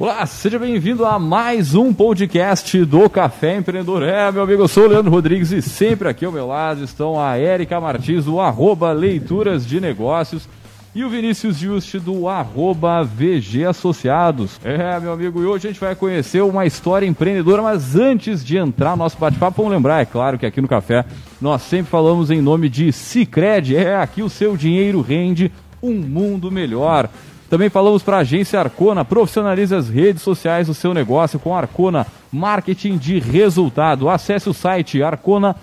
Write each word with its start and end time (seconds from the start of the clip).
Olá, 0.00 0.24
seja 0.24 0.58
bem-vindo 0.58 1.04
a 1.04 1.18
mais 1.18 1.74
um 1.74 1.92
podcast 1.92 2.86
do 2.86 3.06
Café 3.10 3.58
Empreendedor. 3.58 4.02
É, 4.02 4.32
meu 4.32 4.44
amigo, 4.44 4.62
eu 4.62 4.66
sou 4.66 4.84
o 4.84 4.86
Leandro 4.86 5.10
Rodrigues 5.10 5.52
e 5.52 5.60
sempre 5.60 6.08
aqui 6.08 6.24
ao 6.24 6.32
meu 6.32 6.46
lado 6.46 6.82
estão 6.82 7.20
a 7.20 7.36
Érica 7.36 7.78
Martins, 7.78 8.24
do 8.24 8.40
arroba 8.40 8.92
Leituras 8.92 9.66
de 9.66 9.78
Negócios, 9.78 10.48
e 10.94 11.04
o 11.04 11.10
Vinícius 11.10 11.58
Juste, 11.58 11.98
do 11.98 12.28
arroba 12.28 13.04
VG 13.04 13.66
Associados. 13.66 14.58
É, 14.64 14.98
meu 14.98 15.12
amigo, 15.12 15.42
e 15.42 15.44
hoje 15.44 15.68
a 15.68 15.70
gente 15.70 15.80
vai 15.80 15.94
conhecer 15.94 16.40
uma 16.40 16.64
história 16.64 17.04
empreendedora, 17.04 17.60
mas 17.60 17.94
antes 17.94 18.42
de 18.42 18.56
entrar 18.56 18.92
no 18.92 19.04
nosso 19.04 19.18
bate-papo, 19.18 19.58
vamos 19.58 19.72
lembrar, 19.72 20.00
é 20.00 20.06
claro, 20.06 20.38
que 20.38 20.46
aqui 20.46 20.62
no 20.62 20.68
Café 20.68 21.04
nós 21.38 21.60
sempre 21.60 21.90
falamos 21.90 22.30
em 22.30 22.40
nome 22.40 22.70
de 22.70 22.90
Cicred. 22.90 23.76
É, 23.76 23.96
aqui 23.96 24.22
o 24.22 24.30
seu 24.30 24.56
dinheiro 24.56 25.02
rende 25.02 25.52
um 25.82 25.94
mundo 25.94 26.50
melhor. 26.50 27.10
Também 27.50 27.68
falamos 27.68 28.00
para 28.00 28.18
a 28.18 28.20
agência 28.20 28.60
Arcona, 28.60 29.04
profissionalize 29.04 29.74
as 29.74 29.88
redes 29.88 30.22
sociais 30.22 30.68
do 30.68 30.74
seu 30.74 30.94
negócio 30.94 31.36
com 31.40 31.52
Arcona 31.52 32.06
Marketing 32.32 32.96
de 32.96 33.18
Resultado. 33.18 34.08
Acesse 34.08 34.48
o 34.48 34.54
site 34.54 35.02
arcona.com.br 35.02 35.58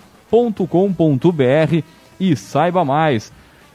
e 2.20 2.36
saiba 2.36 2.84
mais. 2.84 3.32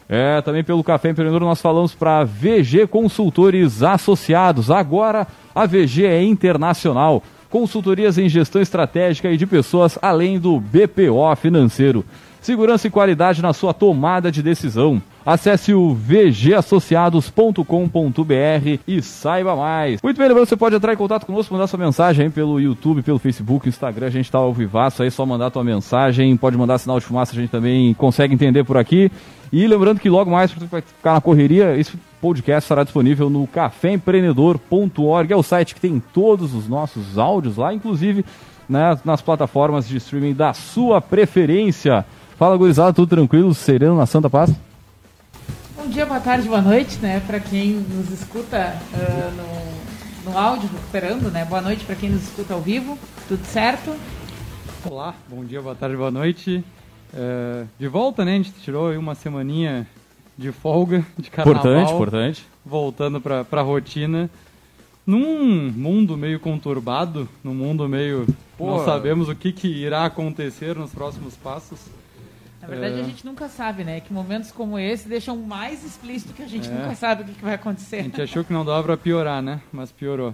É, 0.08 0.40
também 0.44 0.64
pelo 0.64 0.84
Café 0.84 1.10
Empreendedor 1.10 1.42
nós 1.42 1.60
falamos 1.60 1.96
para 1.96 2.24
VG 2.24 2.86
Consultores 2.86 3.82
Associados. 3.82 4.70
Agora 4.70 5.28
a 5.56 5.66
VG 5.66 6.06
é 6.06 6.22
internacional. 6.22 7.24
Consultorias 7.50 8.20
em 8.20 8.30
gestão 8.30 8.62
estratégica 8.62 9.32
e 9.32 9.38
de 9.38 9.48
pessoas, 9.48 9.98
além 10.00 10.40
do 10.40 10.60
BPO 10.60 11.36
financeiro. 11.36 12.06
Segurança 12.40 12.86
e 12.86 12.92
qualidade 12.92 13.42
na 13.42 13.54
sua 13.54 13.74
tomada 13.74 14.32
de 14.32 14.44
decisão. 14.44 15.02
Acesse 15.26 15.74
o 15.74 15.94
vgassociados.com.br 15.94 18.80
e 18.86 19.02
saiba 19.02 19.56
mais. 19.56 20.02
Muito 20.02 20.18
bem, 20.18 20.28
lembrando, 20.28 20.48
você 20.48 20.58
pode 20.58 20.76
entrar 20.76 20.94
em 20.94 20.98
contato 20.98 21.26
conosco, 21.26 21.54
mandar 21.54 21.68
sua 21.68 21.80
mensagem 21.80 22.30
pelo 22.30 22.60
YouTube, 22.60 23.02
pelo 23.02 23.18
Facebook, 23.18 23.70
Instagram, 23.70 24.08
a 24.08 24.10
gente 24.10 24.26
está 24.26 24.40
ao 24.40 24.54
vivaço 24.54 25.02
aí, 25.02 25.10
só 25.10 25.26
mandar 25.26 25.50
tua 25.50 25.64
mensagem, 25.64 26.36
pode 26.36 26.58
mandar 26.58 26.78
sinal 26.78 27.00
de 27.00 27.06
fumaça, 27.06 27.32
a 27.32 27.36
gente 27.36 27.50
também 27.50 27.94
consegue 27.94 28.34
entender 28.34 28.66
por 28.66 28.76
aqui. 28.76 29.10
E 29.52 29.66
lembrando 29.66 30.02
que 30.02 30.10
logo 30.10 30.30
mais, 30.30 30.52
para 30.52 30.82
ficar 30.82 31.14
na 31.14 31.22
correria, 31.22 31.78
esse 31.78 31.94
podcast 32.20 32.66
estará 32.66 32.84
disponível 32.84 33.30
no 33.30 33.48
caféempreendedor.org, 33.48 35.32
é 35.32 35.36
o 35.36 35.44
site 35.44 35.76
que 35.76 35.80
tem 35.80 36.04
todos 36.14 36.54
os 36.54 36.68
nossos 36.68 37.18
áudios 37.18 37.56
lá, 37.56 37.74
inclusive 37.74 38.26
né, 38.68 39.00
nas 39.06 39.22
plataformas 39.22 39.88
de 39.88 39.96
streaming 39.98 40.34
da 40.34 40.52
sua 40.54 41.00
preferência. 41.00 42.06
Fala, 42.38 42.58
gurizada, 42.58 42.92
tudo 42.92 43.08
tranquilo, 43.08 43.54
sereno 43.54 43.96
na 43.96 44.06
Santa 44.06 44.30
Paz? 44.30 44.54
Bom 45.84 45.90
dia, 45.90 46.06
boa 46.06 46.22
tarde, 46.22 46.48
boa 46.48 46.62
noite, 46.62 46.98
né? 47.00 47.20
Para 47.28 47.42
quem 47.42 47.72
nos 47.74 48.10
escuta 48.10 48.74
uh, 48.94 50.26
no, 50.26 50.32
no 50.32 50.38
áudio, 50.38 50.70
recuperando, 50.70 51.30
né? 51.30 51.44
Boa 51.44 51.60
noite 51.60 51.84
para 51.84 51.94
quem 51.94 52.10
nos 52.10 52.24
escuta 52.24 52.54
ao 52.54 52.62
vivo, 52.62 52.98
tudo 53.28 53.44
certo? 53.44 53.94
Olá, 54.86 55.14
bom 55.28 55.44
dia, 55.44 55.62
boa 55.62 55.76
tarde, 55.76 55.98
boa 55.98 56.10
noite. 56.10 56.64
Uh, 57.14 57.68
de 57.78 57.86
volta, 57.90 58.24
né? 58.24 58.32
A 58.32 58.36
gente 58.36 58.54
tirou 58.54 58.94
uma 58.94 59.14
semaninha 59.14 59.86
de 60.38 60.54
folga, 60.54 61.06
de 61.20 61.30
carnaval. 61.30 61.62
Importante, 61.62 61.94
importante. 61.94 62.46
Voltando 62.66 63.20
para 63.20 63.46
a 63.52 63.62
rotina. 63.62 64.30
Num 65.06 65.70
mundo 65.70 66.16
meio 66.16 66.40
conturbado, 66.40 67.28
num 67.44 67.54
mundo 67.54 67.90
meio... 67.90 68.26
Pô, 68.58 68.68
não 68.68 68.86
sabemos 68.86 69.28
o 69.28 69.36
que, 69.36 69.52
que 69.52 69.68
irá 69.68 70.06
acontecer 70.06 70.78
nos 70.78 70.92
próximos 70.92 71.36
passos. 71.36 71.78
Na 72.64 72.70
verdade, 72.70 72.98
é. 72.98 73.02
a 73.02 73.04
gente 73.04 73.26
nunca 73.26 73.50
sabe, 73.50 73.84
né? 73.84 74.00
Que 74.00 74.14
momentos 74.14 74.50
como 74.50 74.80
esse 74.80 75.10
deixam 75.10 75.36
mais 75.36 75.84
explícito 75.84 76.34
que 76.34 76.42
a 76.42 76.48
gente 76.48 76.70
é. 76.70 76.72
nunca 76.72 76.96
sabe 76.96 77.24
o 77.24 77.26
que, 77.26 77.34
que, 77.34 77.44
vai 77.44 77.56
acontecer. 77.56 77.98
A 77.98 78.04
gente 78.04 78.22
achou 78.22 78.42
que 78.42 78.54
não 78.54 78.64
dava 78.64 78.82
pra 78.84 78.96
piorar, 78.96 79.42
né? 79.42 79.60
Mas 79.72 79.92
piorou. 79.92 80.34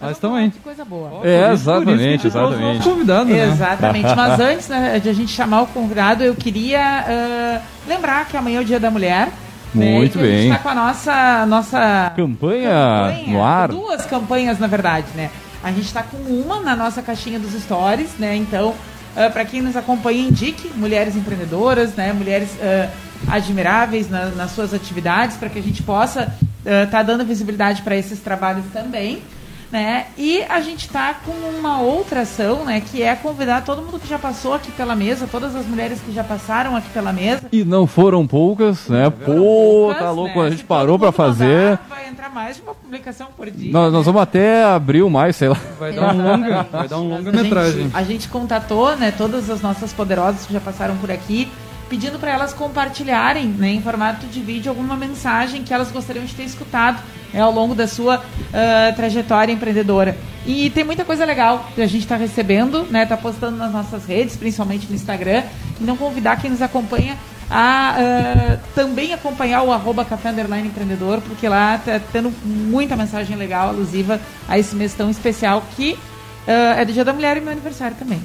Mas 0.00 0.12
estão 0.12 0.34
aí. 0.34 0.50
Coisa 0.62 0.84
boa. 0.84 1.24
É, 1.24 1.52
exatamente, 1.52 2.26
exatamente. 2.26 2.82
Convidado, 2.82 3.30
né? 3.30 3.44
Exatamente. 3.44 4.10
Mas 4.14 4.40
antes 4.40 4.68
né, 4.68 4.98
de 4.98 5.08
a 5.08 5.12
gente 5.12 5.30
chamar 5.30 5.62
o 5.62 5.66
convidado, 5.68 6.24
eu 6.24 6.34
queria 6.34 7.04
uh, 7.06 7.88
lembrar 7.88 8.26
que 8.26 8.36
amanhã 8.36 8.58
é 8.58 8.62
o 8.62 8.64
Dia 8.64 8.80
da 8.80 8.90
Mulher. 8.90 9.28
Né, 9.72 9.92
Muito 9.92 10.18
né, 10.18 10.24
bem. 10.24 10.34
A 10.34 10.40
gente 10.40 10.50
está 10.50 10.62
com 10.62 10.68
a 10.68 10.74
nossa, 10.74 11.46
nossa 11.46 12.12
campanha, 12.16 12.70
campanha, 12.70 13.32
no 13.32 13.44
ar. 13.44 13.68
Duas 13.68 14.04
campanhas, 14.04 14.58
na 14.58 14.66
verdade, 14.66 15.06
né? 15.14 15.30
A 15.62 15.70
gente 15.70 15.86
está 15.86 16.02
com 16.02 16.16
uma 16.16 16.60
na 16.60 16.74
nossa 16.74 17.02
caixinha 17.02 17.38
dos 17.38 17.52
stories, 17.52 18.16
né? 18.18 18.34
Então, 18.36 18.74
Uh, 19.16 19.26
ah, 19.26 19.30
para 19.30 19.44
quem 19.44 19.60
nos 19.60 19.76
acompanha, 19.76 20.28
indique 20.28 20.68
mulheres 20.76 21.16
empreendedoras, 21.16 21.94
né, 21.94 22.12
mulheres 22.12 22.50
uh, 22.50 22.88
admiráveis 23.26 24.08
na, 24.08 24.26
nas 24.26 24.52
suas 24.52 24.72
atividades, 24.72 25.36
para 25.36 25.48
que 25.48 25.58
a 25.58 25.62
gente 25.62 25.82
possa 25.82 26.32
estar 26.64 26.86
uh, 26.86 26.90
tá 26.90 27.02
dando 27.02 27.24
visibilidade 27.24 27.82
para 27.82 27.96
esses 27.96 28.20
trabalhos 28.20 28.64
também. 28.72 29.22
Né? 29.70 30.06
E 30.16 30.42
a 30.44 30.62
gente 30.62 30.86
está 30.86 31.12
com 31.12 31.32
uma 31.32 31.80
outra 31.80 32.22
ação, 32.22 32.64
né? 32.64 32.80
Que 32.80 33.02
é 33.02 33.14
convidar 33.14 33.62
todo 33.62 33.82
mundo 33.82 33.98
que 33.98 34.08
já 34.08 34.18
passou 34.18 34.54
aqui 34.54 34.72
pela 34.72 34.96
mesa, 34.96 35.28
todas 35.30 35.54
as 35.54 35.66
mulheres 35.66 36.00
que 36.00 36.10
já 36.10 36.24
passaram 36.24 36.74
aqui 36.74 36.88
pela 36.88 37.12
mesa. 37.12 37.48
E 37.52 37.64
não 37.64 37.86
foram 37.86 38.26
poucas, 38.26 38.88
né? 38.88 39.10
Pô, 39.10 39.34
poucas, 39.34 39.98
tá 39.98 40.10
louco, 40.10 40.40
né? 40.40 40.46
a 40.46 40.50
gente 40.50 40.60
Se 40.60 40.64
parou 40.64 40.98
para 40.98 41.12
fazer. 41.12 41.72
Mandar, 41.72 41.86
vai 41.90 42.08
entrar 42.08 42.30
mais 42.30 42.56
de 42.56 42.62
uma 42.62 42.74
publicação 42.74 43.28
por 43.36 43.50
dia. 43.50 43.70
Nós, 43.70 43.92
nós 43.92 44.06
vamos 44.06 44.22
até 44.22 44.64
abrir 44.64 45.02
o 45.02 45.10
mais, 45.10 45.36
sei 45.36 45.48
lá. 45.48 45.56
Vai 45.78 45.92
dar 45.92 46.14
um 46.14 46.22
longa, 46.22 46.62
vai 46.72 46.88
dar 46.88 46.98
um 46.98 47.08
longa 47.08 47.30
metragem. 47.30 47.90
A 47.92 48.02
gente 48.02 48.26
contatou, 48.28 48.96
né, 48.96 49.10
todas 49.10 49.50
as 49.50 49.60
nossas 49.60 49.92
poderosas 49.92 50.46
que 50.46 50.52
já 50.52 50.60
passaram 50.60 50.96
por 50.96 51.10
aqui 51.10 51.46
pedindo 51.88 52.18
para 52.18 52.30
elas 52.30 52.52
compartilharem 52.52 53.46
né, 53.46 53.70
em 53.70 53.82
formato 53.82 54.26
de 54.26 54.40
vídeo 54.40 54.70
alguma 54.70 54.96
mensagem 54.96 55.62
que 55.62 55.72
elas 55.72 55.90
gostariam 55.90 56.24
de 56.24 56.34
ter 56.34 56.44
escutado 56.44 57.02
né, 57.32 57.40
ao 57.40 57.52
longo 57.52 57.74
da 57.74 57.86
sua 57.86 58.18
uh, 58.18 58.96
trajetória 58.96 59.52
empreendedora. 59.52 60.16
E 60.46 60.70
tem 60.70 60.84
muita 60.84 61.04
coisa 61.04 61.24
legal 61.24 61.66
que 61.74 61.82
a 61.82 61.86
gente 61.86 62.02
está 62.02 62.16
recebendo, 62.16 62.84
né? 62.84 63.04
Tá 63.04 63.16
postando 63.16 63.56
nas 63.56 63.70
nossas 63.72 64.06
redes, 64.06 64.36
principalmente 64.36 64.86
no 64.88 64.94
Instagram. 64.94 65.42
E 65.80 65.84
não 65.84 65.96
convidar 65.96 66.40
quem 66.40 66.50
nos 66.50 66.62
acompanha 66.62 67.16
a 67.50 67.96
uh, 67.98 68.58
também 68.74 69.12
acompanhar 69.12 69.62
o 69.62 69.72
arroba 69.72 70.04
Café 70.04 70.30
Underline 70.30 70.68
Empreendedor, 70.68 71.20
porque 71.20 71.48
lá 71.48 71.78
tá 71.78 72.00
tendo 72.12 72.32
muita 72.44 72.96
mensagem 72.96 73.36
legal, 73.36 73.68
alusiva 73.68 74.20
a 74.48 74.58
esse 74.58 74.76
mês 74.76 74.92
tão 74.94 75.10
especial 75.10 75.62
que 75.74 75.92
uh, 75.92 76.78
é 76.78 76.84
do 76.84 76.92
Dia 76.92 77.04
da 77.04 77.12
Mulher 77.12 77.36
e 77.36 77.40
meu 77.40 77.52
aniversário 77.52 77.96
também. 77.96 78.20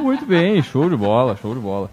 Muito 0.00 0.26
bem, 0.26 0.62
show 0.62 0.88
de 0.88 0.96
bola, 0.96 1.36
show 1.40 1.54
de 1.54 1.60
bola. 1.60 1.90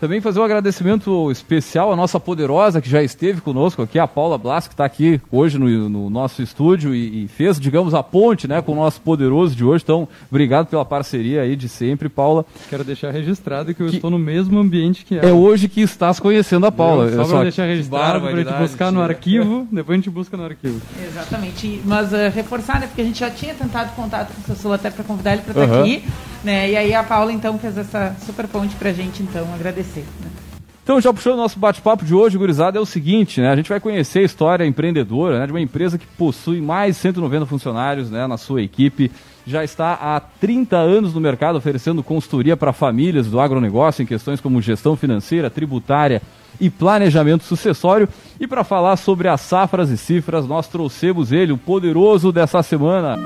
Também 0.00 0.20
fazer 0.20 0.40
um 0.40 0.44
agradecimento 0.44 1.30
especial 1.30 1.92
à 1.92 1.96
nossa 1.96 2.18
poderosa 2.18 2.80
que 2.80 2.88
já 2.88 3.02
esteve 3.02 3.40
conosco 3.40 3.82
aqui, 3.82 3.98
a 3.98 4.06
Paula 4.06 4.36
Blas, 4.36 4.66
que 4.66 4.74
está 4.74 4.84
aqui 4.84 5.20
hoje 5.30 5.58
no, 5.58 5.88
no 5.88 6.10
nosso 6.10 6.42
estúdio 6.42 6.94
e, 6.94 7.24
e, 7.24 7.28
fez, 7.28 7.58
digamos, 7.58 7.94
a 7.94 8.02
ponte 8.02 8.48
né, 8.48 8.60
com 8.60 8.72
o 8.72 8.76
nosso 8.76 9.00
poderoso 9.00 9.54
de 9.54 9.64
hoje. 9.64 9.84
Então, 9.84 10.08
obrigado 10.30 10.66
pela 10.66 10.84
parceria 10.84 11.42
aí 11.42 11.56
de 11.56 11.68
sempre, 11.68 12.08
Paula. 12.08 12.44
Quero 12.68 12.84
deixar 12.84 13.10
registrado 13.10 13.74
que 13.74 13.82
eu 13.82 13.88
que 13.88 13.96
estou 13.96 14.10
no 14.10 14.18
mesmo 14.18 14.58
ambiente 14.58 15.04
que 15.04 15.18
ela. 15.18 15.28
É 15.28 15.32
hoje 15.32 15.68
que 15.68 15.80
estás 15.80 16.18
conhecendo 16.20 16.66
a 16.66 16.72
Paula. 16.72 17.10
Só 17.12 17.24
para 17.26 17.42
deixar 17.44 17.66
registrado, 17.66 18.20
para 18.20 18.30
a 18.30 18.36
gente 18.36 18.52
buscar 18.54 18.92
no 18.92 19.00
arquivo, 19.00 19.66
depois 19.72 19.94
a 19.94 20.00
gente 20.00 20.10
busca 20.10 20.36
no 20.36 20.44
arquivo. 20.44 20.80
Exatamente. 21.02 21.80
Mas 21.84 22.12
uh, 22.12 22.30
reforçar, 22.34 22.80
né, 22.80 22.86
porque 22.86 23.02
a 23.02 23.04
gente 23.04 23.20
já 23.20 23.30
tinha 23.30 23.54
tentado 23.54 23.94
contato 23.94 24.34
com 24.34 24.40
o 24.40 24.44
Sassula 24.54 24.74
até 24.74 24.90
para 24.90 25.04
convidar 25.04 25.32
ele 25.32 25.42
para 25.42 25.62
estar 25.62 25.76
uhum. 25.76 25.82
aqui. 25.82 26.04
Né, 26.42 26.70
e 26.70 26.76
aí 26.76 26.94
a 26.94 27.02
Paula, 27.02 27.32
então, 27.32 27.58
fez 27.58 27.78
essa 27.78 28.14
super 28.26 28.46
ponte 28.46 28.74
para 28.76 28.90
a 28.90 28.92
gente, 28.92 29.22
então, 29.22 29.48
agradecer 29.54 29.93
Né? 30.00 30.30
Então, 30.84 31.00
já 31.00 31.10
puxando 31.14 31.34
o 31.34 31.38
nosso 31.38 31.58
bate-papo 31.58 32.04
de 32.04 32.14
hoje, 32.14 32.36
gurizada, 32.36 32.76
é 32.76 32.80
o 32.80 32.84
seguinte, 32.84 33.40
né? 33.40 33.48
A 33.48 33.56
gente 33.56 33.70
vai 33.70 33.80
conhecer 33.80 34.18
a 34.18 34.22
história 34.22 34.66
empreendedora 34.66 35.38
né, 35.38 35.46
de 35.46 35.52
uma 35.52 35.60
empresa 35.60 35.96
que 35.96 36.06
possui 36.06 36.60
mais 36.60 36.96
de 36.96 37.00
190 37.00 37.46
funcionários 37.46 38.10
né, 38.10 38.26
na 38.26 38.36
sua 38.36 38.60
equipe, 38.60 39.10
já 39.46 39.64
está 39.64 39.94
há 39.94 40.20
30 40.20 40.76
anos 40.76 41.14
no 41.14 41.22
mercado 41.22 41.56
oferecendo 41.56 42.02
consultoria 42.02 42.54
para 42.54 42.70
famílias 42.72 43.26
do 43.28 43.40
agronegócio 43.40 44.02
em 44.02 44.06
questões 44.06 44.42
como 44.42 44.60
gestão 44.60 44.94
financeira, 44.94 45.48
tributária 45.48 46.20
e 46.60 46.68
planejamento 46.68 47.44
sucessório. 47.44 48.06
E 48.38 48.46
para 48.46 48.62
falar 48.62 48.96
sobre 48.96 49.26
as 49.26 49.40
safras 49.40 49.88
e 49.88 49.96
cifras, 49.96 50.46
nós 50.46 50.68
trouxemos 50.68 51.32
ele, 51.32 51.52
o 51.52 51.58
poderoso 51.58 52.30
dessa 52.30 52.62
semana. 52.62 53.18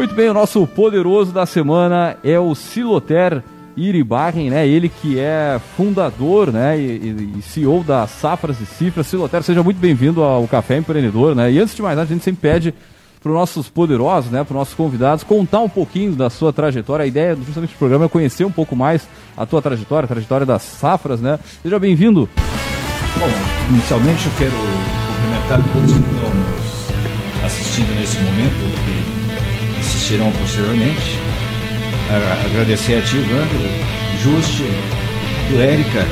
Muito 0.00 0.14
bem, 0.14 0.30
o 0.30 0.32
nosso 0.32 0.66
poderoso 0.66 1.30
da 1.30 1.44
semana 1.44 2.16
é 2.24 2.40
o 2.40 2.54
Siloter 2.54 3.42
Iribarren, 3.76 4.48
né? 4.48 4.66
Ele 4.66 4.88
que 4.88 5.18
é 5.18 5.60
fundador, 5.76 6.50
né? 6.50 6.80
E, 6.80 7.36
e 7.36 7.42
CEO 7.42 7.84
da 7.84 8.06
Safras 8.06 8.58
e 8.62 8.64
Cifras. 8.64 9.06
Siloter, 9.08 9.42
seja 9.42 9.62
muito 9.62 9.76
bem-vindo 9.76 10.22
ao 10.22 10.48
Café 10.48 10.78
Empreendedor, 10.78 11.34
né? 11.34 11.52
E 11.52 11.58
antes 11.58 11.76
de 11.76 11.82
mais 11.82 11.98
nada, 11.98 12.08
a 12.08 12.14
gente 12.14 12.24
sempre 12.24 12.40
pede 12.40 12.74
para 13.22 13.30
os 13.30 13.36
nossos 13.36 13.68
poderosos, 13.68 14.30
né? 14.30 14.42
Para 14.42 14.54
os 14.54 14.58
nossos 14.60 14.74
convidados 14.74 15.22
contar 15.22 15.60
um 15.60 15.68
pouquinho 15.68 16.12
da 16.12 16.30
sua 16.30 16.50
trajetória. 16.50 17.02
A 17.02 17.06
ideia 17.06 17.36
justamente 17.36 17.74
do 17.74 17.78
programa 17.78 18.06
é 18.06 18.08
conhecer 18.08 18.46
um 18.46 18.50
pouco 18.50 18.74
mais 18.74 19.06
a 19.36 19.44
tua 19.44 19.60
trajetória, 19.60 20.06
a 20.06 20.08
trajetória 20.08 20.46
das 20.46 20.62
Safras, 20.62 21.20
né? 21.20 21.38
Seja 21.62 21.78
bem-vindo. 21.78 22.26
Bom, 23.18 23.28
inicialmente 23.68 24.24
eu 24.24 24.32
quero 24.38 24.52
cumprimentar 24.52 25.62
todos 25.74 25.92
que 25.92 25.98
estão 25.98 27.44
assistindo 27.44 27.94
nesse 27.96 28.18
momento, 28.18 28.99
assistirão 30.10 30.32
posteriormente. 30.32 31.18
Agradecer 32.44 32.94
a 32.98 33.02
ti, 33.02 33.16
Evandro, 33.16 33.58
Juste, 34.20 34.64
do 35.48 35.60
Érica, 35.60 36.04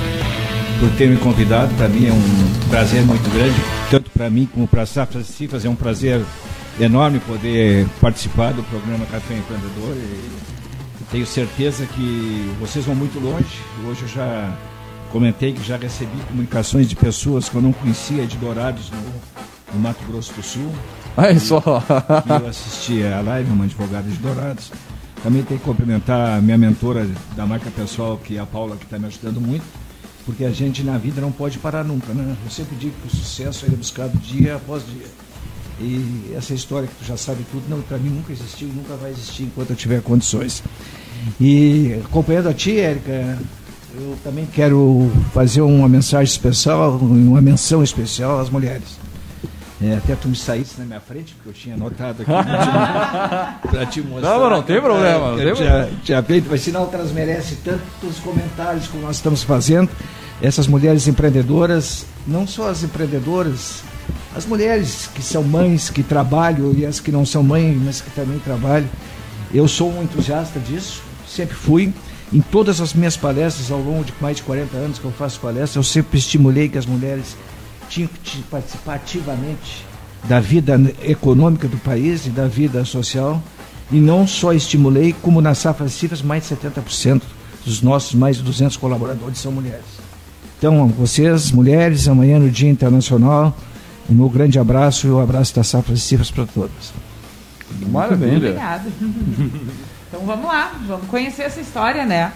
por 0.79 0.91
ter 0.97 1.09
me 1.09 1.17
convidado. 1.17 1.75
Para 1.75 1.89
mim 1.89 2.07
é 2.07 2.13
um 2.13 2.69
prazer 2.71 3.03
muito 3.03 3.29
grande, 3.31 3.57
tanto 3.91 4.11
para 4.11 4.31
mim 4.31 4.49
como 4.53 4.69
para 4.69 4.83
a 4.83 4.87
Safra 4.87 5.23
Cifras. 5.25 5.65
É 5.65 5.69
um 5.69 5.75
prazer 5.75 6.25
enorme 6.81 7.19
poder 7.19 7.89
participar 8.01 8.53
do 8.53 8.63
programa 8.63 9.05
Café 9.07 9.35
Empreendedor. 9.35 9.97
Tenho 11.11 11.27
certeza 11.27 11.85
que 11.87 12.53
vocês 12.61 12.85
vão 12.85 12.95
muito 12.95 13.19
longe. 13.19 13.59
Hoje 13.89 14.03
eu 14.03 14.09
já 14.09 14.57
comentei 15.11 15.53
que 15.53 15.65
já 15.65 15.77
recebi 15.77 16.21
comunicações 16.29 16.89
de 16.89 16.95
pessoas 16.95 17.49
que 17.49 17.57
eu 17.57 17.63
não 17.63 17.73
conhecia 17.73 18.27
de 18.27 18.37
Dourados, 18.37 18.91
no, 18.91 19.75
no 19.75 19.81
Mato 19.81 20.05
Grosso 20.07 20.33
do 20.35 20.43
Sul. 20.43 20.73
Aí 21.19 21.41
só. 21.41 21.61
Eu 22.41 22.47
assisti 22.47 23.03
a 23.03 23.21
live, 23.21 23.51
uma 23.51 23.65
advogada 23.65 24.09
de 24.09 24.17
Dourados. 24.19 24.71
Também 25.21 25.43
tenho 25.43 25.59
que 25.59 25.67
cumprimentar 25.67 26.39
a 26.39 26.41
minha 26.41 26.57
mentora 26.57 27.09
da 27.35 27.45
marca 27.45 27.69
pessoal, 27.73 28.17
que 28.17 28.37
é 28.37 28.41
a 28.41 28.47
Paula, 28.47 28.77
que 28.77 28.85
está 28.85 29.01
me 29.01 29.07
ajudando 29.07 29.41
muito, 29.41 29.65
porque 30.25 30.45
a 30.45 30.53
gente 30.53 30.85
na 30.85 30.97
vida 30.97 31.21
não 31.21 31.33
pode 31.33 31.59
parar 31.59 31.83
nunca, 31.83 32.15
né? 32.15 32.37
Eu 32.45 32.51
sempre 32.53 32.77
digo 32.77 32.95
que 33.03 33.09
o 33.09 33.11
sucesso 33.11 33.67
é 33.67 33.69
buscado 33.69 34.17
dia 34.19 34.55
após 34.55 34.85
dia. 34.87 35.07
E 35.81 36.35
essa 36.37 36.55
história 36.55 36.87
que 36.87 36.95
tu 36.95 37.05
já 37.05 37.17
sabe 37.17 37.45
tudo, 37.51 37.65
não, 37.69 37.81
para 37.83 37.99
mim 37.99 38.11
nunca 38.11 38.33
existiu 38.33 38.69
e 38.69 38.73
nunca 38.73 38.95
vai 38.95 39.11
existir 39.11 39.43
enquanto 39.43 39.71
eu 39.71 39.77
tiver 39.77 40.01
condições. 40.03 40.63
E 41.41 42.01
acompanhando 42.05 42.49
a 42.49 42.55
ti, 42.55 42.79
Érica, 42.79 43.37
eu 43.93 44.17
também 44.23 44.47
quero 44.47 45.11
fazer 45.35 45.63
uma 45.63 45.89
mensagem 45.89 46.33
especial, 46.33 46.97
uma 46.97 47.43
menção 47.43 47.83
especial 47.83 48.39
às 48.39 48.49
mulheres. 48.49 49.08
É, 49.81 49.95
até 49.95 50.17
tu 50.17 50.27
me 50.27 50.35
saísse 50.35 50.75
na 50.79 50.85
minha 50.85 51.01
frente, 51.01 51.35
porque 51.35 51.51
eu 51.51 51.53
tinha 51.53 51.77
anotado 51.77 52.23
aqui 52.23 52.31
para 53.71 53.87
te 53.87 54.01
mostrar. 54.01 54.39
Não, 54.39 54.51
não 54.51 54.63
tem 54.63 54.81
problema. 54.81 55.27
Eu, 55.27 55.37
Não 55.37 55.39
eu 55.39 55.55
tem 55.55 55.67
tinha, 55.67 55.91
tinha 56.03 56.23
feito, 56.23 56.49
mas 56.51 56.61
sinal 56.63 56.91
merecem 57.15 57.59
tantos 57.65 58.19
comentários 58.19 58.89
como 58.89 59.05
nós 59.05 59.17
estamos 59.17 59.45
fazendo. 59.45 59.89
Essas 60.43 60.67
mulheres 60.67 61.07
empreendedoras, 61.07 62.07
não 62.27 62.45
só 62.47 62.69
as 62.69 62.83
empreendedoras, 62.83 63.83
as 64.35 64.45
mulheres 64.47 65.09
que 65.15 65.23
são 65.23 65.45
mães, 65.45 65.91
que 65.91 66.03
trabalham, 66.03 66.73
e 66.77 66.85
as 66.85 66.99
que 66.99 67.13
não 67.13 67.25
são 67.25 67.43
mães, 67.45 67.77
mas 67.81 68.01
que 68.01 68.11
também 68.11 68.39
trabalham. 68.41 68.89
Eu 69.55 69.69
sou 69.69 69.93
um 69.93 70.03
entusiasta 70.03 70.59
disso, 70.59 71.03
sempre 71.27 71.55
fui. 71.55 71.93
Em 72.33 72.41
todas 72.41 72.81
as 72.81 72.93
minhas 72.93 73.17
palestras, 73.17 73.71
ao 73.71 73.79
longo 73.79 74.05
de 74.05 74.13
mais 74.21 74.37
de 74.37 74.43
40 74.43 74.77
anos 74.77 74.99
que 74.99 75.05
eu 75.05 75.13
faço 75.13 75.41
palestras, 75.41 75.77
eu 75.77 75.83
sempre 75.83 76.19
estimulei 76.19 76.69
que 76.69 76.77
as 76.77 76.85
mulheres 76.85 77.37
tinham 77.89 78.09
que 78.23 78.43
participar 78.43 78.95
ativamente 78.95 79.85
da 80.25 80.41
vida 80.41 80.81
econômica 81.03 81.69
do 81.69 81.77
país 81.79 82.27
e 82.27 82.31
da 82.31 82.47
vida 82.47 82.85
social. 82.85 83.43
E 83.91 83.97
não 83.97 84.27
só 84.27 84.53
estimulei, 84.53 85.15
como 85.23 85.41
na 85.41 85.55
Safra 85.55 85.89
Cifras, 85.89 86.21
mais 86.21 86.47
de 86.47 86.55
70% 86.55 87.23
dos 87.65 87.83
nossos 87.83 88.15
mais 88.15 88.37
de 88.37 88.43
200 88.43 88.77
colaboradores 88.77 89.39
são 89.39 89.53
mulheres. 89.53 89.85
Então, 90.59 90.89
vocês, 90.89 91.53
mulheres, 91.53 92.09
amanhã 92.09 92.39
no 92.39 92.51
Dia 92.51 92.69
Internacional, 92.69 93.57
o 94.09 94.13
meu 94.13 94.29
grande 94.29 94.59
abraço 94.59 95.07
e 95.07 95.11
o 95.11 95.21
abraço 95.21 95.55
da 95.55 95.63
Safra 95.63 95.97
Cifras 95.97 96.31
para 96.31 96.47
todas. 96.47 96.93
Maravilha. 97.91 98.37
Obrigada. 98.37 98.91
então 100.09 100.21
vamos 100.27 100.47
lá, 100.47 100.73
vamos 100.87 101.07
conhecer 101.07 101.43
essa 101.43 101.61
história, 101.61 102.05
né? 102.05 102.33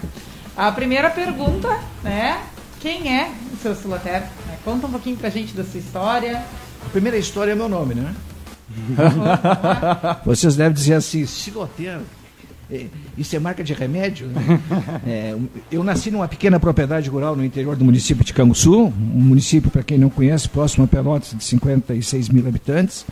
A 0.56 0.70
primeira 0.70 1.10
pergunta, 1.10 1.69
né? 2.02 2.40
Quem 2.78 3.12
é 3.12 3.31
o 3.52 3.56
seu 3.56 3.75
Siloter? 3.75 4.25
Conta 4.64 4.87
um 4.87 4.91
pouquinho 4.91 5.17
pra 5.17 5.29
gente 5.29 5.55
da 5.55 5.64
sua 5.64 5.81
história. 5.81 6.43
A 6.87 6.88
primeira 6.91 7.17
história 7.19 7.53
é 7.53 7.55
meu 7.55 7.69
nome, 7.69 7.94
né? 7.94 8.14
Vocês 10.25 10.56
devem 10.56 10.73
dizer 10.73 10.94
assim, 10.94 11.26
siloteiro. 11.26 12.00
é, 12.70 12.87
Isso 13.19 13.35
é 13.37 13.38
marca 13.38 13.62
de 13.64 13.73
remédio? 13.75 14.29
né? 14.29 14.61
É, 15.06 15.37
eu 15.70 15.82
nasci 15.82 16.11
numa 16.11 16.29
pequena 16.29 16.61
propriedade 16.61 17.09
rural 17.11 17.35
no 17.37 17.44
interior 17.44 17.75
do 17.76 17.85
município 17.85 18.25
de 18.25 18.32
Canguçu, 18.32 18.87
um 18.87 18.91
município, 18.91 19.70
para 19.70 19.82
quem 19.82 19.99
não 19.99 20.09
conhece, 20.09 20.49
próximo 20.49 20.85
a 20.85 20.87
Pelotas, 20.88 21.35
de 21.37 21.43
56 21.44 22.29
mil 22.29 22.47
habitantes. 22.47 23.05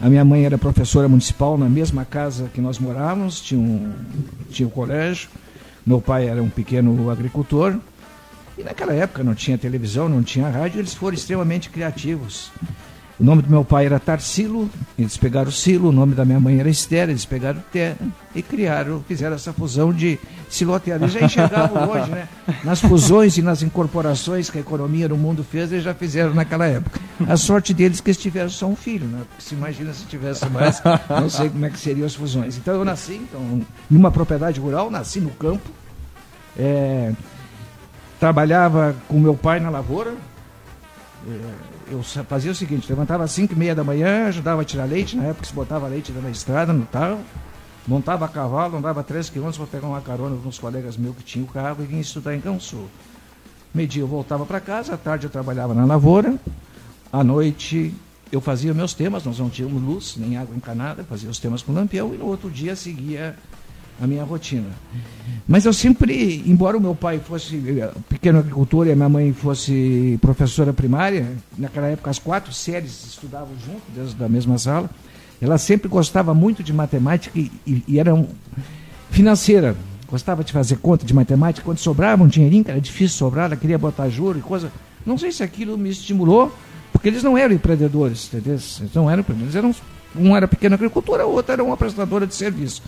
A 0.00 0.08
minha 0.08 0.24
mãe 0.24 0.44
era 0.44 0.56
professora 0.58 1.08
municipal 1.08 1.56
na 1.58 1.68
mesma 1.68 2.04
casa 2.04 2.48
que 2.52 2.60
nós 2.60 2.78
morávamos, 2.78 3.40
tinha 3.40 3.60
um, 3.60 3.92
tinha 4.50 4.66
um 4.66 4.70
colégio. 4.70 5.28
Meu 5.86 6.00
pai 6.00 6.28
era 6.28 6.42
um 6.42 6.48
pequeno 6.48 7.10
agricultor. 7.10 7.76
E 8.56 8.62
naquela 8.62 8.94
época 8.94 9.24
não 9.24 9.34
tinha 9.34 9.58
televisão, 9.58 10.08
não 10.08 10.22
tinha 10.22 10.48
rádio, 10.48 10.80
eles 10.80 10.94
foram 10.94 11.14
extremamente 11.14 11.70
criativos. 11.70 12.50
O 13.18 13.22
nome 13.22 13.42
do 13.42 13.48
meu 13.48 13.64
pai 13.64 13.86
era 13.86 14.00
Tarsilo, 14.00 14.68
eles 14.98 15.16
pegaram 15.16 15.48
o 15.48 15.52
Silo, 15.52 15.90
o 15.90 15.92
nome 15.92 16.16
da 16.16 16.24
minha 16.24 16.40
mãe 16.40 16.58
era 16.58 16.68
Esther, 16.68 17.08
eles 17.08 17.24
pegaram 17.24 17.60
o 17.60 17.62
Té 17.62 17.94
e 18.34 18.42
criaram, 18.42 19.04
fizeram 19.06 19.36
essa 19.36 19.52
fusão 19.52 19.92
de 19.92 20.18
silotear. 20.48 21.00
Eles 21.00 21.12
já 21.12 21.20
enxergavam 21.20 21.90
hoje, 21.90 22.10
né? 22.10 22.28
Nas 22.64 22.80
fusões 22.80 23.38
e 23.38 23.42
nas 23.42 23.62
incorporações 23.62 24.50
que 24.50 24.58
a 24.58 24.60
economia 24.60 25.08
no 25.08 25.16
mundo 25.16 25.44
fez, 25.44 25.70
eles 25.70 25.84
já 25.84 25.94
fizeram 25.94 26.34
naquela 26.34 26.66
época. 26.66 26.98
A 27.28 27.36
sorte 27.36 27.72
deles 27.72 28.00
é 28.00 28.02
que 28.02 28.10
eles 28.10 28.20
tiveram 28.20 28.50
só 28.50 28.66
um 28.66 28.74
filho, 28.74 29.06
né? 29.06 29.22
Porque 29.28 29.44
se 29.44 29.54
imagina 29.54 29.94
se 29.94 30.04
tivesse 30.06 30.48
mais, 30.48 30.82
não 31.08 31.30
sei 31.30 31.48
como 31.48 31.64
é 31.66 31.70
que 31.70 31.78
seriam 31.78 32.06
as 32.06 32.16
fusões. 32.16 32.56
Então 32.56 32.74
eu 32.74 32.84
nasci 32.84 33.14
então, 33.14 33.62
numa 33.88 34.10
propriedade 34.10 34.58
rural, 34.58 34.90
nasci 34.90 35.20
no 35.20 35.30
campo, 35.30 35.70
é, 36.58 37.12
trabalhava 38.20 38.94
com 39.08 39.18
meu 39.18 39.34
pai 39.34 39.60
na 39.60 39.70
lavoura, 39.70 40.14
eu 41.90 42.02
sa- 42.02 42.24
fazia 42.24 42.52
o 42.52 42.54
seguinte, 42.54 42.86
levantava 42.88 43.24
às 43.24 43.30
5 43.32 43.52
e 43.54 43.56
meia 43.56 43.74
da 43.74 43.82
manhã, 43.84 44.26
ajudava 44.26 44.62
a 44.62 44.64
tirar 44.64 44.84
leite, 44.84 45.16
na 45.16 45.24
época 45.24 45.46
se 45.46 45.52
botava 45.52 45.86
leite 45.88 46.12
na 46.12 46.30
estrada, 46.30 46.72
no 46.72 46.86
carro, 46.86 47.20
montava 47.86 48.24
a 48.24 48.28
cavalo, 48.28 48.76
andava 48.76 49.02
3 49.02 49.28
quilômetros 49.30 49.58
para 49.58 49.78
pegar 49.78 49.88
uma 49.90 50.00
carona 50.00 50.36
com 50.36 50.48
uns 50.48 50.58
colegas 50.58 50.96
meus 50.96 51.16
que 51.16 51.22
tinham 51.22 51.46
o 51.46 51.50
carro 51.50 51.82
e 51.82 51.86
vinha 51.86 52.00
estudar 52.00 52.34
em 52.34 52.40
Cansu. 52.40 52.88
Meio-dia 53.74 54.02
eu 54.02 54.06
voltava 54.06 54.46
para 54.46 54.60
casa, 54.60 54.94
à 54.94 54.96
tarde 54.96 55.26
eu 55.26 55.30
trabalhava 55.30 55.74
na 55.74 55.84
lavoura, 55.84 56.34
à 57.12 57.24
noite 57.24 57.92
eu 58.30 58.40
fazia 58.40 58.72
meus 58.74 58.94
temas, 58.94 59.24
nós 59.24 59.38
não 59.38 59.48
tínhamos 59.50 59.82
luz, 59.82 60.14
nem 60.16 60.36
água 60.36 60.54
encanada, 60.56 61.04
fazia 61.04 61.28
os 61.28 61.38
temas 61.38 61.62
com 61.62 61.72
lampião 61.72 62.14
e 62.14 62.18
no 62.18 62.26
outro 62.26 62.50
dia 62.50 62.74
seguia 62.76 63.36
a 64.00 64.06
minha 64.06 64.24
rotina. 64.24 64.68
Mas 65.46 65.64
eu 65.64 65.72
sempre, 65.72 66.42
embora 66.46 66.76
o 66.76 66.80
meu 66.80 66.94
pai 66.94 67.18
fosse 67.18 67.56
eh, 67.56 67.90
pequeno 68.08 68.38
agricultor 68.38 68.86
e 68.86 68.92
a 68.92 68.96
minha 68.96 69.08
mãe 69.08 69.32
fosse 69.32 70.18
professora 70.20 70.72
primária, 70.72 71.32
naquela 71.56 71.86
época 71.86 72.10
as 72.10 72.18
quatro 72.18 72.52
séries 72.52 73.04
estudavam 73.06 73.54
junto, 73.64 73.82
dentro 73.94 74.14
da 74.14 74.28
mesma 74.28 74.58
sala, 74.58 74.90
ela 75.40 75.58
sempre 75.58 75.88
gostava 75.88 76.32
muito 76.32 76.62
de 76.62 76.72
matemática 76.72 77.38
e, 77.38 77.50
e, 77.86 77.98
era 77.98 78.14
um, 78.14 78.26
financeira. 79.10 79.76
Gostava 80.08 80.44
de 80.44 80.52
fazer 80.52 80.76
conta 80.76 81.04
de 81.04 81.12
matemática. 81.12 81.64
Quando 81.64 81.78
sobrava 81.78 82.22
um 82.22 82.28
dinheirinho, 82.28 82.64
que 82.64 82.70
era 82.70 82.80
difícil 82.80 83.18
sobrar, 83.18 83.46
ela 83.46 83.56
queria 83.56 83.78
botar 83.78 84.08
juro 84.08 84.38
e 84.38 84.42
coisa. 84.42 84.70
Não 85.04 85.18
sei 85.18 85.32
se 85.32 85.42
aquilo 85.42 85.76
me 85.76 85.90
estimulou, 85.90 86.54
porque 86.92 87.08
eles 87.08 87.22
não 87.22 87.36
eram 87.36 87.54
empreendedores, 87.54 88.28
entendeu? 88.28 88.54
Eles 88.54 88.94
não 88.94 89.10
eram 89.10 89.20
empreendedores, 89.20 89.56
eram, 89.56 89.74
um 90.16 90.36
era 90.36 90.46
pequena 90.46 90.76
agricultura, 90.76 91.26
o 91.26 91.32
outro 91.32 91.52
era 91.52 91.62
uma 91.62 91.76
prestadora 91.76 92.26
de 92.26 92.34
serviço. 92.34 92.82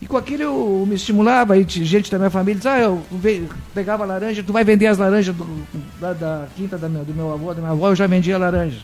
E 0.00 0.06
com 0.06 0.16
aquilo 0.16 0.42
eu 0.44 0.84
me 0.88 0.94
estimulava, 0.94 1.56
e 1.58 1.64
gente 1.68 2.08
da 2.10 2.18
minha 2.18 2.30
família 2.30 2.54
dizia, 2.54 2.72
ah, 2.74 2.80
eu 2.80 3.02
pegava 3.74 4.04
laranja, 4.04 4.42
tu 4.44 4.52
vai 4.52 4.62
vender 4.62 4.86
as 4.86 4.96
laranjas 4.98 5.34
do- 5.34 5.66
da, 6.00 6.12
da 6.12 6.46
quinta 6.56 6.78
da 6.78 6.88
minha- 6.88 7.02
do 7.02 7.12
meu 7.12 7.32
avô, 7.32 7.52
da 7.52 7.60
minha 7.60 7.72
avó, 7.72 7.88
eu 7.90 7.96
já 7.96 8.06
vendia 8.06 8.38
laranja. 8.38 8.78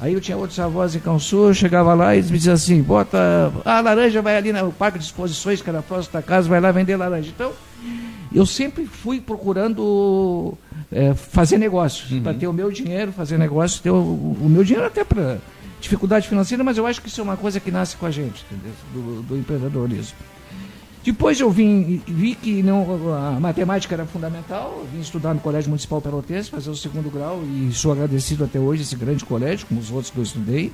Aí 0.00 0.12
eu 0.12 0.20
tinha 0.20 0.36
outros 0.36 0.58
avós 0.60 0.94
em 0.94 1.00
Cansu, 1.00 1.48
eu 1.48 1.54
chegava 1.54 1.94
lá 1.94 2.14
e 2.14 2.18
eles 2.18 2.30
me 2.30 2.36
diziam 2.38 2.54
assim, 2.54 2.80
bota, 2.82 3.50
a 3.64 3.80
laranja 3.80 4.22
vai 4.22 4.36
ali 4.36 4.52
no 4.52 4.70
parque 4.70 4.98
de 4.98 5.04
exposições, 5.06 5.60
que 5.62 5.68
era 5.68 5.82
próximo 5.82 6.12
da 6.12 6.22
casa, 6.22 6.48
vai 6.48 6.60
lá 6.60 6.70
vender 6.70 6.96
laranja. 6.96 7.30
Então, 7.34 7.50
eu 8.32 8.44
sempre 8.46 8.86
fui 8.86 9.20
procurando 9.20 10.54
eh, 10.92 11.14
fazer 11.14 11.58
negócios, 11.58 12.08
para 12.22 12.34
ter 12.34 12.46
o 12.46 12.52
meu 12.52 12.70
dinheiro, 12.70 13.10
fazer 13.10 13.36
negócio, 13.38 13.82
ter 13.82 13.90
o, 13.90 13.96
o 13.96 14.46
meu 14.48 14.62
dinheiro 14.62 14.86
até 14.86 15.02
para 15.02 15.38
dificuldade 15.80 16.28
financeira, 16.28 16.64
mas 16.64 16.78
eu 16.78 16.86
acho 16.86 17.00
que 17.00 17.08
isso 17.08 17.20
é 17.20 17.24
uma 17.24 17.36
coisa 17.36 17.60
que 17.60 17.70
nasce 17.70 17.96
com 17.96 18.06
a 18.06 18.10
gente? 18.10 18.44
Do, 18.92 19.22
do 19.22 19.36
empreendedorismo. 19.36 20.16
Depois 21.06 21.38
eu 21.38 21.48
vim 21.48 22.02
vi 22.04 22.34
que 22.34 22.64
não, 22.64 22.84
a 23.14 23.38
matemática 23.38 23.94
era 23.94 24.04
fundamental, 24.04 24.84
vim 24.92 25.00
estudar 25.00 25.34
no 25.34 25.40
Colégio 25.40 25.68
Municipal 25.68 26.00
Pelotense, 26.00 26.50
fazer 26.50 26.68
o 26.68 26.74
segundo 26.74 27.08
grau, 27.08 27.44
e 27.44 27.72
sou 27.72 27.92
agradecido 27.92 28.42
até 28.42 28.58
hoje 28.58 28.82
esse 28.82 28.96
grande 28.96 29.24
colégio, 29.24 29.66
como 29.68 29.78
os 29.78 29.92
outros 29.92 30.10
que 30.10 30.18
eu 30.18 30.24
estudei, 30.24 30.72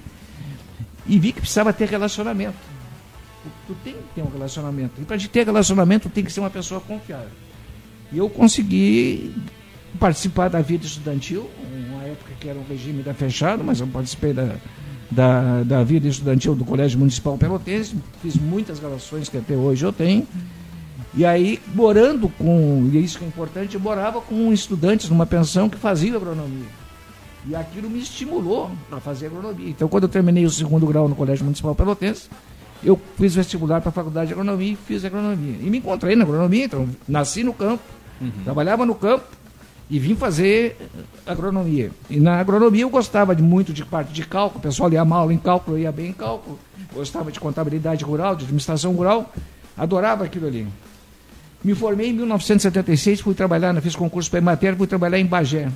e 1.06 1.18
vi 1.18 1.32
que 1.32 1.40
precisava 1.40 1.70
ter 1.70 1.86
relacionamento. 1.86 2.56
Tu, 3.42 3.50
tu 3.66 3.76
tem 3.84 3.92
que 3.92 4.14
ter 4.14 4.22
um 4.22 4.30
relacionamento. 4.30 5.02
E 5.02 5.04
para 5.04 5.18
te 5.18 5.28
ter 5.28 5.44
relacionamento, 5.44 6.08
tu 6.08 6.12
tem 6.12 6.24
que 6.24 6.32
ser 6.32 6.40
uma 6.40 6.48
pessoa 6.48 6.80
confiável. 6.80 7.28
E 8.10 8.16
eu 8.16 8.30
consegui 8.30 9.34
participar 9.98 10.48
da 10.48 10.62
vida 10.62 10.86
estudantil, 10.86 11.50
uma 11.90 12.04
época 12.04 12.30
que 12.40 12.48
era 12.48 12.58
um 12.58 12.64
regime 12.66 13.02
da 13.02 13.12
fechado, 13.12 13.62
mas 13.62 13.80
eu 13.80 13.86
participei 13.86 14.32
da, 14.32 14.56
da, 15.12 15.62
da 15.62 15.84
vida 15.84 16.08
estudantil 16.08 16.54
do 16.54 16.64
Colégio 16.64 16.98
Municipal 16.98 17.36
Pelotense, 17.36 17.94
fiz 18.20 18.36
muitas 18.36 18.78
relações 18.78 19.28
que 19.28 19.36
até 19.36 19.54
hoje 19.54 19.84
eu 19.84 19.92
tenho. 19.92 20.26
E 21.14 21.26
aí, 21.26 21.60
morando 21.74 22.28
com, 22.30 22.88
e 22.90 23.04
isso 23.04 23.18
que 23.18 23.24
é 23.24 23.28
importante, 23.28 23.74
eu 23.74 23.80
morava 23.80 24.20
com 24.20 24.52
estudantes 24.52 25.10
numa 25.10 25.26
pensão 25.26 25.68
que 25.68 25.76
faziam 25.76 26.16
agronomia. 26.16 26.66
E 27.46 27.54
aquilo 27.54 27.90
me 27.90 28.00
estimulou 28.00 28.70
para 28.88 28.98
fazer 29.00 29.26
agronomia. 29.26 29.68
Então, 29.68 29.88
quando 29.88 30.04
eu 30.04 30.08
terminei 30.08 30.46
o 30.46 30.50
segundo 30.50 30.86
grau 30.86 31.08
no 31.08 31.14
Colégio 31.14 31.44
Municipal 31.44 31.74
Pelotense, 31.74 32.30
eu 32.82 32.98
fiz 33.18 33.34
vestibular 33.34 33.80
para 33.80 33.90
a 33.90 33.92
Faculdade 33.92 34.28
de 34.28 34.32
Agronomia 34.32 34.72
e 34.72 34.76
fiz 34.76 35.04
agronomia. 35.04 35.56
E 35.60 35.68
me 35.68 35.78
encontrei 35.78 36.16
na 36.16 36.24
agronomia, 36.24 36.64
então 36.64 36.88
nasci 37.06 37.44
no 37.44 37.52
campo, 37.52 37.82
trabalhava 38.44 38.86
no 38.86 38.94
campo 38.94 39.24
E 39.92 39.98
vim 39.98 40.16
fazer 40.16 40.78
agronomia. 41.26 41.90
E 42.08 42.18
na 42.18 42.40
agronomia 42.40 42.80
eu 42.80 42.88
gostava 42.88 43.36
de 43.36 43.42
muito 43.42 43.74
de 43.74 43.84
parte 43.84 44.10
de 44.10 44.24
cálculo, 44.24 44.58
o 44.58 44.62
pessoal 44.62 44.90
ia 44.90 45.04
mal 45.04 45.30
em 45.30 45.36
cálculo, 45.36 45.78
ia 45.78 45.92
bem 45.92 46.06
em 46.06 46.12
cálculo. 46.14 46.58
Gostava 46.94 47.30
de 47.30 47.38
contabilidade 47.38 48.02
rural, 48.02 48.34
de 48.34 48.44
administração 48.44 48.94
rural, 48.94 49.30
adorava 49.76 50.24
aquilo 50.24 50.46
ali. 50.46 50.66
Me 51.62 51.74
formei 51.74 52.08
em 52.08 52.14
1976, 52.14 53.20
fui 53.20 53.34
trabalhar, 53.34 53.78
fiz 53.82 53.94
concurso 53.94 54.30
para 54.30 54.38
Emater, 54.38 54.74
fui 54.76 54.86
trabalhar 54.86 55.18
em 55.18 55.26
Bagé. 55.26 55.70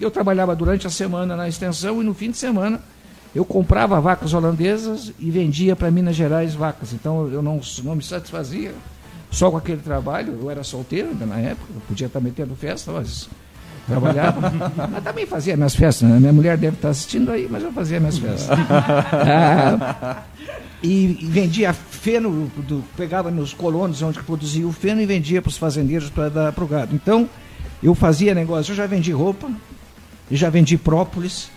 Eu 0.00 0.12
trabalhava 0.12 0.54
durante 0.54 0.86
a 0.86 0.90
semana 0.90 1.34
na 1.34 1.48
extensão 1.48 2.00
e 2.00 2.04
no 2.04 2.14
fim 2.14 2.30
de 2.30 2.36
semana 2.36 2.80
eu 3.34 3.44
comprava 3.44 4.00
vacas 4.00 4.32
holandesas 4.32 5.12
e 5.18 5.28
vendia 5.28 5.74
para 5.74 5.90
Minas 5.90 6.14
Gerais 6.14 6.54
vacas. 6.54 6.92
Então 6.92 7.28
eu 7.32 7.42
não, 7.42 7.60
não 7.82 7.96
me 7.96 8.02
satisfazia 8.04 8.72
só 9.28 9.50
com 9.50 9.56
aquele 9.56 9.82
trabalho. 9.82 10.38
Eu 10.40 10.48
era 10.52 10.62
solteiro 10.62 11.08
ainda 11.08 11.26
na 11.26 11.40
época, 11.40 11.66
eu 11.74 11.80
podia 11.88 12.06
estar 12.06 12.20
metendo 12.20 12.54
festa, 12.54 12.92
mas 12.92 13.28
trabalhava. 13.86 14.52
mas 14.90 15.04
também 15.04 15.26
fazia 15.26 15.56
minhas 15.56 15.74
festas, 15.74 16.08
né? 16.08 16.18
Minha 16.18 16.32
mulher 16.32 16.56
deve 16.56 16.76
estar 16.76 16.90
assistindo 16.90 17.30
aí, 17.30 17.46
mas 17.50 17.62
eu 17.62 17.72
fazia 17.72 18.00
minhas 18.00 18.18
festas. 18.18 18.58
ah, 18.70 20.22
e, 20.82 21.18
vendia 21.22 21.72
feno, 21.72 22.50
do, 22.56 22.84
pegava 22.96 23.30
nos 23.30 23.54
colonos 23.54 24.02
onde 24.02 24.22
produzia 24.22 24.66
o 24.66 24.72
feno 24.72 25.00
e 25.00 25.06
vendia 25.06 25.40
para 25.40 25.48
os 25.48 25.56
fazendeiros 25.56 26.10
para 26.10 26.28
dar 26.28 26.52
para 26.52 26.64
o 26.64 26.66
gado. 26.66 26.94
Então, 26.94 27.28
eu 27.82 27.94
fazia 27.94 28.34
negócio, 28.34 28.72
eu 28.72 28.76
já 28.76 28.86
vendi 28.86 29.12
roupa, 29.12 29.50
já 30.30 30.50
vendi 30.50 30.76
própolis. 30.76 31.48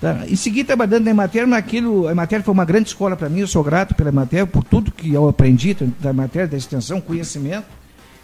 Tá? 0.00 0.24
E 0.26 0.36
segui 0.36 0.64
trabalhando 0.64 1.04
na 1.04 1.12
Emater, 1.12 1.46
naquilo, 1.46 2.08
a 2.08 2.10
Emater 2.10 2.42
foi 2.42 2.52
uma 2.52 2.64
grande 2.64 2.88
escola 2.88 3.16
para 3.16 3.28
mim, 3.28 3.40
eu 3.40 3.46
sou 3.46 3.62
grato 3.62 3.94
pela 3.94 4.08
Emater, 4.08 4.44
por 4.48 4.64
tudo 4.64 4.90
que 4.90 5.12
eu 5.12 5.28
aprendi 5.28 5.74
da 6.00 6.12
matéria, 6.12 6.48
da 6.48 6.56
extensão, 6.56 7.00
conhecimento, 7.00 7.66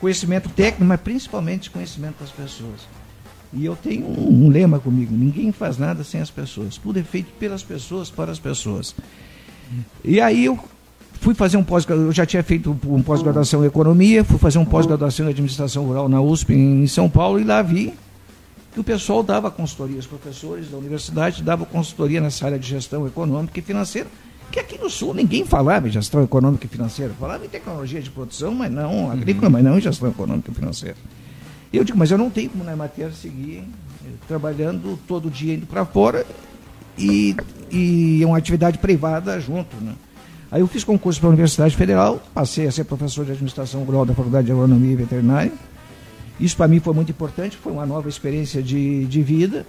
conhecimento 0.01 0.49
técnico, 0.49 0.85
mas 0.85 1.01
principalmente 1.01 1.71
conhecimento 1.71 2.17
das 2.19 2.31
pessoas. 2.31 2.81
E 3.53 3.65
eu 3.65 3.77
tenho 3.77 4.07
um, 4.07 4.47
um, 4.47 4.49
lema 4.49 4.79
comigo: 4.79 5.15
ninguém 5.15 5.53
faz 5.53 5.79
nada 5.79 6.05
sem 6.05 6.21
as 6.21 6.31
pessoas. 6.31 6.77
Tudo 6.77 6.99
é 6.99 7.03
feito 7.03 7.33
pelas 7.39 7.63
pessoas, 7.63 8.11
para 8.11 8.31
as 8.31 8.39
pessoas. 8.39 8.95
E 10.05 10.21
aí 10.21 10.45
eu 10.45 10.59
fui 11.21 11.35
fazer 11.35 11.57
um 11.57 11.65
pós 11.65 11.87
eu 11.89 12.13
já 12.13 12.25
tinha 12.25 12.43
feito 12.43 12.77
um 12.87 13.03
pós-graduação 13.03 13.65
em 13.65 13.67
economia, 13.67 14.25
fui 14.25 14.39
fazer 14.39 14.59
um 14.59 14.65
pós-graduação 14.65 15.27
em 15.27 15.31
administração 15.31 15.85
rural 15.85 16.09
na 16.09 16.21
USP 16.21 16.55
em 16.55 16.87
São 16.87 17.09
Paulo 17.09 17.41
e 17.41 17.45
lá 17.45 17.61
vi 17.63 17.93
que 18.73 18.81
o 18.81 18.85
pessoal 18.85 19.23
dava 19.23 19.51
consultoria, 19.51 19.99
os 19.99 20.07
professores 20.07 20.69
da 20.69 20.77
universidade 20.77 21.43
davam 21.43 21.67
consultoria 21.67 22.21
nessa 22.21 22.47
área 22.47 22.59
de 22.59 22.69
gestão 22.69 23.07
econômica 23.07 23.59
e 23.59 23.63
financeira, 23.63 24.09
que 24.53 24.61
aqui 24.61 24.79
no 24.79 24.89
Sul 24.89 25.15
ninguém 25.15 25.45
falava 25.45 25.89
em 25.89 25.91
gestão 25.91 26.23
econômica 26.23 26.67
e 26.67 26.69
financeira, 26.69 27.13
falava 27.19 27.45
em 27.45 27.49
tecnologia 27.49 28.01
de 28.01 28.11
produção, 28.11 28.55
mas 28.55 28.71
não 28.71 29.11
agrícola, 29.11 29.51
mas 29.51 29.65
não 29.65 29.79
em 29.79 29.81
gestão 29.81 30.09
econômica 30.09 30.51
e 30.51 30.55
financeira. 30.55 30.97
Eu 31.73 31.85
digo, 31.85 31.99
mas 31.99 32.11
eu 32.11 32.19
não 32.19 32.31
tenho 32.31 32.51
como 32.51 32.65
na 32.65 32.75
matéria 32.75 33.13
seguir 33.13 33.65
eh, 34.05 34.09
trabalhando 34.27 34.99
todo 35.07 35.31
dia 35.31 35.55
indo 35.55 35.67
para 35.67 35.85
fora 35.85 36.25
e, 36.97 37.37
e 37.71 38.23
é 38.23 38.27
uma 38.27 38.39
atividade 38.39 38.79
privada 38.79 39.39
junto, 39.39 39.77
né? 39.77 39.95
Aí 40.51 40.63
eu 40.63 40.67
fiz 40.67 40.83
concurso 40.83 41.21
para 41.21 41.29
a 41.29 41.31
Universidade 41.31 41.77
Federal, 41.77 42.23
passei 42.33 42.67
a 42.67 42.73
ser 42.73 42.85
professor 42.85 43.25
de 43.25 43.33
administração 43.33 43.85
rural 43.85 44.07
da 44.07 44.15
Faculdade 44.15 44.47
de 44.47 44.53
Agronomia 44.53 44.93
e 44.93 44.97
Veterinária. 44.97 45.53
Isso 46.41 46.57
para 46.57 46.67
mim 46.67 46.81
foi 46.81 46.95
muito 46.95 47.11
importante, 47.11 47.57
foi 47.57 47.71
uma 47.71 47.85
nova 47.85 48.09
experiência 48.09 48.63
de, 48.63 49.05
de 49.05 49.23
vida. 49.23 49.67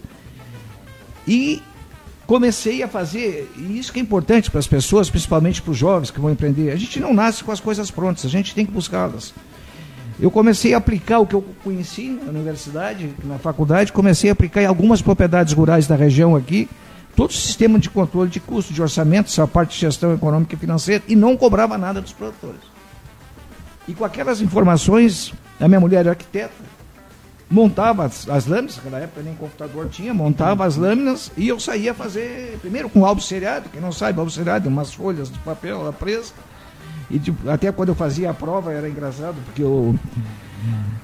E 1.27 1.61
comecei 2.25 2.81
a 2.81 2.87
fazer, 2.87 3.51
e 3.57 3.77
isso 3.77 3.91
que 3.91 3.99
é 3.99 4.01
importante 4.01 4.49
para 4.49 4.59
as 4.59 4.67
pessoas, 4.67 5.09
principalmente 5.09 5.61
para 5.61 5.71
os 5.71 5.77
jovens 5.77 6.11
que 6.11 6.19
vão 6.19 6.31
empreender. 6.31 6.71
A 6.71 6.77
gente 6.77 6.99
não 6.99 7.13
nasce 7.13 7.43
com 7.43 7.51
as 7.51 7.59
coisas 7.59 7.91
prontas, 7.91 8.23
a 8.25 8.29
gente 8.29 8.55
tem 8.55 8.65
que 8.65 8.71
buscá-las. 8.71 9.33
Eu 10.21 10.29
comecei 10.29 10.73
a 10.73 10.77
aplicar 10.77 11.19
o 11.19 11.25
que 11.25 11.33
eu 11.33 11.41
conheci 11.63 12.09
na 12.09 12.29
universidade, 12.29 13.13
na 13.23 13.37
faculdade, 13.37 13.93
comecei 13.93 14.29
a 14.29 14.33
aplicar 14.33 14.61
em 14.61 14.65
algumas 14.65 15.01
propriedades 15.01 15.53
rurais 15.53 15.87
da 15.87 15.95
região 15.95 16.35
aqui, 16.35 16.69
todo 17.15 17.29
o 17.29 17.33
sistema 17.33 17.79
de 17.79 17.89
controle 17.89 18.29
de 18.29 18.39
custo, 18.39 18.73
de 18.73 18.81
orçamento, 18.81 19.27
essa 19.27 19.47
parte 19.47 19.75
de 19.75 19.79
gestão 19.79 20.13
econômica 20.13 20.55
e 20.55 20.57
financeira, 20.57 21.03
e 21.07 21.15
não 21.15 21.37
cobrava 21.37 21.77
nada 21.77 22.01
dos 22.01 22.11
produtores. 22.11 22.59
E 23.87 23.93
com 23.93 24.03
aquelas 24.03 24.41
informações, 24.41 25.33
a 25.59 25.67
minha 25.69 25.79
mulher 25.79 26.01
era 26.01 26.09
arquiteta, 26.09 26.53
montava 27.49 28.05
as, 28.05 28.27
as 28.29 28.45
lâminas, 28.45 28.75
naquela 28.75 28.99
época 28.99 29.21
nem 29.23 29.33
computador 29.35 29.87
tinha, 29.89 30.13
montava 30.13 30.65
as 30.65 30.75
lâminas 30.75 31.31
e 31.37 31.47
eu 31.47 31.59
saía 31.59 31.93
fazer, 31.93 32.57
primeiro 32.59 32.89
com 32.89 33.05
álbum 33.05 33.21
seriado, 33.21 33.69
quem 33.69 33.81
não 33.81 33.91
sabe, 33.91 34.19
álbum 34.19 34.29
seriado, 34.29 34.67
umas 34.67 34.93
folhas 34.93 35.31
de 35.31 35.39
papel 35.39 35.93
presa. 35.97 36.33
E 37.09 37.19
tipo, 37.19 37.49
até 37.49 37.71
quando 37.71 37.89
eu 37.89 37.95
fazia 37.95 38.29
a 38.29 38.33
prova 38.33 38.71
era 38.71 38.87
engraçado, 38.87 39.35
porque 39.45 39.63
eu 39.63 39.95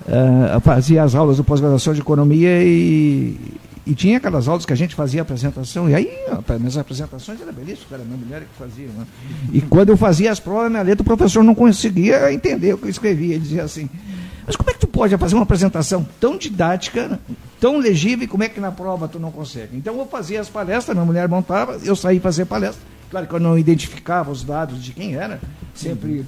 uh, 0.05 0.61
fazia 0.61 1.03
as 1.03 1.15
aulas 1.15 1.37
do 1.37 1.43
pós-graduação 1.43 1.93
de 1.93 2.01
economia 2.01 2.63
e, 2.63 3.37
e 3.85 3.95
tinha 3.95 4.17
aquelas 4.17 4.47
aulas 4.47 4.65
que 4.65 4.73
a 4.73 4.75
gente 4.75 4.93
fazia 4.93 5.23
apresentação, 5.23 5.89
e 5.89 5.95
aí 5.95 6.09
minhas 6.59 6.77
apresentações 6.77 7.41
eram 7.41 7.53
belíssimas, 7.53 7.91
era 7.91 8.03
minha 8.03 8.17
mulher 8.17 8.41
que 8.41 8.57
fazia. 8.57 8.87
Né? 8.87 9.05
E 9.51 9.61
quando 9.61 9.89
eu 9.89 9.97
fazia 9.97 10.31
as 10.31 10.39
provas, 10.39 10.69
minha 10.69 10.83
letra, 10.83 11.01
o 11.01 11.05
professor 11.05 11.43
não 11.43 11.55
conseguia 11.55 12.31
entender 12.31 12.73
o 12.73 12.77
que 12.77 12.85
eu 12.85 12.89
escrevia. 12.89 13.35
Ele 13.35 13.43
dizia 13.43 13.63
assim, 13.63 13.89
mas 14.45 14.55
como 14.55 14.69
é 14.69 14.73
que 14.73 14.79
tu 14.79 14.87
pode 14.87 15.17
fazer 15.17 15.33
uma 15.33 15.43
apresentação 15.43 16.07
tão 16.19 16.37
didática, 16.37 17.19
tão 17.59 17.79
legível, 17.79 18.25
e 18.25 18.27
como 18.27 18.43
é 18.43 18.49
que 18.49 18.59
na 18.59 18.71
prova 18.71 19.07
tu 19.07 19.19
não 19.19 19.31
consegue? 19.31 19.75
Então 19.75 19.97
eu 19.97 20.05
fazia 20.05 20.39
as 20.39 20.49
palestras, 20.49 20.95
minha 20.95 21.05
mulher 21.05 21.27
montava, 21.27 21.79
eu 21.83 21.95
saí 21.95 22.19
fazer 22.19 22.45
palestra. 22.45 22.94
Claro 23.09 23.27
que 23.27 23.33
eu 23.33 23.39
não 23.39 23.57
identificava 23.57 24.31
os 24.31 24.43
dados 24.43 24.83
de 24.83 24.91
quem 24.91 25.15
era, 25.15 25.39
sempre. 25.73 26.25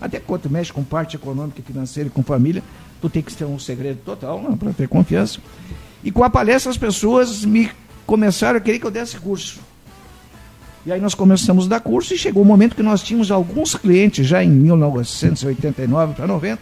Até 0.00 0.20
quando 0.20 0.48
mexe 0.48 0.72
com 0.72 0.84
parte 0.84 1.16
econômica, 1.16 1.62
financeira 1.62 2.08
e 2.08 2.10
com 2.10 2.22
família, 2.22 2.62
tu 3.00 3.08
tem 3.08 3.22
que 3.22 3.34
ter 3.34 3.44
um 3.44 3.58
segredo 3.58 4.00
total 4.04 4.40
né, 4.42 4.56
para 4.58 4.72
ter 4.72 4.88
confiança. 4.88 5.40
E 6.04 6.10
com 6.10 6.22
a 6.22 6.30
palestra 6.30 6.70
as 6.70 6.78
pessoas 6.78 7.44
me 7.44 7.70
começaram 8.06 8.58
a 8.58 8.60
querer 8.60 8.78
que 8.78 8.86
eu 8.86 8.90
desse 8.90 9.16
curso. 9.18 9.60
E 10.86 10.92
aí 10.92 11.00
nós 11.00 11.14
começamos 11.14 11.66
a 11.66 11.68
dar 11.68 11.80
curso 11.80 12.14
e 12.14 12.16
chegou 12.16 12.44
o 12.44 12.46
momento 12.46 12.76
que 12.76 12.82
nós 12.82 13.02
tínhamos 13.02 13.32
alguns 13.32 13.74
clientes 13.74 14.24
já 14.24 14.44
em 14.44 14.48
1989 14.48 16.14
para 16.14 16.28
90, 16.28 16.60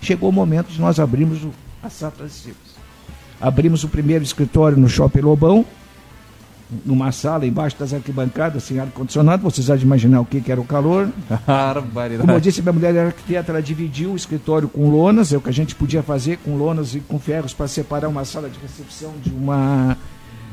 chegou 0.00 0.28
o 0.28 0.32
momento 0.32 0.68
de 0.68 0.80
nós 0.80 1.00
abrirmos 1.00 1.42
o, 1.42 1.50
a 1.82 1.90
Safra. 1.90 2.28
Abrimos 3.40 3.82
o 3.82 3.88
primeiro 3.88 4.22
escritório 4.22 4.78
no 4.78 4.88
Shopping 4.88 5.20
Lobão, 5.20 5.66
numa 6.84 7.12
sala 7.12 7.46
embaixo 7.46 7.76
das 7.78 7.94
arquibancadas, 7.94 8.64
sem 8.64 8.78
ar-condicionado, 8.78 9.42
vocês 9.42 9.66
já 9.66 9.76
imaginar 9.76 10.20
o 10.20 10.24
que, 10.24 10.40
que 10.40 10.50
era 10.50 10.60
o 10.60 10.64
calor. 10.64 11.08
Como 12.20 12.32
eu 12.32 12.40
disse, 12.40 12.60
minha 12.60 12.72
mulher 12.72 12.94
era 12.94 13.06
arquiteta, 13.06 13.52
ela 13.52 13.62
dividiu 13.62 14.12
o 14.12 14.16
escritório 14.16 14.68
com 14.68 14.90
lonas, 14.90 15.32
é 15.32 15.36
o 15.36 15.40
que 15.40 15.48
a 15.48 15.52
gente 15.52 15.74
podia 15.74 16.02
fazer 16.02 16.38
com 16.38 16.56
lonas 16.56 16.94
e 16.94 17.00
com 17.00 17.18
ferros 17.18 17.54
para 17.54 17.68
separar 17.68 18.08
uma 18.08 18.24
sala 18.24 18.48
de 18.48 18.58
recepção 18.58 19.14
de 19.22 19.30
uma 19.30 19.96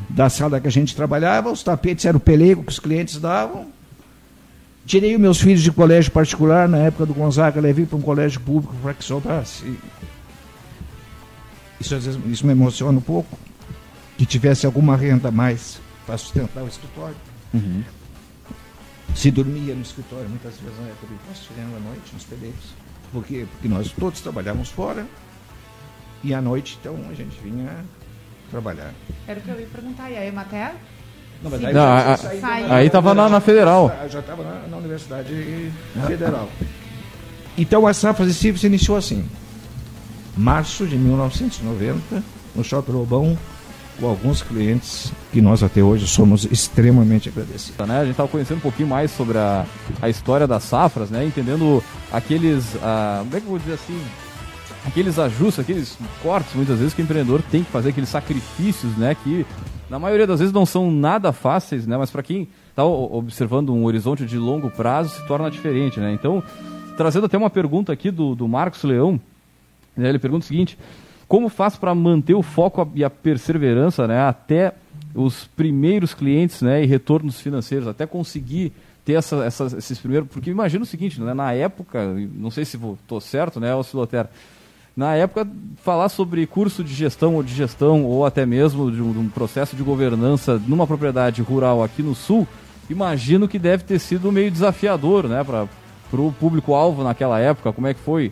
da 0.09 0.29
sala 0.29 0.59
que 0.59 0.67
a 0.67 0.71
gente 0.71 0.95
trabalhava, 0.95 1.51
os 1.51 1.63
tapetes 1.63 2.05
eram 2.05 2.17
o 2.17 2.19
pelego 2.19 2.63
que 2.63 2.71
os 2.71 2.79
clientes 2.79 3.17
davam. 3.17 3.67
Tirei 4.85 5.15
os 5.15 5.21
meus 5.21 5.39
filhos 5.39 5.63
de 5.63 5.71
colégio 5.71 6.11
particular, 6.11 6.67
na 6.67 6.77
época 6.77 7.05
do 7.05 7.13
Gonzaga, 7.13 7.59
levei 7.59 7.85
para 7.85 7.97
um 7.97 8.01
colégio 8.01 8.39
público 8.41 8.75
para 8.83 8.93
que 8.93 9.03
sobrasse. 9.03 9.63
Isso 11.79 11.95
às 11.95 12.05
vezes 12.05 12.21
isso 12.27 12.45
me 12.45 12.51
emociona 12.51 12.97
um 12.97 13.01
pouco, 13.01 13.37
que 14.17 14.25
tivesse 14.25 14.65
alguma 14.65 14.95
renda 14.95 15.29
a 15.29 15.31
mais 15.31 15.81
para 16.05 16.17
sustentar 16.17 16.63
o 16.63 16.67
escritório. 16.67 17.15
Uhum. 17.53 17.83
Se 19.15 19.29
dormia 19.29 19.75
no 19.75 19.81
escritório 19.81 20.27
muitas 20.27 20.57
vezes 20.57 20.79
na 20.79 20.87
época 20.87 21.07
do 21.07 21.13
imposto 21.13 21.53
à 21.57 21.79
noite, 21.79 22.13
nos 22.13 22.23
peleiros. 22.23 22.73
Por 23.11 23.23
quê? 23.23 23.45
Porque 23.51 23.67
nós 23.67 23.91
todos 23.91 24.21
trabalhávamos 24.21 24.69
fora 24.69 25.05
e 26.23 26.33
à 26.33 26.41
noite, 26.41 26.77
então, 26.79 26.97
a 27.11 27.13
gente 27.13 27.37
vinha 27.43 27.85
trabalhar. 28.49 28.93
Era 29.27 29.39
o 29.39 29.43
que 29.43 29.49
eu 29.49 29.59
ia 29.59 29.67
perguntar. 29.67 30.09
E 30.09 30.17
a 30.17 30.25
Emater? 30.25 30.71
Não, 31.43 31.51
mas 31.51 31.65
aí, 31.65 31.73
não, 31.73 32.73
aí 32.73 32.87
estava 32.87 33.13
na, 33.13 33.27
na, 33.27 33.41
Federal. 33.41 33.93
Já 34.09 34.19
estava 34.19 34.43
na, 34.43 34.67
na, 34.67 34.77
Universidade 34.77 35.71
Federal. 36.07 36.49
Então 37.57 37.85
a 37.85 37.93
Safra 37.93 38.25
de 38.25 38.33
se 38.33 38.65
iniciou 38.65 38.97
assim. 38.97 39.27
Março 40.37 40.87
de 40.87 40.95
1990, 40.95 42.23
no 42.55 42.63
Shopping 42.63 42.93
Lobão, 42.93 43.37
com 43.99 44.07
alguns 44.07 44.41
clientes 44.41 45.11
que 45.31 45.41
nós 45.41 45.63
até 45.63 45.81
hoje 45.81 46.07
somos 46.07 46.45
extremamente 46.45 47.29
agradecidos. 47.29 47.87
Né? 47.87 47.97
A 47.97 48.01
gente 48.01 48.11
estava 48.11 48.29
conhecendo 48.29 48.57
um 48.57 48.61
pouquinho 48.61 48.87
mais 48.87 49.11
sobre 49.11 49.37
a, 49.37 49.65
a 50.01 50.09
história 50.09 50.47
das 50.47 50.63
safras, 50.63 51.09
né? 51.09 51.25
entendendo 51.25 51.83
aqueles, 52.11 52.75
ah, 52.81 53.19
como 53.19 53.35
é 53.35 53.39
que 53.39 53.45
eu 53.45 53.49
vou 53.49 53.59
dizer 53.59 53.73
assim, 53.73 53.99
aqueles 54.85 55.19
ajustes, 55.19 55.59
aqueles 55.59 55.97
cortes, 56.21 56.53
muitas 56.55 56.79
vezes 56.79 56.93
que 56.93 57.01
o 57.01 57.03
empreendedor 57.03 57.41
tem 57.51 57.63
que 57.63 57.71
fazer, 57.71 57.89
aqueles 57.89 58.09
sacrifícios, 58.09 58.95
né? 58.97 59.15
que 59.15 59.45
na 59.89 59.99
maioria 59.99 60.25
das 60.25 60.39
vezes 60.39 60.53
não 60.53 60.65
são 60.65 60.91
nada 60.91 61.31
fáceis, 61.31 61.85
né? 61.85 61.97
mas 61.97 62.09
para 62.09 62.23
quem 62.23 62.47
está 62.69 62.83
observando 62.83 63.73
um 63.73 63.85
horizonte 63.85 64.25
de 64.25 64.37
longo 64.37 64.69
prazo 64.69 65.15
se 65.15 65.27
torna 65.27 65.49
diferente. 65.49 65.99
Né? 65.99 66.13
Então, 66.13 66.43
trazendo 66.97 67.27
até 67.27 67.37
uma 67.37 67.49
pergunta 67.49 67.93
aqui 67.93 68.09
do, 68.09 68.35
do 68.35 68.47
Marcos 68.47 68.83
Leão, 68.83 69.19
né? 69.95 70.09
ele 70.09 70.19
pergunta 70.19 70.43
o 70.43 70.47
seguinte 70.47 70.77
como 71.33 71.49
faz 71.49 71.75
para 71.75 71.95
manter 71.95 72.35
o 72.35 72.43
foco 72.43 72.91
e 72.93 73.03
a 73.03 73.09
perseverança 73.09 74.07
né, 74.07 74.21
até 74.21 74.71
os 75.15 75.45
primeiros 75.45 76.13
clientes 76.13 76.61
né, 76.61 76.83
e 76.83 76.85
retornos 76.85 77.41
financeiros, 77.41 77.87
até 77.87 78.05
conseguir 78.05 78.71
ter 79.03 79.13
essa, 79.13 79.43
esses 79.75 79.97
primeiros. 79.97 80.29
Porque 80.29 80.51
imagina 80.51 80.83
o 80.83 80.85
seguinte, 80.85 81.19
né, 81.19 81.33
na 81.33 81.51
época, 81.51 82.05
não 82.35 82.51
sei 82.51 82.65
se 82.65 82.77
estou 82.77 83.19
certo, 83.19 83.59
né, 83.59 83.73
Osciloter, 83.73 84.27
Na 84.95 85.15
época, 85.15 85.47
falar 85.77 86.09
sobre 86.09 86.45
curso 86.45 86.83
de 86.83 86.93
gestão 86.93 87.33
ou 87.33 87.41
de 87.41 87.51
gestão, 87.51 88.05
ou 88.05 88.27
até 88.27 88.45
mesmo 88.45 88.91
de 88.91 89.01
um, 89.01 89.11
de 89.11 89.17
um 89.17 89.27
processo 89.27 89.75
de 89.75 89.81
governança 89.81 90.61
numa 90.67 90.85
propriedade 90.85 91.41
rural 91.41 91.83
aqui 91.83 92.03
no 92.03 92.13
sul, 92.13 92.47
imagino 92.87 93.47
que 93.47 93.57
deve 93.57 93.83
ter 93.83 93.97
sido 93.97 94.31
meio 94.31 94.51
desafiador, 94.51 95.27
né, 95.27 95.43
para 95.43 95.67
o 96.13 96.31
público-alvo 96.31 97.03
naquela 97.03 97.39
época. 97.39 97.73
Como 97.73 97.87
é 97.87 97.93
que 97.95 98.01
foi? 98.01 98.31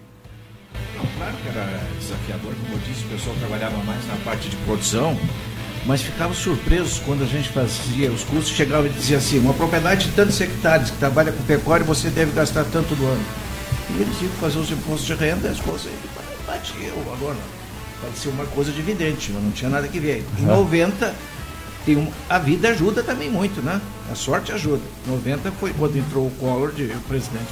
Não, 0.96 1.06
claro 1.18 1.36
que 1.38 1.50
era 1.50 1.82
desafiador, 2.00 2.54
pessoal 3.12 3.36
trabalhava 3.40 3.78
mais 3.84 4.08
na 4.08 4.16
parte 4.24 4.48
de 4.48 4.56
produção, 4.58 5.18
mas 5.86 6.02
ficava 6.02 6.34
surpreso 6.34 7.02
quando 7.02 7.24
a 7.24 7.28
gente 7.28 7.50
fazia 7.50 8.12
os 8.12 8.24
cursos, 8.24 8.50
chegava 8.50 8.88
e 8.88 8.90
dizia 8.90 9.18
assim, 9.18 9.40
uma 9.40 9.54
propriedade 9.54 10.08
de 10.08 10.12
tantos 10.14 10.40
hectares 10.40 10.90
que 10.90 10.98
trabalha 10.98 11.32
com 11.32 11.44
pecuária, 11.44 11.86
você 11.86 12.10
deve 12.10 12.32
gastar 12.32 12.64
tanto 12.66 12.96
do 12.96 13.06
ano. 13.06 13.24
E 13.90 14.02
eles 14.02 14.22
iam 14.22 14.32
fazer 14.40 14.60
os 14.60 14.72
impostos 14.72 15.06
de 15.06 15.14
renda 15.14 15.50
as 15.50 15.60
coisas 15.60 15.92
batiam 16.48 16.96
agora. 17.14 17.38
Parecia 18.02 18.32
uma 18.32 18.46
coisa 18.46 18.72
evidente, 18.72 19.32
mas 19.32 19.44
não 19.44 19.52
tinha 19.52 19.70
nada 19.70 19.88
que 19.88 20.00
ver. 20.00 20.26
Em 20.40 20.44
90, 20.44 21.14
tem 21.86 21.98
um, 21.98 22.12
a 22.30 22.40
vida 22.40 22.70
ajuda 22.70 23.04
também 23.04 23.30
muito, 23.30 23.62
né? 23.62 23.80
A 24.12 24.16
sorte 24.16 24.52
ajuda. 24.52 24.82
90 25.06 25.52
foi 25.54 25.74
quando 25.74 25.98
entrou 25.98 26.28
o 26.28 26.32
Collor 26.32 26.72
de 26.72 26.88
presidente. 27.08 27.46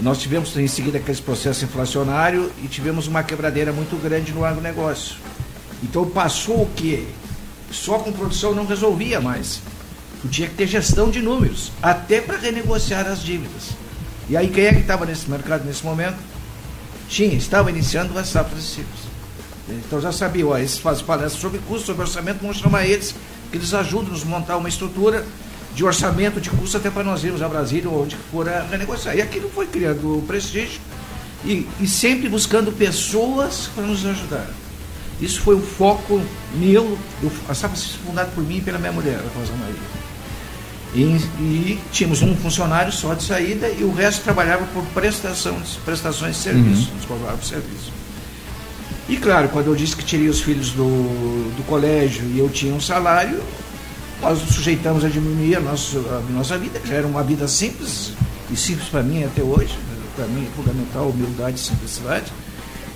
Nós 0.00 0.18
tivemos 0.18 0.56
em 0.56 0.66
seguida 0.66 0.98
aquele 0.98 1.20
processo 1.20 1.64
inflacionário 1.64 2.50
e 2.62 2.68
tivemos 2.68 3.06
uma 3.06 3.22
quebradeira 3.22 3.72
muito 3.72 3.96
grande 4.02 4.32
no 4.32 4.44
agronegócio. 4.44 5.16
Então 5.82 6.08
passou 6.08 6.62
o 6.62 6.70
que 6.74 7.06
só 7.70 7.98
com 7.98 8.12
produção 8.12 8.54
não 8.54 8.66
resolvia 8.66 9.20
mais. 9.20 9.60
Tu 10.20 10.28
tinha 10.28 10.48
que 10.48 10.54
ter 10.54 10.66
gestão 10.66 11.10
de 11.10 11.20
números, 11.20 11.72
até 11.82 12.20
para 12.20 12.38
renegociar 12.38 13.06
as 13.06 13.22
dívidas. 13.22 13.70
E 14.28 14.36
aí 14.36 14.48
quem 14.48 14.66
é 14.66 14.72
que 14.72 14.80
estava 14.80 15.04
nesse 15.04 15.28
mercado 15.28 15.64
nesse 15.64 15.84
momento? 15.84 16.16
Tinha, 17.08 17.34
estava 17.34 17.70
iniciando 17.70 18.16
as 18.18 18.28
safras 18.28 18.62
de 18.62 18.68
ciclos. 18.68 19.00
Então 19.68 20.00
já 20.00 20.12
sabia, 20.12 20.46
ó, 20.46 20.56
esses 20.56 20.78
fazem 20.78 21.04
palestras 21.04 21.40
sobre 21.40 21.58
custo, 21.60 21.86
sobre 21.86 22.02
orçamento, 22.02 22.40
vamos 22.40 22.58
chamar 22.58 22.86
eles, 22.86 23.14
que 23.50 23.56
eles 23.56 23.74
ajudam 23.74 24.12
nos 24.12 24.24
montar 24.24 24.56
uma 24.56 24.68
estrutura 24.68 25.24
de 25.74 25.84
orçamento 25.84 26.40
de 26.40 26.50
custo 26.50 26.76
até 26.76 26.90
para 26.90 27.02
nós 27.02 27.24
irmos 27.24 27.42
a 27.42 27.48
Brasília 27.48 27.88
ou 27.88 28.02
onde 28.02 28.16
for 28.30 28.48
a 28.48 28.62
renegociar. 28.62 29.16
E 29.16 29.22
aquilo 29.22 29.48
foi 29.50 29.66
criando 29.66 30.18
o 30.18 30.22
prestígio 30.22 30.80
e, 31.44 31.66
e 31.80 31.86
sempre 31.86 32.28
buscando 32.28 32.72
pessoas 32.72 33.68
para 33.74 33.84
nos 33.84 34.04
ajudar. 34.04 34.48
Isso 35.20 35.40
foi 35.40 35.54
o 35.54 35.60
foco 35.60 36.20
meu, 36.54 36.98
eu, 37.22 37.32
a 37.48 37.54
safra 37.54 37.76
foi 37.76 38.06
fundada 38.06 38.30
por 38.34 38.44
mim 38.44 38.56
e 38.56 38.60
pela 38.60 38.78
minha 38.78 38.92
mulher, 38.92 39.18
a 39.18 39.38
Rosa 39.38 39.52
Maria. 39.54 40.02
E, 40.94 41.00
e, 41.40 41.80
tínhamos 41.90 42.20
um 42.20 42.36
funcionário 42.36 42.92
só 42.92 43.14
de 43.14 43.22
saída 43.22 43.68
e 43.68 43.82
o 43.82 43.94
resto 43.94 44.22
trabalhava 44.24 44.66
por 44.66 44.84
prestação, 44.86 45.56
prestações 45.84 46.36
de 46.36 46.42
serviço, 46.42 46.90
uhum. 46.90 46.96
nos 46.96 47.04
cobrava 47.06 47.36
por 47.38 47.46
serviço. 47.46 47.92
E 49.08 49.16
claro, 49.16 49.48
quando 49.48 49.68
eu 49.68 49.74
disse 49.74 49.96
que 49.96 50.04
teria 50.04 50.30
os 50.30 50.40
filhos 50.40 50.70
do, 50.72 50.84
do 51.56 51.62
colégio 51.66 52.24
e 52.26 52.38
eu 52.38 52.48
tinha 52.48 52.74
um 52.74 52.80
salário, 52.80 53.42
nós 54.22 54.40
nos 54.40 54.54
sujeitamos 54.54 55.04
a 55.04 55.08
diminuir 55.08 55.56
a 55.56 55.60
nossa, 55.60 55.98
a 55.98 56.32
nossa 56.32 56.56
vida, 56.56 56.78
que 56.78 56.88
já 56.88 56.94
era 56.94 57.06
uma 57.06 57.24
vida 57.24 57.48
simples, 57.48 58.12
e 58.50 58.56
simples 58.56 58.88
para 58.88 59.02
mim 59.02 59.24
até 59.24 59.42
hoje, 59.42 59.76
para 60.14 60.26
mim 60.26 60.46
é 60.46 60.56
fundamental 60.56 61.08
humildade 61.08 61.58
e 61.58 61.60
simplicidade. 61.60 62.32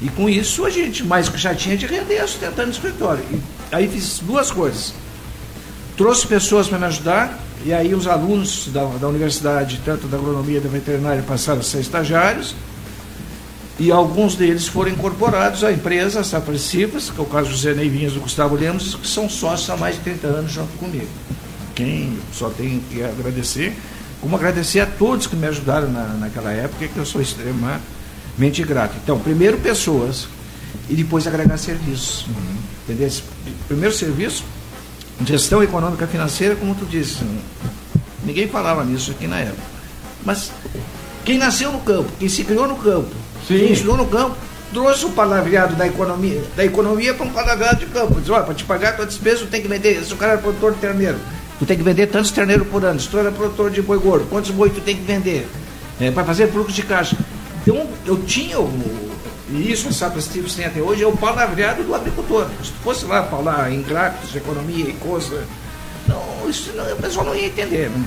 E 0.00 0.09
com 0.09 0.28
isso 0.28 0.64
a 0.64 0.71
gente, 0.71 1.02
mais 1.02 1.28
que 1.28 1.37
já 1.37 1.54
tinha 1.54 1.76
de 1.76 1.85
render, 1.87 2.21
sustentando 2.28 2.68
o 2.68 2.71
escritório. 2.71 3.25
E 3.33 3.40
aí 3.75 3.88
fiz 3.88 4.21
duas 4.21 4.50
coisas. 4.50 4.95
Trouxe 5.97 6.26
pessoas 6.26 6.68
para 6.68 6.78
me 6.78 6.85
ajudar, 6.85 7.40
e 7.64 7.73
aí 7.73 7.92
os 7.92 8.06
alunos 8.06 8.68
da, 8.68 8.85
da 8.85 9.09
universidade, 9.09 9.80
tanto 9.85 10.06
da 10.06 10.16
agronomia 10.18 10.59
e 10.59 10.61
da 10.61 10.68
veterinária, 10.68 11.23
passaram 11.23 11.61
a 11.61 11.64
ser 11.64 11.80
estagiários, 11.80 12.54
e 13.78 13.92
alguns 13.92 14.35
deles 14.35 14.66
foram 14.66 14.90
incorporados 14.90 15.62
à 15.62 15.71
empresa 15.71 16.23
Cifras, 16.58 17.10
que 17.10 17.21
é 17.21 17.23
o 17.23 17.26
caso 17.26 17.50
do 17.50 17.56
Zé 17.56 17.75
Neivinhas 17.75 18.12
e 18.12 18.15
do 18.15 18.23
Gustavo 18.23 18.54
Lemos, 18.54 18.95
que 18.95 19.06
são 19.06 19.28
sócios 19.28 19.69
há 19.69 19.76
mais 19.76 19.97
de 19.97 20.02
30 20.02 20.26
anos 20.26 20.52
junto 20.52 20.73
comigo. 20.78 21.08
Quem 21.75 22.19
só 22.32 22.49
tenho 22.49 22.80
que 22.91 23.02
agradecer, 23.02 23.76
como 24.21 24.34
agradecer 24.34 24.80
a 24.80 24.86
todos 24.86 25.26
que 25.26 25.36
me 25.36 25.47
ajudaram 25.47 25.91
na, 25.93 26.06
naquela 26.15 26.52
época, 26.52 26.89
que 26.89 26.97
eu 26.97 27.04
sou 27.04 27.21
extremamente 27.21 28.65
grato. 28.67 28.95
Então, 29.02 29.19
primeiro 29.19 29.58
pessoas 29.58 30.26
e 30.89 30.95
depois 30.95 31.26
agregar 31.26 31.58
serviços. 31.58 32.26
Uhum. 32.26 32.56
Entendeu? 32.89 33.10
Primeiro 33.69 33.95
serviço, 33.95 34.43
gestão 35.26 35.62
econômica 35.62 36.06
financeira, 36.06 36.56
como 36.56 36.75
tu 36.75 36.86
disse, 36.86 37.19
ninguém 38.25 38.49
falava 38.49 38.84
nisso 38.84 39.10
aqui 39.10 39.26
na 39.26 39.41
época. 39.41 39.62
Mas 40.25 40.50
quem 41.26 41.36
nasceu 41.36 41.73
no 41.73 41.80
campo, 41.80 42.10
quem 42.19 42.28
se 42.28 42.43
criou 42.43 42.67
no 42.67 42.76
campo, 42.76 43.15
Sim. 43.47 43.73
Estudou 43.73 43.97
no 43.97 44.06
campo 44.06 44.37
trouxe 44.73 45.06
o 45.06 45.11
palavreado 45.11 45.75
da 45.75 45.87
economia, 45.87 46.43
da 46.54 46.65
economia 46.65 47.15
para 47.15 47.26
um 47.26 47.30
palavreado 47.30 47.80
de 47.80 47.87
campo. 47.87 48.21
Diz, 48.21 48.28
olha, 48.28 48.43
para 48.43 48.54
te 48.54 48.65
pagar 48.65 48.97
tua 48.97 49.06
despesa, 49.06 49.41
tu 49.41 49.47
tem 49.47 49.63
que 49.63 49.69
vender. 49.69 50.02
Se 50.04 50.13
o 50.13 50.17
cara 50.17 50.35
é 50.35 50.37
produtor 50.37 50.75
de 50.75 50.80
terneiro, 50.80 51.19
tu 51.59 51.67
tem 51.67 51.76
que 51.76 51.82
vender 51.82 52.09
tantos 52.09 52.30
terneiros 52.30 52.67
por 52.69 52.85
ano. 52.85 53.00
Se 53.00 53.09
tu 53.09 53.19
é 53.19 53.30
produtor 53.30 53.71
de 53.71 53.80
boi 53.82 53.99
gordo, 53.99 54.26
quantos 54.28 54.50
boi 54.50 54.71
tu 54.71 54.80
tem 54.80 54.97
que 54.97 55.02
vender? 55.02 55.49
É, 56.00 56.11
para 56.11 56.25
fazer 56.25 56.49
fluxo 56.49 56.73
de 56.73 56.82
caixa. 56.82 57.17
Então, 57.63 57.89
eu 58.04 58.23
tinha 58.25 58.61
o. 58.61 58.71
E 59.49 59.71
isso, 59.71 59.89
os 59.89 60.25
Stevens 60.25 60.54
tem 60.54 60.67
até 60.67 60.80
hoje, 60.80 61.04
é 61.04 61.06
o 61.06 61.17
palavreado 61.17 61.82
do 61.85 61.95
agricultor. 61.95 62.47
Se 62.63 62.73
fosse 62.82 63.06
lá 63.06 63.23
falar 63.23 63.73
em 63.73 63.80
gráficos 63.80 64.35
economia 64.35 64.85
e 64.85 64.93
coisa. 64.95 65.45
Não, 66.09 66.50
isso 66.50 66.73
não, 66.76 66.85
o 66.93 66.97
pessoal 66.97 67.26
não 67.26 67.35
ia 67.35 67.47
entender. 67.47 67.89
Né? 67.91 68.04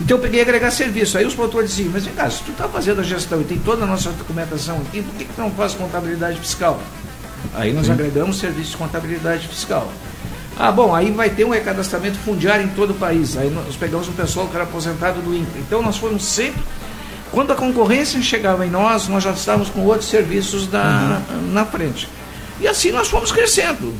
Então 0.00 0.16
eu 0.16 0.22
peguei 0.22 0.40
agregar 0.40 0.70
serviço. 0.70 1.18
Aí 1.18 1.26
os 1.26 1.34
produtores 1.34 1.70
diziam, 1.70 1.90
mas 1.92 2.04
vem 2.04 2.14
cá, 2.14 2.30
se 2.30 2.42
tu 2.42 2.52
está 2.52 2.68
fazendo 2.68 3.00
a 3.00 3.04
gestão 3.04 3.40
e 3.40 3.44
tem 3.44 3.58
toda 3.58 3.84
a 3.84 3.86
nossa 3.86 4.10
documentação 4.10 4.78
aqui, 4.78 5.02
por 5.02 5.14
que, 5.14 5.24
que 5.24 5.32
tu 5.32 5.40
não 5.40 5.50
faz 5.50 5.74
contabilidade 5.74 6.38
fiscal? 6.38 6.80
Aí 7.54 7.72
nós 7.72 7.86
Sim. 7.86 7.92
agregamos 7.92 8.38
serviço 8.38 8.72
de 8.72 8.76
contabilidade 8.76 9.48
fiscal. 9.48 9.90
Ah, 10.58 10.72
bom, 10.72 10.94
aí 10.94 11.10
vai 11.10 11.30
ter 11.30 11.44
um 11.44 11.50
recadastramento 11.50 12.18
fundiário 12.18 12.64
em 12.64 12.68
todo 12.68 12.90
o 12.90 12.94
país. 12.94 13.36
Aí 13.36 13.50
nós 13.50 13.76
pegamos 13.76 14.08
um 14.08 14.12
pessoal 14.12 14.48
que 14.48 14.54
era 14.54 14.64
aposentado 14.64 15.20
do 15.20 15.34
INPE. 15.34 15.58
Então 15.60 15.82
nós 15.82 15.96
fomos 15.96 16.24
sempre. 16.24 16.62
Quando 17.30 17.52
a 17.52 17.54
concorrência 17.54 18.20
chegava 18.22 18.66
em 18.66 18.70
nós, 18.70 19.06
nós 19.06 19.22
já 19.22 19.30
estávamos 19.30 19.68
com 19.68 19.82
outros 19.82 20.08
serviços 20.08 20.66
da, 20.66 21.22
uhum. 21.30 21.52
na 21.52 21.64
frente. 21.64 22.08
E 22.60 22.66
assim 22.66 22.90
nós 22.90 23.08
fomos 23.08 23.30
crescendo. 23.30 23.94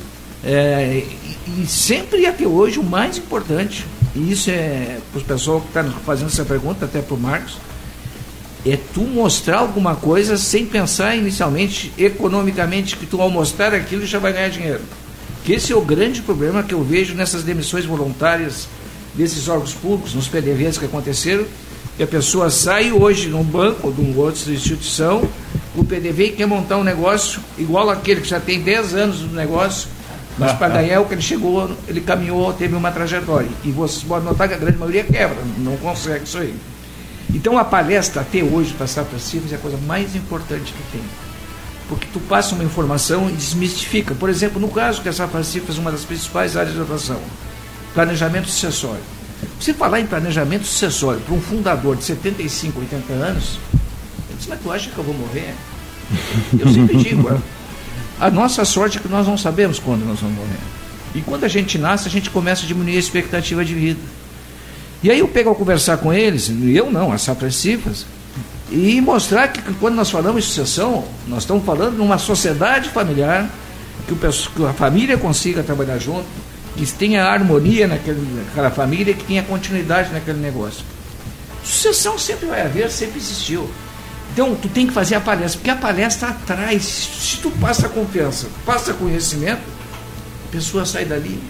É, 0.45 1.03
e, 1.47 1.63
e 1.63 1.67
sempre 1.67 2.27
até 2.27 2.47
hoje 2.47 2.79
o 2.79 2.85
mais 2.85 3.19
importante 3.19 3.85
e 4.19 4.33
isso 4.33 4.51
é 4.51 4.99
para 5.13 5.21
o 5.21 5.25
pessoal 5.25 5.61
que 5.61 5.69
está 5.69 5.85
fazendo 6.05 6.27
essa 6.27 6.45
pergunta, 6.45 6.85
até 6.85 7.01
para 7.01 7.15
o 7.15 7.19
Marcos, 7.19 7.57
é 8.67 8.77
tu 8.93 9.03
mostrar 9.03 9.59
alguma 9.59 9.95
coisa 9.95 10.37
sem 10.37 10.67
pensar 10.67 11.15
inicialmente 11.15 11.93
economicamente 11.97 12.97
que 12.97 13.07
tu 13.07 13.23
ao 13.23 13.31
mostrar 13.31 13.73
aquilo 13.73 14.05
já 14.05 14.19
vai 14.19 14.33
ganhar 14.33 14.49
dinheiro. 14.49 14.81
Que 15.45 15.53
esse 15.53 15.73
é 15.73 15.77
o 15.77 15.81
grande 15.81 16.21
problema 16.21 16.65
que 16.65 16.75
eu 16.75 16.83
vejo 16.83 17.15
nessas 17.15 17.45
demissões 17.45 17.85
voluntárias 17.85 18.69
desses 19.15 19.49
órgãos 19.49 19.73
públicos, 19.73 20.15
nos 20.15 20.27
PDVs 20.27 20.79
que 20.79 20.85
aconteceram, 20.85 21.47
que 21.97 22.03
a 22.03 22.07
pessoa 22.07 22.51
sai 22.51 22.91
hoje 22.91 23.29
num 23.29 23.45
banco 23.45 23.87
ou 23.87 23.93
de 23.93 24.01
uma 24.01 24.21
outra 24.21 24.53
instituição, 24.53 25.29
o 25.77 25.85
PDV 25.85 26.31
quer 26.31 26.47
montar 26.47 26.77
um 26.77 26.85
negócio 26.85 27.41
igual 27.57 27.89
aquele 27.89 28.21
que 28.21 28.29
já 28.29 28.41
tem 28.41 28.61
10 28.61 28.95
anos 28.95 29.21
no 29.21 29.33
negócio, 29.33 29.89
mas 30.39 30.53
para 30.53 30.69
ganhar 30.69 31.01
o 31.01 31.07
que 31.07 31.15
ele 31.15 31.23
chegou, 31.23 31.71
ele 31.89 32.01
caminhou, 32.01 32.53
teve 32.53 32.75
uma 32.75 32.93
trajetória. 32.93 33.49
E 33.65 33.71
vocês 33.71 34.05
podem 34.05 34.29
notar 34.29 34.49
que 34.49 34.55
a 34.55 34.59
grande 34.59 34.79
maioria 34.79 35.05
quebra, 35.05 35.39
não 35.59 35.77
consegue 35.79 36.25
isso 36.25 36.39
aí. 36.39 36.55
Então 37.35 37.59
a 37.59 37.65
palestra 37.65 38.23
até 38.23 38.43
hoje 38.43 38.73
para 38.73 38.87
Safra 38.87 39.19
Cifras 39.19 39.53
é 39.53 39.57
a 39.57 39.59
coisa 39.59 39.77
mais 39.87 40.15
importante 40.15 40.73
que 40.73 40.93
tem. 40.93 41.03
Porque 41.89 42.07
tu 42.13 42.21
passa 42.21 42.55
uma 42.55 42.65
informação 42.65 43.29
e 43.29 43.33
desmistifica. 43.33 44.15
Por 44.15 44.31
exemplo, 44.31 44.61
no 44.61 44.69
caso 44.69 45.03
que 45.03 45.09
a 45.09 45.13
Safra 45.13 45.43
Cifras 45.43 45.77
é 45.77 45.81
uma 45.81 45.91
das 45.91 46.05
principais 46.05 46.57
áreas 46.57 46.75
de 46.75 46.81
atuação, 46.81 47.21
planejamento 47.93 48.49
sucessório. 48.49 49.03
Você 49.59 49.75
falar 49.75 50.01
em 50.01 50.07
planejamento 50.07 50.65
sucessório 50.67 51.21
para 51.21 51.35
um 51.35 51.41
fundador 51.41 51.97
de 51.97 52.05
75, 52.05 52.81
80 52.81 53.13
anos, 53.13 53.59
ele 54.29 54.39
diz, 54.39 54.47
mas 54.47 54.61
tu 54.61 54.71
acha 54.71 54.91
que 54.91 54.99
eu 54.99 55.05
vou 55.05 55.15
morrer? 55.15 55.55
Eu 56.59 56.69
sempre 56.73 56.97
digo, 56.97 57.29
a 58.21 58.31
nossa 58.31 58.65
sorte 58.65 58.99
é 58.99 59.01
que 59.01 59.09
nós 59.09 59.27
não 59.27 59.39
sabemos 59.39 59.79
quando 59.79 60.05
nós 60.05 60.21
vamos 60.21 60.37
morrer. 60.37 60.59
E 61.15 61.21
quando 61.21 61.45
a 61.45 61.49
gente 61.49 61.79
nasce, 61.79 62.09
a 62.09 62.11
gente 62.11 62.31
começa 62.31 62.65
a 62.65 62.67
diminuir 62.67 62.97
a 62.97 62.99
expectativa 62.99 63.65
de 63.65 63.75
vida. 63.75 64.01
E 65.03 65.11
aí 65.11 65.21
eu 65.21 65.29
pego 65.29 65.51
a 65.51 65.55
conversar 65.55 65.99
com 65.99 66.13
eles, 66.13 66.51
eu 66.51 66.91
não, 66.91 67.13
as 67.13 67.23
sapressivas, 67.23 68.05
e 68.71 69.01
mostrar 69.01 69.49
que 69.49 69.63
quando 69.75 69.95
nós 69.95 70.11
falamos 70.11 70.45
de 70.45 70.51
sucessão, 70.51 71.05
nós 71.27 71.45
estamos 71.45 71.65
falando 71.65 71.97
numa 71.97 72.19
sociedade 72.19 72.91
familiar, 72.91 73.49
que, 74.07 74.13
o, 74.13 74.17
que 74.17 74.65
a 74.65 74.73
família 74.73 75.17
consiga 75.17 75.63
trabalhar 75.63 75.99
junto, 75.99 76.27
que 76.77 76.87
tenha 76.87 77.25
harmonia 77.25 77.87
naquele, 77.87 78.21
naquela 78.45 78.71
família, 78.71 79.15
que 79.15 79.25
tenha 79.25 79.43
continuidade 79.43 80.13
naquele 80.13 80.39
negócio. 80.39 80.85
Sucessão 81.65 82.19
sempre 82.19 82.47
vai 82.47 82.63
haver, 82.63 82.91
sempre 82.91 83.19
existiu. 83.19 83.69
Então, 84.33 84.55
tu 84.55 84.69
tem 84.69 84.87
que 84.87 84.93
fazer 84.93 85.17
a 85.17 85.21
palestra, 85.21 85.59
porque 85.59 85.71
a 85.71 85.77
palestra 85.77 86.29
atrai. 86.29 86.79
Se 86.79 87.39
tu 87.39 87.51
passa 87.53 87.89
confiança, 87.89 88.49
passa 88.65 88.95
conhecimento, 88.95 89.63
a 90.49 90.53
pessoa 90.53 90.87
sai 90.87 91.05
dali 91.05 91.43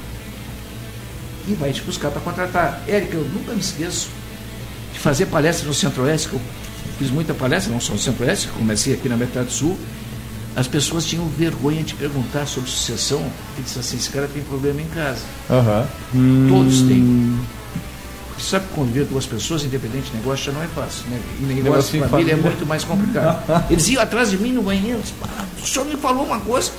e 1.47 1.55
vai 1.55 1.73
te 1.73 1.83
buscar 1.83 2.11
para 2.11 2.21
contratar. 2.21 2.83
Érica, 2.87 3.17
eu 3.17 3.25
nunca 3.25 3.53
me 3.53 3.61
esqueço 3.61 4.09
de 4.93 4.99
fazer 4.99 5.27
palestra 5.27 5.67
no 5.67 5.75
Centro-Oeste, 5.75 6.29
que 6.29 6.35
eu 6.35 6.41
fiz 6.99 7.11
muita 7.11 7.35
palestra, 7.35 7.73
não 7.73 7.81
só 7.81 7.93
no 7.93 7.99
Centro-Oeste, 7.99 8.49
comecei 8.49 8.95
aqui 8.95 9.09
na 9.09 9.17
Metade 9.17 9.53
Sul. 9.53 9.79
as 10.59 10.67
pessoas 10.67 11.05
tinham 11.07 11.25
vergonha 11.29 11.85
de 11.85 11.95
perguntar 11.95 12.45
sobre 12.47 12.69
sucessão, 12.69 13.25
e 13.57 13.63
disse 13.63 13.79
assim, 13.79 13.97
esse 13.97 14.11
cara 14.11 14.27
tem 14.27 14.43
problema 14.43 14.81
em 14.81 14.89
casa. 14.89 15.21
Aham. 15.49 15.87
Todos 16.49 16.83
têm. 16.83 17.39
Você 18.39 18.51
sabe 18.51 18.67
que 18.69 18.75
conviver 18.75 19.05
duas 19.05 19.27
pessoas, 19.27 19.65
independente 19.65 20.11
de 20.11 20.17
negócio, 20.17 20.47
já 20.47 20.53
não 20.53 20.63
é 20.63 20.67
fácil. 20.69 21.05
Né? 21.11 21.21
E 21.41 21.43
negócio 21.45 21.93
de 21.93 21.99
em 21.99 22.09
família, 22.09 22.33
é 22.33 22.37
família. 22.37 22.37
muito 22.37 22.67
mais 22.67 22.85
complicado. 22.85 23.67
Eles 23.71 23.89
iam 23.89 24.03
atrás 24.03 24.31
de 24.31 24.39
mim 24.39 24.53
no 24.53 24.63
banheiro, 24.63 25.01
disse, 25.01 25.15
"Ah, 25.23 25.45
o 25.61 25.67
senhor 25.67 25.85
me 25.85 25.97
falou 25.97 26.25
uma 26.25 26.41
coisa 26.41 26.71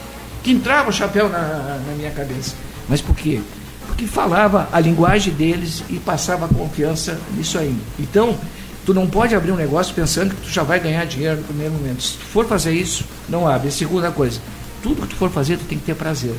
que 0.44 0.52
entrava 0.52 0.90
o 0.90 0.94
chapéu 0.94 1.30
na, 1.30 1.40
na 1.86 1.94
minha 1.98 2.12
cabeça. 2.12 2.56
Mas 2.88 3.02
por 3.02 3.16
quê? 3.16 3.42
Porque 3.88 4.08
falava 4.08 4.70
a 4.72 4.80
linguagem 4.80 5.34
deles 5.34 5.84
e 5.90 5.98
passava 5.98 6.48
confiança 6.48 7.20
nisso 7.36 7.58
aí. 7.58 7.76
Então, 8.00 8.38
tu 8.86 8.94
não 8.94 9.08
pode 9.08 9.36
abrir 9.36 9.52
um 9.52 9.56
negócio 9.56 9.94
pensando 9.94 10.34
que 10.34 10.42
tu 10.44 10.50
já 10.50 10.64
vai 10.64 10.80
ganhar 10.80 11.06
dinheiro 11.06 11.38
no 11.38 11.44
primeiro 11.44 11.74
momento. 11.74 12.02
Se 12.02 12.14
tu 12.14 12.26
for 12.26 12.46
fazer 12.46 12.72
isso, 12.72 13.04
não 13.28 13.48
abre. 13.48 13.68
E 13.68 13.72
segunda 13.72 14.12
coisa, 14.12 14.40
tudo 14.82 15.02
que 15.02 15.10
tu 15.10 15.16
for 15.16 15.30
fazer, 15.30 15.58
tu 15.58 15.66
tem 15.66 15.78
que 15.78 15.86
ter 15.86 15.96
prazer. 15.96 16.34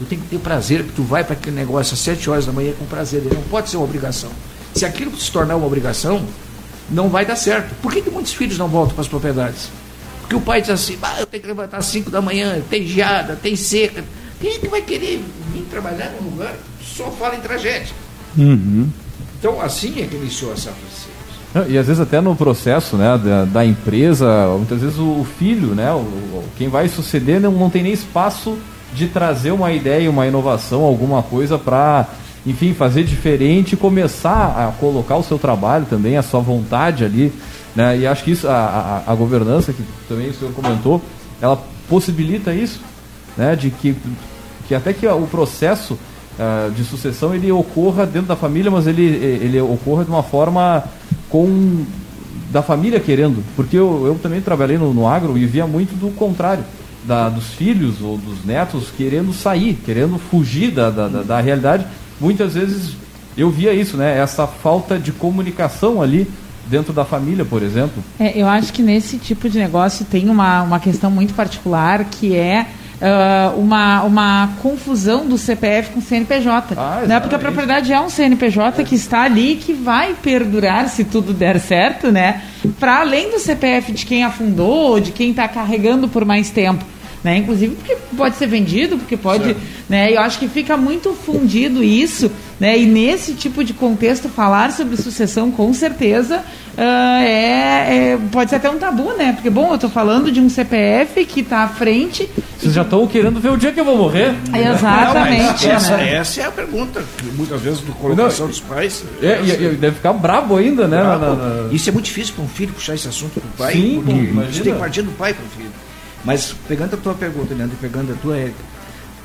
Tu 0.00 0.04
tem 0.06 0.18
que 0.18 0.26
ter 0.26 0.38
prazer, 0.38 0.82
que 0.82 0.92
tu 0.92 1.02
vai 1.02 1.22
para 1.22 1.34
aquele 1.34 1.54
negócio 1.54 1.94
às 1.94 2.00
7 2.00 2.28
horas 2.30 2.46
da 2.46 2.52
manhã 2.52 2.72
com 2.76 2.84
prazer. 2.86 3.20
Ele 3.24 3.34
não 3.34 3.42
pode 3.42 3.70
ser 3.70 3.76
uma 3.76 3.84
obrigação. 3.84 4.30
Se 4.74 4.84
aquilo 4.84 5.14
se 5.16 5.30
tornar 5.30 5.54
uma 5.56 5.66
obrigação, 5.66 6.24
não 6.90 7.08
vai 7.08 7.24
dar 7.26 7.36
certo. 7.36 7.74
Por 7.82 7.92
que, 7.92 8.00
que 8.02 8.10
muitos 8.10 8.32
filhos 8.32 8.56
não 8.58 8.66
voltam 8.66 8.94
para 8.94 9.02
as 9.02 9.08
propriedades? 9.08 9.68
Porque 10.22 10.34
o 10.34 10.40
pai 10.40 10.60
diz 10.62 10.70
assim, 10.70 10.96
ah, 11.02 11.16
eu 11.20 11.26
tenho 11.26 11.42
que 11.42 11.48
levantar 11.48 11.76
às 11.78 11.86
5 11.86 12.10
da 12.10 12.20
manhã, 12.22 12.60
tem 12.70 12.86
geada, 12.86 13.36
tem 13.40 13.54
seca. 13.56 14.02
Quem 14.40 14.54
é 14.54 14.58
que 14.58 14.68
vai 14.68 14.80
querer 14.80 15.22
vir 15.52 15.62
trabalhar 15.70 16.12
num 16.20 16.30
lugar 16.30 16.54
que 16.78 16.96
só 16.96 17.10
fala 17.10 17.36
em 17.36 17.40
tragédia? 17.40 17.92
Então, 19.38 19.60
assim 19.60 20.00
é 20.02 20.06
que 20.06 20.16
iniciou 20.16 20.52
essa 20.52 20.70
princesa. 20.70 21.10
Não, 21.54 21.68
E 21.68 21.76
às 21.76 21.86
vezes 21.86 22.00
até 22.00 22.20
no 22.20 22.34
processo 22.36 22.96
né, 22.96 23.18
da, 23.18 23.44
da 23.44 23.66
empresa, 23.66 24.26
muitas 24.56 24.80
vezes 24.80 24.98
o, 24.98 25.20
o 25.20 25.26
filho, 25.38 25.74
né, 25.74 25.92
o- 25.92 26.44
quem 26.56 26.68
vai 26.68 26.88
suceder 26.88 27.40
não, 27.40 27.50
não 27.52 27.68
tem 27.68 27.82
nem 27.82 27.92
espaço 27.92 28.56
de 28.92 29.06
trazer 29.06 29.52
uma 29.52 29.72
ideia, 29.72 30.10
uma 30.10 30.26
inovação, 30.26 30.82
alguma 30.82 31.22
coisa 31.22 31.58
para, 31.58 32.06
enfim, 32.46 32.74
fazer 32.74 33.04
diferente 33.04 33.74
e 33.74 33.76
começar 33.76 34.68
a 34.68 34.72
colocar 34.78 35.16
o 35.16 35.22
seu 35.22 35.38
trabalho 35.38 35.86
também, 35.88 36.16
a 36.16 36.22
sua 36.22 36.40
vontade 36.40 37.04
ali. 37.04 37.32
Né, 37.74 37.98
e 37.98 38.06
acho 38.06 38.24
que 38.24 38.32
isso, 38.32 38.48
a, 38.48 39.02
a, 39.06 39.12
a 39.12 39.14
governança, 39.14 39.72
que 39.72 39.84
também 40.08 40.28
o 40.28 40.34
senhor 40.34 40.52
comentou, 40.52 41.00
ela 41.40 41.62
possibilita 41.88 42.52
isso, 42.52 42.80
né, 43.36 43.54
de 43.54 43.70
que, 43.70 43.94
que 44.66 44.74
até 44.74 44.92
que 44.92 45.06
o 45.06 45.26
processo 45.26 45.96
ah, 46.42 46.70
de 46.74 46.82
sucessão 46.84 47.34
ele 47.34 47.52
ocorra 47.52 48.06
dentro 48.06 48.28
da 48.28 48.34
família, 48.34 48.70
mas 48.70 48.86
ele, 48.86 49.02
ele 49.02 49.60
ocorra 49.60 50.04
de 50.04 50.10
uma 50.10 50.22
forma 50.22 50.82
com 51.28 51.84
da 52.50 52.62
família 52.62 52.98
querendo, 52.98 53.44
porque 53.54 53.76
eu, 53.76 54.06
eu 54.06 54.18
também 54.20 54.40
trabalhei 54.40 54.78
no, 54.78 54.94
no 54.94 55.06
agro 55.06 55.36
e 55.36 55.44
via 55.44 55.66
muito 55.66 55.94
do 55.94 56.10
contrário, 56.16 56.64
da, 57.04 57.28
dos 57.28 57.48
filhos 57.54 58.00
ou 58.00 58.18
dos 58.18 58.44
netos 58.44 58.90
querendo 58.96 59.32
sair, 59.32 59.74
querendo 59.84 60.18
fugir 60.18 60.70
da, 60.70 60.90
da, 60.90 61.08
da, 61.08 61.22
da 61.22 61.40
realidade. 61.40 61.86
Muitas 62.20 62.54
vezes 62.54 62.94
eu 63.36 63.50
via 63.50 63.72
isso, 63.72 63.96
né? 63.96 64.18
Essa 64.18 64.46
falta 64.46 64.98
de 64.98 65.12
comunicação 65.12 66.02
ali 66.02 66.28
dentro 66.66 66.92
da 66.92 67.04
família, 67.04 67.44
por 67.44 67.62
exemplo. 67.62 68.02
É, 68.18 68.38
eu 68.40 68.46
acho 68.46 68.72
que 68.72 68.82
nesse 68.82 69.18
tipo 69.18 69.48
de 69.48 69.58
negócio 69.58 70.04
tem 70.04 70.28
uma, 70.28 70.62
uma 70.62 70.78
questão 70.78 71.10
muito 71.10 71.34
particular 71.34 72.04
que 72.04 72.34
é 72.36 72.66
ah, 73.00 73.54
uma, 73.56 74.02
uma 74.02 74.50
confusão 74.60 75.26
do 75.26 75.38
CPF 75.38 75.90
com 75.90 76.00
o 76.00 76.02
CNPJ. 76.02 76.74
Ah, 76.76 77.02
né? 77.06 77.18
Porque 77.18 77.34
a 77.34 77.38
propriedade 77.38 77.92
é 77.92 78.00
um 78.00 78.10
CNPJ 78.10 78.84
que 78.84 78.94
está 78.94 79.22
ali 79.22 79.56
que 79.56 79.72
vai 79.72 80.14
perdurar 80.14 80.88
se 80.88 81.04
tudo 81.04 81.32
der 81.32 81.58
certo, 81.58 82.12
né? 82.12 82.42
Para 82.78 83.00
além 83.00 83.30
do 83.30 83.38
CPF 83.38 83.92
de 83.92 84.04
quem 84.04 84.22
afundou, 84.22 85.00
de 85.00 85.12
quem 85.12 85.30
está 85.30 85.48
carregando 85.48 86.08
por 86.08 86.24
mais 86.24 86.50
tempo. 86.50 86.84
Né? 87.22 87.36
Inclusive 87.36 87.76
porque 87.76 87.96
pode 88.16 88.36
ser 88.36 88.46
vendido, 88.46 88.96
porque 88.96 89.16
pode. 89.16 89.54
Né? 89.88 90.12
Eu 90.12 90.20
acho 90.20 90.38
que 90.38 90.48
fica 90.48 90.74
muito 90.76 91.12
fundido 91.12 91.84
isso, 91.84 92.32
né? 92.58 92.78
E 92.78 92.86
nesse 92.86 93.34
tipo 93.34 93.62
de 93.62 93.74
contexto, 93.74 94.28
falar 94.28 94.72
sobre 94.72 94.96
sucessão 94.96 95.50
com 95.50 95.72
certeza 95.74 96.42
ah, 96.82 97.22
é, 97.22 98.12
é- 98.12 98.18
pode 98.32 98.48
ser 98.48 98.56
até 98.56 98.70
um 98.70 98.78
tabu, 98.78 99.12
né? 99.12 99.34
Porque, 99.34 99.50
bom, 99.50 99.68
eu 99.68 99.74
estou 99.74 99.90
falando 99.90 100.32
de 100.32 100.40
um 100.40 100.48
CPF 100.48 101.26
que 101.26 101.40
está 101.40 101.64
à 101.64 101.68
frente. 101.68 102.26
Vocês 102.58 102.72
já 102.72 102.80
estão 102.82 103.06
querendo 103.06 103.38
ver 103.38 103.50
o 103.50 103.56
dia 103.58 103.70
que 103.70 103.78
eu 103.80 103.84
vou 103.84 103.98
morrer? 103.98 104.34
Exatamente. 104.54 105.42
Não, 105.42 105.50
mas 105.52 105.64
essa, 105.64 105.96
né? 105.98 106.14
essa 106.14 106.40
é 106.40 106.44
a 106.46 106.50
pergunta, 106.50 107.04
que 107.18 107.24
muitas 107.32 107.60
vezes 107.60 107.80
do 107.80 107.92
colocação 107.92 108.46
dos 108.48 108.60
pais. 108.60 109.04
É, 109.22 109.40
e, 109.42 109.50
e 109.50 109.68
deve 109.76 109.96
ficar 109.96 110.12
brabo 110.14 110.56
ainda, 110.56 110.88
né? 110.88 111.02
na- 111.02 111.18
na- 111.18 111.34
na- 111.34 111.72
Isso 111.72 111.88
é 111.90 111.92
muito 111.92 112.06
difícil 112.06 112.34
para 112.34 112.44
um 112.44 112.48
filho 112.48 112.72
puxar 112.72 112.94
esse 112.94 113.06
assunto 113.08 113.40
para 113.40 113.48
o 113.48 113.52
pai, 113.66 113.72
Sim, 113.74 113.96
porque 114.02 114.12
pô, 114.12 114.18
isso 114.22 114.30
imagina. 114.32 114.64
tem 114.64 114.72
que 114.72 114.78
partir 114.78 115.02
do 115.02 115.12
pai 115.12 115.34
para 115.34 115.44
o 115.44 115.48
filho. 115.48 115.70
Mas 116.24 116.54
pegando 116.66 116.94
a 116.94 116.96
tua 116.96 117.14
pergunta, 117.14 117.54
Leandro, 117.54 117.76
e 117.78 117.80
pegando 117.80 118.12
a 118.12 118.16
tua, 118.16 118.36
Érica, 118.38 118.56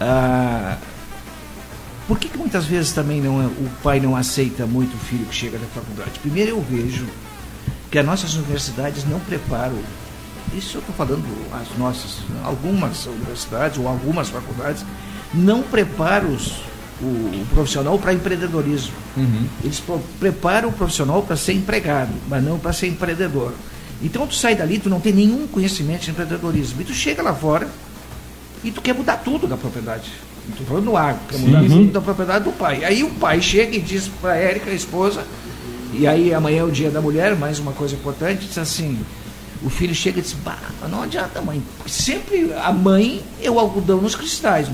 ah, 0.02 0.76
por 2.08 2.20
que, 2.20 2.28
que 2.30 2.38
muitas 2.38 2.66
vezes 2.66 2.92
também 2.92 3.20
não, 3.22 3.42
é- 3.42 3.46
o 3.46 3.70
pai 3.82 4.00
não 4.00 4.16
aceita 4.16 4.66
muito 4.66 4.94
o 4.94 4.98
filho 5.00 5.26
que 5.26 5.36
chega 5.36 5.58
da 5.58 5.66
faculdade? 5.74 6.20
Primeiro 6.20 6.52
eu 6.52 6.62
vejo 6.70 7.06
que 7.96 8.00
as 8.00 8.06
nossas 8.06 8.34
universidades 8.36 9.06
não 9.06 9.22
preparam, 9.22 9.78
isso 10.54 10.76
eu 10.76 10.82
estou 10.82 10.94
falando 10.96 11.24
as 11.54 11.78
nossas, 11.78 12.18
algumas 12.44 13.06
universidades 13.06 13.78
ou 13.78 13.88
algumas 13.88 14.28
faculdades, 14.28 14.84
não 15.34 15.62
preparam 15.64 16.34
os- 16.34 16.58
o, 17.02 17.06
o 17.06 17.48
profissional 17.54 17.98
para 17.98 18.12
empreendedorismo. 18.14 18.92
Eles 19.64 19.80
pro- 19.80 20.02
preparam 20.20 20.68
o 20.68 20.74
profissional 20.74 21.22
para 21.24 21.38
ser 21.38 21.54
empregado, 21.54 22.12
mas 22.28 22.44
não 22.44 22.60
para 22.60 22.74
ser 22.74 22.88
empreendedor. 22.88 23.54
Então 24.02 24.28
tu 24.28 24.36
sai 24.36 24.56
dali, 24.56 24.78
tu 24.78 24.90
não 24.90 25.00
tem 25.00 25.14
nenhum 25.14 25.48
conhecimento 25.48 26.02
de 26.02 26.12
empreendedorismo. 26.12 26.82
E 26.82 26.84
tu 26.84 26.94
chega 26.94 27.22
lá 27.24 27.34
fora 27.34 27.66
e 28.62 28.72
tu 28.72 28.82
quer 28.82 28.94
mudar 28.94 29.18
tudo 29.24 29.48
da 29.48 29.56
propriedade. 29.56 30.12
Estou 30.50 30.68
falando 30.68 30.84
no 30.84 30.98
agro, 30.98 31.22
quer 31.30 31.38
mudar 31.40 31.62
tudo 31.70 31.92
da 31.94 32.02
propriedade 32.02 32.44
do 32.44 32.52
pai. 32.52 32.84
Aí 32.84 33.04
o 33.06 33.10
pai 33.12 33.42
chega 33.42 33.74
e 33.78 33.80
diz 33.80 34.10
para 34.22 34.34
a 34.34 34.36
Érica, 34.36 34.70
a 34.70 34.74
esposa, 34.74 35.24
e 35.98 36.08
aí 36.08 36.34
amanhã 36.34 36.62
é 36.62 36.64
o 36.64 36.72
dia 36.72 36.90
da 36.90 37.02
mulher, 37.02 37.36
mais 37.36 37.60
uma 37.60 37.72
coisa 37.72 37.96
importante, 37.96 38.46
diz 38.46 38.58
assim, 38.58 39.00
o 39.64 39.70
filho 39.70 39.96
chega 39.96 40.20
e 40.20 40.22
diz, 40.22 40.34
bah, 40.34 40.58
não 40.90 41.04
adianta 41.04 41.42
mãe. 41.42 41.62
Sempre 41.88 42.54
a 42.54 42.72
mãe 42.72 43.24
é 43.42 43.50
o 43.50 43.60
algodão 43.60 44.02
nos 44.02 44.16
cristais. 44.16 44.70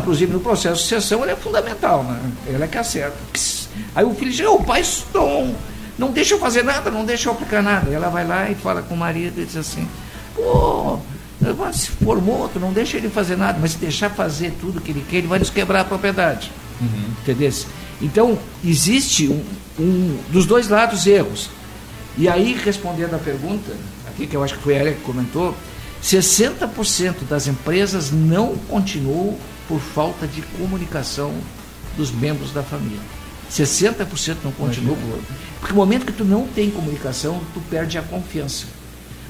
Inclusive 0.00 0.32
no 0.32 0.40
processo 0.40 0.76
de 0.76 0.82
sucessão 0.82 1.22
ela 1.22 1.32
é 1.32 1.36
fundamental, 1.36 2.04
né? 2.04 2.20
Ela 2.46 2.64
é 2.64 2.68
que 2.68 2.76
acerta. 2.76 3.16
Aí 3.94 4.04
o 4.04 4.14
filho 4.14 4.32
chega, 4.32 4.50
o 4.50 4.62
pai 4.62 4.82
não, 5.14 5.54
não 5.98 6.10
deixa 6.10 6.34
eu 6.34 6.38
fazer 6.38 6.62
nada, 6.62 6.90
não 6.90 7.04
deixa 7.04 7.28
eu 7.28 7.32
aplicar 7.32 7.62
nada. 7.62 7.90
Ela 7.90 8.08
vai 8.08 8.26
lá 8.26 8.50
e 8.50 8.54
fala 8.54 8.82
com 8.82 8.94
o 8.94 8.98
marido 8.98 9.40
e 9.40 9.46
diz 9.46 9.56
assim, 9.56 9.88
pô, 10.34 10.98
se 11.72 11.88
formou, 11.88 12.48
tu 12.48 12.60
não 12.60 12.72
deixa 12.72 12.96
ele 12.96 13.08
fazer 13.08 13.36
nada, 13.36 13.58
mas 13.60 13.72
se 13.72 13.78
deixar 13.78 14.10
fazer 14.10 14.52
tudo 14.60 14.80
que 14.80 14.90
ele 14.90 15.04
quer, 15.08 15.16
ele 15.18 15.26
vai 15.26 15.38
nos 15.38 15.50
quebrar 15.50 15.80
a 15.80 15.84
propriedade. 15.84 16.52
Entendeu? 17.22 17.52
Então, 18.02 18.38
existe 18.64 19.28
um, 19.28 19.42
um 19.78 20.18
dos 20.30 20.44
dois 20.44 20.68
lados 20.68 21.06
erros. 21.06 21.48
E 22.18 22.28
aí, 22.28 22.52
respondendo 22.62 23.14
à 23.14 23.18
pergunta, 23.18 23.72
aqui 24.08 24.26
que 24.26 24.36
eu 24.36 24.42
acho 24.42 24.54
que 24.56 24.62
foi 24.62 24.74
a 24.76 24.80
Érica 24.80 24.96
que 24.96 25.02
comentou, 25.04 25.54
60% 26.02 27.24
das 27.28 27.46
empresas 27.46 28.10
não 28.10 28.56
continuam 28.68 29.36
por 29.68 29.80
falta 29.80 30.26
de 30.26 30.42
comunicação 30.58 31.32
dos 31.96 32.10
membros 32.10 32.50
da 32.52 32.62
família. 32.62 32.98
60% 33.50 34.36
não 34.44 34.52
continuam. 34.52 34.96
por- 34.96 35.18
Porque 35.60 35.72
no 35.74 35.78
momento 35.80 36.04
que 36.06 36.12
tu 36.12 36.24
não 36.24 36.46
tem 36.48 36.70
comunicação, 36.70 37.40
tu 37.54 37.60
perde 37.70 37.96
a 37.98 38.02
confiança. 38.02 38.66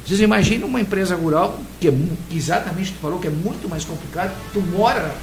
Vocês 0.07 0.21
imaginam 0.21 0.67
uma 0.67 0.81
empresa 0.81 1.15
rural, 1.15 1.61
que 1.81 1.89
é 1.89 1.93
que 2.31 2.37
exatamente 2.37 2.93
tu 2.93 2.99
falou 3.01 3.19
que 3.21 3.27
é 3.29 3.31
muito 3.31 3.69
mais 3.69 3.85
complicado, 3.85 4.33
tu 4.53 4.61
mora, 4.61 5.15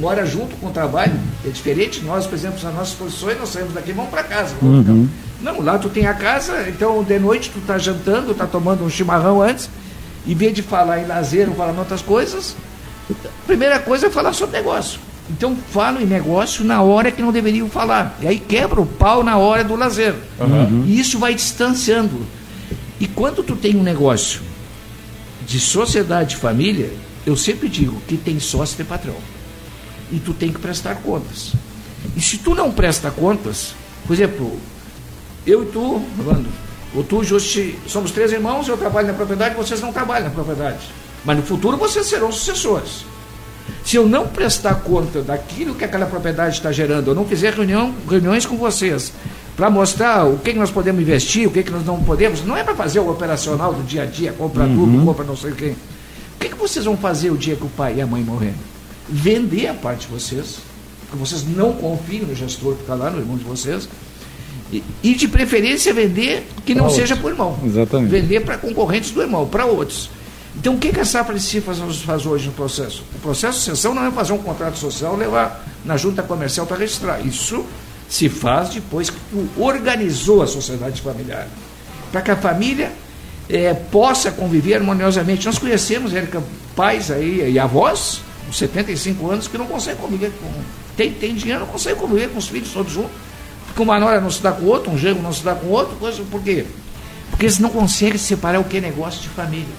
mora 0.00 0.24
junto 0.26 0.56
com 0.56 0.66
o 0.66 0.70
trabalho, 0.70 1.12
é 1.44 1.48
diferente. 1.48 2.02
Nós, 2.04 2.26
por 2.26 2.34
exemplo, 2.34 2.58
nas 2.62 2.74
nossas 2.74 2.94
posições, 2.94 3.38
nós 3.38 3.48
saímos 3.50 3.72
daqui 3.74 3.90
e 3.90 3.92
vamos 3.92 4.10
para 4.10 4.22
casa. 4.24 4.54
vamos 4.60 4.86
ficar- 4.86 4.92
Não, 5.42 5.60
lá 5.62 5.78
tu 5.78 5.88
tem 5.88 6.06
a 6.06 6.12
casa, 6.14 6.68
então 6.68 7.02
de 7.02 7.18
noite 7.18 7.50
tu 7.52 7.60
tá 7.60 7.78
jantando, 7.78 8.34
tá 8.34 8.46
tomando 8.46 8.84
um 8.84 8.90
chimarrão 8.90 9.40
antes, 9.40 9.70
em 10.26 10.34
vez 10.34 10.52
de 10.52 10.62
falar 10.62 11.00
em 11.00 11.06
lazer 11.06 11.48
ou 11.48 11.54
falar 11.54 11.72
em 11.72 11.78
outras 11.78 12.02
coisas, 12.02 12.54
a 13.10 13.46
primeira 13.46 13.78
coisa 13.78 14.08
é 14.08 14.10
falar 14.10 14.32
sobre 14.34 14.56
negócio. 14.58 15.00
Então 15.30 15.56
falam 15.72 16.02
em 16.02 16.06
negócio 16.06 16.64
na 16.64 16.82
hora 16.82 17.10
que 17.10 17.22
não 17.22 17.30
deveriam 17.32 17.70
falar. 17.70 18.18
E 18.20 18.26
aí 18.26 18.38
quebra 18.38 18.80
o 18.80 18.86
pau 18.86 19.22
na 19.22 19.38
hora 19.38 19.62
do 19.64 19.76
lazer. 19.76 20.14
E 20.86 20.98
isso 21.00 21.18
vai 21.18 21.34
distanciando. 21.34 22.26
E 22.98 23.06
quando 23.06 23.42
tu 23.42 23.54
tem 23.56 23.76
um 23.76 23.82
negócio 23.82 24.40
de 25.46 25.58
sociedade 25.58 26.34
e 26.34 26.38
família, 26.38 26.90
eu 27.24 27.36
sempre 27.36 27.68
digo 27.68 28.00
que 28.06 28.16
tem 28.16 28.38
sócio 28.40 28.74
e 28.74 28.76
tem 28.78 28.86
patrão. 28.86 29.14
E 30.12 30.18
tu 30.18 30.32
tem 30.34 30.52
que 30.52 30.58
prestar 30.58 30.96
contas. 30.96 31.52
E 32.16 32.20
se 32.20 32.38
tu 32.38 32.54
não 32.54 32.70
presta 32.70 33.10
contas, 33.10 33.74
por 34.06 34.14
exemplo, 34.14 34.58
eu 35.46 35.62
e 35.62 35.66
tu, 35.66 36.04
Rolando, 36.18 36.48
ou 36.94 37.04
tu, 37.04 37.22
Justi, 37.22 37.78
somos 37.86 38.10
três 38.10 38.32
irmãos, 38.32 38.66
eu 38.66 38.76
trabalho 38.76 39.06
na 39.08 39.14
propriedade, 39.14 39.54
vocês 39.54 39.80
não 39.80 39.92
trabalham 39.92 40.28
na 40.28 40.30
propriedade. 40.30 40.78
Mas 41.24 41.36
no 41.36 41.42
futuro 41.42 41.76
vocês 41.76 42.06
serão 42.06 42.32
sucessores. 42.32 43.04
Se 43.84 43.96
eu 43.96 44.08
não 44.08 44.26
prestar 44.26 44.76
conta 44.76 45.22
daquilo 45.22 45.74
que 45.74 45.84
aquela 45.84 46.06
propriedade 46.06 46.56
está 46.56 46.72
gerando, 46.72 47.10
eu 47.10 47.14
não 47.14 47.24
fizer 47.24 47.54
reunião, 47.54 47.94
reuniões 48.08 48.44
com 48.44 48.56
vocês 48.56 49.12
para 49.56 49.70
mostrar 49.70 50.24
o 50.24 50.38
que, 50.38 50.52
que 50.52 50.58
nós 50.58 50.70
podemos 50.70 51.00
investir, 51.02 51.46
o 51.46 51.50
que, 51.50 51.62
que 51.62 51.70
nós 51.70 51.84
não 51.84 52.02
podemos, 52.02 52.44
não 52.44 52.56
é 52.56 52.64
para 52.64 52.74
fazer 52.74 52.98
o 52.98 53.10
operacional 53.10 53.74
do 53.74 53.82
dia 53.82 54.02
a 54.02 54.06
dia, 54.06 54.32
compra 54.32 54.64
tudo, 54.64 55.04
compra 55.04 55.24
não 55.24 55.36
sei 55.36 55.52
quem. 55.52 55.72
O 55.72 55.76
que, 56.40 56.48
que 56.48 56.56
vocês 56.56 56.84
vão 56.84 56.96
fazer 56.96 57.30
o 57.30 57.36
dia 57.36 57.54
que 57.56 57.64
o 57.64 57.68
pai 57.68 57.96
e 57.96 58.00
a 58.00 58.06
mãe 58.06 58.22
morrerem? 58.22 58.69
Vender 59.10 59.68
a 59.68 59.74
parte 59.74 60.06
de 60.06 60.12
vocês, 60.12 60.58
porque 61.00 61.16
vocês 61.16 61.44
não 61.44 61.72
confiam 61.72 62.26
no 62.26 62.34
gestor 62.34 62.74
que 62.74 62.82
está 62.82 62.94
lá, 62.94 63.10
no 63.10 63.18
irmão 63.18 63.36
de 63.36 63.44
vocês, 63.44 63.88
e, 64.72 64.84
e 65.02 65.14
de 65.14 65.26
preferência 65.26 65.92
vender 65.92 66.46
que 66.64 66.74
não 66.74 66.88
seja 66.88 67.16
para 67.16 67.26
o 67.26 67.30
irmão. 67.30 67.58
Exatamente. 67.64 68.10
Vender 68.10 68.40
para 68.40 68.56
concorrentes 68.56 69.10
do 69.10 69.20
irmão, 69.20 69.46
para 69.46 69.66
outros. 69.66 70.10
Então, 70.56 70.74
o 70.74 70.78
que, 70.78 70.92
que 70.92 71.00
a 71.00 71.04
Safra 71.04 71.38
de 71.38 71.60
nos 71.60 72.02
faz 72.02 72.26
hoje 72.26 72.46
no 72.46 72.52
processo? 72.52 73.04
O 73.14 73.18
processo 73.20 73.58
de 73.58 73.64
sucessão 73.64 73.94
não 73.94 74.04
é 74.04 74.10
fazer 74.10 74.32
um 74.32 74.38
contrato 74.38 74.78
social 74.78 75.16
levar 75.16 75.64
na 75.84 75.96
junta 75.96 76.22
comercial 76.22 76.66
para 76.66 76.76
registrar. 76.76 77.24
Isso 77.24 77.64
se 78.08 78.28
faz 78.28 78.70
depois 78.70 79.10
que 79.10 79.18
tu 79.30 79.48
organizou 79.56 80.42
a 80.42 80.46
sociedade 80.46 81.00
familiar. 81.00 81.48
Para 82.10 82.20
que 82.22 82.30
a 82.30 82.36
família 82.36 82.92
eh, 83.48 83.74
possa 83.74 84.30
conviver 84.30 84.74
harmoniosamente. 84.74 85.46
Nós 85.46 85.58
conhecemos, 85.58 86.12
Érica, 86.12 86.42
pais 86.74 87.10
aí 87.10 87.52
e 87.52 87.58
avós, 87.58 88.20
com 88.50 88.52
75 88.52 89.30
anos, 89.30 89.48
que 89.48 89.56
não 89.56 89.66
conseguem 89.66 90.00
conviver 90.00 90.32
com. 90.32 90.50
Tem, 90.96 91.12
tem 91.12 91.34
dinheiro, 91.34 91.60
não 91.60 91.68
conseguem 91.68 91.98
conviver 91.98 92.28
com 92.30 92.38
os 92.38 92.48
filhos 92.48 92.70
todos 92.72 92.92
juntos. 92.92 93.12
Porque 93.66 93.80
uma 93.80 93.98
nora 94.00 94.20
não 94.20 94.30
se 94.30 94.42
dá 94.42 94.50
com 94.50 94.64
o 94.64 94.66
outro, 94.66 94.90
um 94.90 94.98
genro 94.98 95.22
não 95.22 95.32
se 95.32 95.44
dá 95.44 95.54
com 95.54 95.66
o 95.66 95.70
outro, 95.70 95.96
coisa, 95.96 96.22
por 96.28 96.42
quê? 96.42 96.66
Porque 97.30 97.46
eles 97.46 97.60
não 97.60 97.70
conseguem 97.70 98.18
separar 98.18 98.58
o 98.58 98.64
que 98.64 98.78
é 98.78 98.80
negócio 98.80 99.22
de 99.22 99.28
família. 99.28 99.74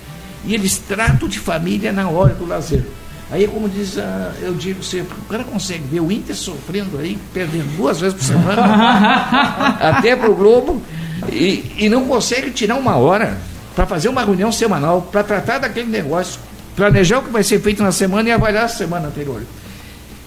E 0.45 0.55
eles 0.55 0.77
tratam 0.77 1.27
de 1.27 1.37
família 1.37 1.91
na 1.91 2.09
hora 2.09 2.33
do 2.33 2.47
lazer. 2.47 2.83
Aí, 3.29 3.47
como 3.47 3.69
diz, 3.69 3.97
ah, 3.97 4.33
eu 4.41 4.53
digo 4.53 4.83
sempre, 4.83 5.15
o 5.17 5.25
cara 5.29 5.43
consegue 5.43 5.83
ver 5.83 5.99
o 5.99 6.11
Inter 6.11 6.35
sofrendo 6.35 6.97
aí, 6.97 7.17
perdendo 7.33 7.77
duas 7.77 7.99
vezes 7.99 8.15
por 8.15 8.23
semana, 8.23 8.61
até 9.79 10.15
para 10.15 10.29
o 10.29 10.35
Globo, 10.35 10.81
e, 11.31 11.75
e 11.77 11.89
não 11.89 12.05
consegue 12.07 12.51
tirar 12.51 12.75
uma 12.75 12.95
hora 12.95 13.37
para 13.75 13.85
fazer 13.85 14.09
uma 14.09 14.23
reunião 14.23 14.51
semanal, 14.51 15.01
para 15.03 15.23
tratar 15.23 15.59
daquele 15.59 15.89
negócio, 15.89 16.39
planejar 16.75 17.19
o 17.19 17.23
que 17.23 17.29
vai 17.29 17.43
ser 17.43 17.59
feito 17.59 17.83
na 17.83 17.91
semana 17.91 18.29
e 18.29 18.31
avaliar 18.31 18.65
a 18.65 18.69
semana 18.69 19.07
anterior. 19.07 19.43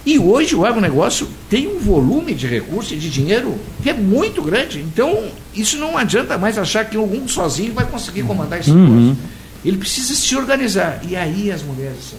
E 0.05 0.19
hoje 0.19 0.55
o 0.55 0.63
agronegócio 0.65 1.27
tem 1.49 1.67
um 1.67 1.79
volume 1.79 2.35
de 2.35 2.45
recursos 2.45 2.91
e 2.91 2.97
de 2.97 3.09
dinheiro 3.09 3.57
que 3.81 3.89
é 3.89 3.93
muito 3.93 4.41
grande. 4.41 4.79
Então, 4.79 5.29
isso 5.53 5.77
não 5.77 5.97
adianta 5.97 6.37
mais 6.37 6.57
achar 6.57 6.85
que 6.85 6.95
algum 6.95 7.27
sozinho 7.27 7.73
vai 7.73 7.85
conseguir 7.85 8.21
comandar 8.23 8.59
esse 8.59 8.71
negócio. 8.71 9.17
Ele 9.63 9.77
precisa 9.77 10.13
se 10.13 10.35
organizar. 10.35 11.01
E 11.07 11.15
aí 11.15 11.51
as 11.51 11.63
mulheres 11.63 12.13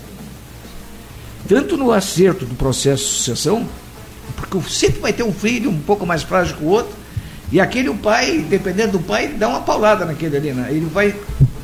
tanto 1.47 1.77
no 1.77 1.93
acerto 1.93 2.45
do 2.45 2.55
processo 2.55 3.05
de 3.05 3.11
sucessão, 3.11 3.67
porque 4.37 4.61
sempre 4.69 5.01
vai 5.01 5.13
ter 5.13 5.23
um 5.23 5.33
filho 5.33 5.71
um 5.71 5.79
pouco 5.79 6.05
mais 6.05 6.23
frágil 6.23 6.57
que 6.57 6.65
o 6.65 6.69
outro, 6.69 6.93
e 7.51 7.61
aquele 7.61 7.89
o 7.89 7.95
pai, 7.95 8.45
dependendo 8.49 8.99
do 8.99 9.01
pai, 9.01 9.29
dá 9.29 9.49
uma 9.49 9.61
paulada 9.61 10.05
naquele 10.05 10.37
ali, 10.37 10.53
né? 10.53 10.69
ele 10.71 10.87
vai 10.87 11.15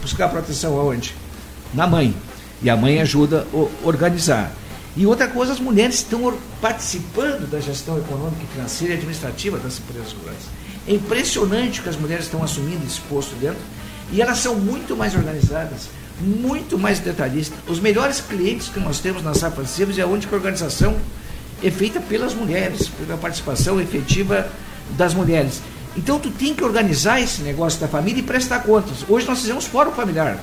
buscar 0.01 0.29
proteção 0.29 0.79
aonde? 0.79 1.15
Na 1.75 1.87
mãe. 1.87 2.15
E 2.63 2.71
a 2.71 2.77
mãe 2.77 3.01
ajuda 3.01 3.47
a 3.53 3.87
organizar. 3.87 4.53
E 4.97 5.07
outra 5.07 5.27
coisa, 5.27 5.53
as 5.53 5.61
mulheres 5.61 5.97
estão 5.97 6.33
participando 6.61 7.51
da 7.51 7.61
gestão 7.61 7.99
econômica, 7.99 8.43
financeira 8.53 8.95
e 8.95 8.97
administrativa 8.97 9.59
das 9.59 9.79
empresas 9.79 10.13
rurais. 10.13 10.43
É 10.87 10.93
impressionante 10.93 11.81
o 11.81 11.83
que 11.83 11.89
as 11.89 11.97
mulheres 11.97 12.27
estão 12.27 12.43
assumindo 12.43 12.85
esse 12.87 13.01
posto 13.03 13.35
dentro, 13.37 13.61
e 14.13 14.21
elas 14.21 14.39
são 14.39 14.55
muito 14.55 14.95
mais 14.95 15.15
organizadas, 15.15 15.89
muito 16.21 16.79
mais 16.79 16.99
detalhistas. 16.99 17.59
Os 17.67 17.81
melhores 17.81 18.21
clientes 18.21 18.69
que 18.69 18.79
nós 18.79 19.01
temos 19.01 19.23
na 19.23 19.33
Safra 19.33 19.65
Serviços 19.65 19.99
é 19.99 20.03
a 20.03 20.07
organização 20.07 20.97
é 21.63 21.71
feita 21.71 22.01
pelas 22.01 22.35
mulheres, 22.35 22.89
pela 22.89 23.17
participação 23.17 23.81
efetiva 23.81 24.49
das 24.97 25.15
mulheres. 25.15 25.63
Então 25.97 26.19
tu 26.19 26.31
tem 26.31 26.55
que 26.55 26.65
organizar 26.65 27.21
esse 27.21 27.43
negócio 27.43 27.81
da 27.81 27.89
família 27.89 28.21
e 28.21 28.23
prestar 28.23 28.61
contas. 28.61 29.05
Hoje 29.09 29.27
nós 29.27 29.41
fizemos 29.41 29.65
fórum 29.67 29.93
familiar. 29.93 30.39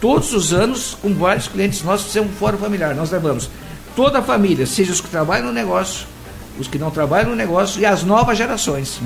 Todos 0.00 0.32
os 0.32 0.52
anos, 0.52 0.96
com 1.00 1.14
vários 1.14 1.48
clientes 1.48 1.82
nossos, 1.82 2.06
fizemos 2.06 2.30
um 2.30 2.34
fórum 2.34 2.58
familiar. 2.58 2.94
Nós 2.94 3.10
levamos 3.10 3.48
toda 3.94 4.18
a 4.18 4.22
família, 4.22 4.66
seja 4.66 4.92
os 4.92 5.00
que 5.00 5.08
trabalham 5.08 5.46
no 5.46 5.52
negócio, 5.52 6.06
os 6.58 6.68
que 6.68 6.78
não 6.78 6.90
trabalham 6.90 7.30
no 7.30 7.36
negócio 7.36 7.80
e 7.80 7.86
as 7.86 8.02
novas 8.02 8.36
gerações. 8.36 9.00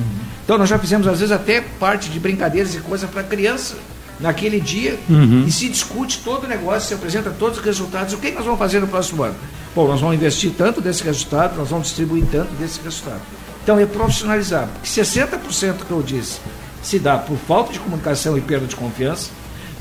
Então 0.44 0.58
nós 0.58 0.68
já 0.68 0.78
fizemos 0.78 1.06
às 1.06 1.20
vezes 1.20 1.32
até 1.32 1.60
parte 1.60 2.10
de 2.10 2.18
brincadeiras 2.18 2.74
e 2.74 2.78
coisas 2.78 3.08
para 3.08 3.22
criança 3.22 3.76
naquele 4.18 4.60
dia 4.60 4.98
e 5.46 5.50
se 5.50 5.68
discute 5.68 6.20
todo 6.24 6.44
o 6.44 6.48
negócio, 6.48 6.88
se 6.88 6.94
apresenta 6.94 7.30
todos 7.30 7.58
os 7.58 7.64
resultados. 7.64 8.12
O 8.14 8.18
que 8.18 8.30
nós 8.32 8.44
vamos 8.44 8.58
fazer 8.58 8.80
no 8.80 8.88
próximo 8.88 9.22
ano? 9.22 9.34
Bom, 9.74 9.86
nós 9.86 10.00
vamos 10.00 10.16
investir 10.16 10.52
tanto 10.58 10.80
desse 10.80 11.04
resultado, 11.04 11.56
nós 11.56 11.68
vamos 11.68 11.86
distribuir 11.86 12.24
tanto 12.30 12.52
desse 12.54 12.80
resultado. 12.82 13.20
Então 13.62 13.78
é 13.78 13.86
profissionalizar, 13.86 14.66
porque 14.66 14.88
60% 14.88 15.84
que 15.86 15.90
eu 15.90 16.02
disse 16.02 16.40
se 16.82 16.98
dá 16.98 17.16
por 17.18 17.36
falta 17.36 17.72
de 17.72 17.78
comunicação 17.78 18.36
e 18.36 18.40
perda 18.40 18.66
de 18.66 18.74
confiança, 18.74 19.30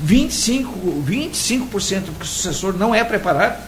25%, 0.06 1.02
25 1.02 1.66
porque 1.66 2.22
o 2.22 2.26
sucessor 2.26 2.76
não 2.76 2.94
é 2.94 3.04
preparado, 3.04 3.62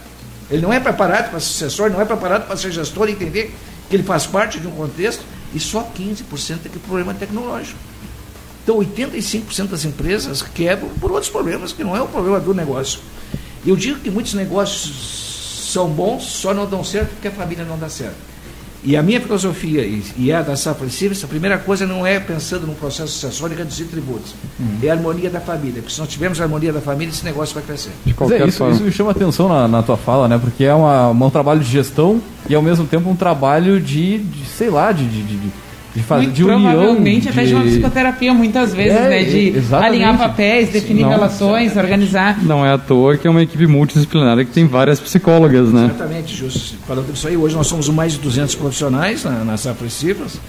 ele 0.50 0.62
não 0.62 0.72
é 0.72 0.80
preparado 0.80 1.30
para 1.30 1.40
sucessor, 1.40 1.90
não 1.90 2.00
é 2.00 2.04
preparado 2.04 2.46
para 2.46 2.56
ser 2.56 2.72
gestor 2.72 3.08
e 3.08 3.12
entender 3.12 3.54
que 3.88 3.96
ele 3.96 4.02
faz 4.02 4.26
parte 4.26 4.58
de 4.58 4.66
um 4.66 4.70
contexto, 4.70 5.24
e 5.54 5.60
só 5.60 5.82
15% 5.82 6.60
é 6.64 6.68
que 6.68 6.78
problema 6.78 7.12
tecnológico. 7.12 7.78
Então, 8.62 8.78
85% 8.78 9.68
das 9.68 9.84
empresas 9.84 10.40
quebram 10.40 10.88
por 11.00 11.10
outros 11.10 11.30
problemas, 11.30 11.72
que 11.72 11.82
não 11.82 11.96
é 11.96 12.00
o 12.00 12.06
problema 12.06 12.38
do 12.38 12.54
negócio. 12.54 13.00
Eu 13.66 13.76
digo 13.76 14.00
que 14.00 14.10
muitos 14.10 14.34
negócios 14.34 15.70
são 15.72 15.88
bons, 15.88 16.24
só 16.24 16.54
não 16.54 16.66
dão 16.66 16.84
certo 16.84 17.10
porque 17.10 17.28
a 17.28 17.32
família 17.32 17.64
não 17.64 17.78
dá 17.78 17.88
certo. 17.88 18.31
E 18.84 18.96
a 18.96 19.02
minha 19.02 19.20
filosofia, 19.20 19.82
e, 20.16 20.32
a 20.32 20.42
da 20.42 20.56
Safra 20.56 20.88
Civils, 20.88 21.22
a 21.22 21.28
primeira 21.28 21.56
coisa 21.56 21.86
não 21.86 22.04
é 22.04 22.18
pensando 22.18 22.66
num 22.66 22.74
processo 22.74 23.12
sucessório 23.12 23.54
e 23.54 23.58
reduzir 23.58 23.84
tributos. 23.84 24.34
É 24.82 24.90
a 24.90 24.94
harmonia 24.94 25.30
da 25.30 25.40
família. 25.40 25.80
Porque 25.80 25.92
se 25.94 26.00
não 26.00 26.06
tivermos 26.06 26.40
a 26.40 26.44
harmonia 26.44 26.72
da 26.72 26.80
família, 26.80 27.10
esse 27.12 27.24
negócio 27.24 27.54
vai 27.54 27.62
crescer. 27.62 27.90
De 28.04 28.06
Mas 28.06 28.12
é, 28.12 28.16
qualquer 28.16 28.48
isso, 28.48 28.58
forma. 28.58 28.74
isso 28.74 28.82
me 28.82 28.90
chama 28.90 29.12
atenção 29.12 29.48
na, 29.48 29.68
na 29.68 29.82
tua 29.84 29.96
fala, 29.96 30.26
né? 30.26 30.36
Porque 30.36 30.64
é 30.64 30.74
uma- 30.74 31.10
um 31.10 31.30
trabalho 31.30 31.60
de 31.60 31.70
gestão 31.70 32.20
e 32.48 32.54
ao 32.56 32.62
mesmo 32.62 32.84
tempo 32.84 33.08
um 33.08 33.14
trabalho 33.14 33.80
de, 33.80 34.18
de, 34.18 34.44
sei 34.46 34.68
lá, 34.68 34.90
de, 34.90 35.06
de, 35.06 35.22
de, 35.22 35.52
de 35.94 36.02
fazer 36.02 36.22
Muito 36.22 36.34
de 36.36 36.44
união. 36.44 36.60
provavelmente 36.62 37.28
até 37.28 37.44
de 37.44 37.54
uma 37.54 37.62
de- 37.64 37.70
psicoterapia, 37.70 38.32
muitas 38.32 38.72
vezes, 38.72 38.96
É, 38.98 39.08
né? 39.10 39.24
De 39.24 39.48
exatamente. 39.58 39.86
alinhar 39.88 40.16
papéis, 40.18 40.70
definir 40.70 41.02
Não. 41.02 41.10
relações, 41.10 41.76
organizar. 41.76 42.42
Não 42.42 42.64
é 42.64 42.72
à 42.72 42.78
toa 42.78 43.16
que 43.18 43.26
é 43.26 43.30
uma 43.30 43.42
equipe 43.42 43.66
multidisciplinar 43.66 44.36
que 44.38 44.46
tem 44.52 44.66
várias 44.66 44.98
psicólogas, 44.98 45.70
né? 45.70 45.90
Exatamente, 45.94 46.34
Justo. 46.34 46.76
Falando 46.88 47.12
disso 47.12 47.28
aí, 47.28 47.36
hoje 47.36 47.54
nós 47.54 47.66
somos 47.66 47.88
mais 47.90 48.12
de 48.12 48.18
200 48.20 48.54
profissionais 48.54 49.24
na, 49.24 49.44
na 49.44 49.56
Safra 49.58 49.88
Cifras. 49.90 50.40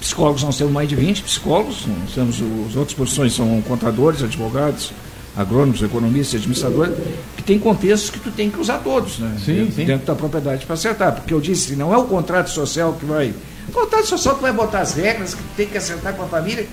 Psicólogos 0.00 0.44
nós 0.44 0.56
temos 0.56 0.72
mais 0.72 0.88
de 0.88 0.94
20 0.94 1.22
psicólogos. 1.22 1.84
Nós 1.86 2.14
temos 2.14 2.40
os 2.68 2.76
outras 2.76 2.96
posições 2.96 3.34
são 3.34 3.60
contadores, 3.62 4.22
advogados, 4.22 4.92
agrônomos, 5.36 5.82
economistas, 5.82 6.36
administradores, 6.40 6.94
que 7.36 7.42
tem 7.42 7.58
contextos 7.58 8.10
que 8.10 8.20
tu 8.20 8.30
tem 8.30 8.48
que 8.50 8.60
usar 8.60 8.78
todos, 8.78 9.18
né? 9.18 9.32
Sim, 9.44 9.54
dentro, 9.54 9.72
sim. 9.74 9.84
dentro 9.84 10.06
da 10.06 10.14
propriedade 10.14 10.64
para 10.64 10.74
acertar. 10.74 11.12
Porque 11.12 11.34
eu 11.34 11.40
disse, 11.40 11.74
não 11.74 11.92
é 11.92 11.96
o 11.96 12.04
contrato 12.04 12.50
social 12.50 12.92
que 12.98 13.04
vai. 13.04 13.32
O 13.68 13.72
contrato 13.72 14.06
social 14.06 14.36
que 14.36 14.42
vai 14.42 14.52
botar 14.52 14.80
as 14.80 14.94
regras, 14.94 15.34
que 15.34 15.42
tem 15.56 15.66
que 15.66 15.76
acertar 15.76 16.14
com 16.14 16.22
a 16.22 16.26
família, 16.26 16.66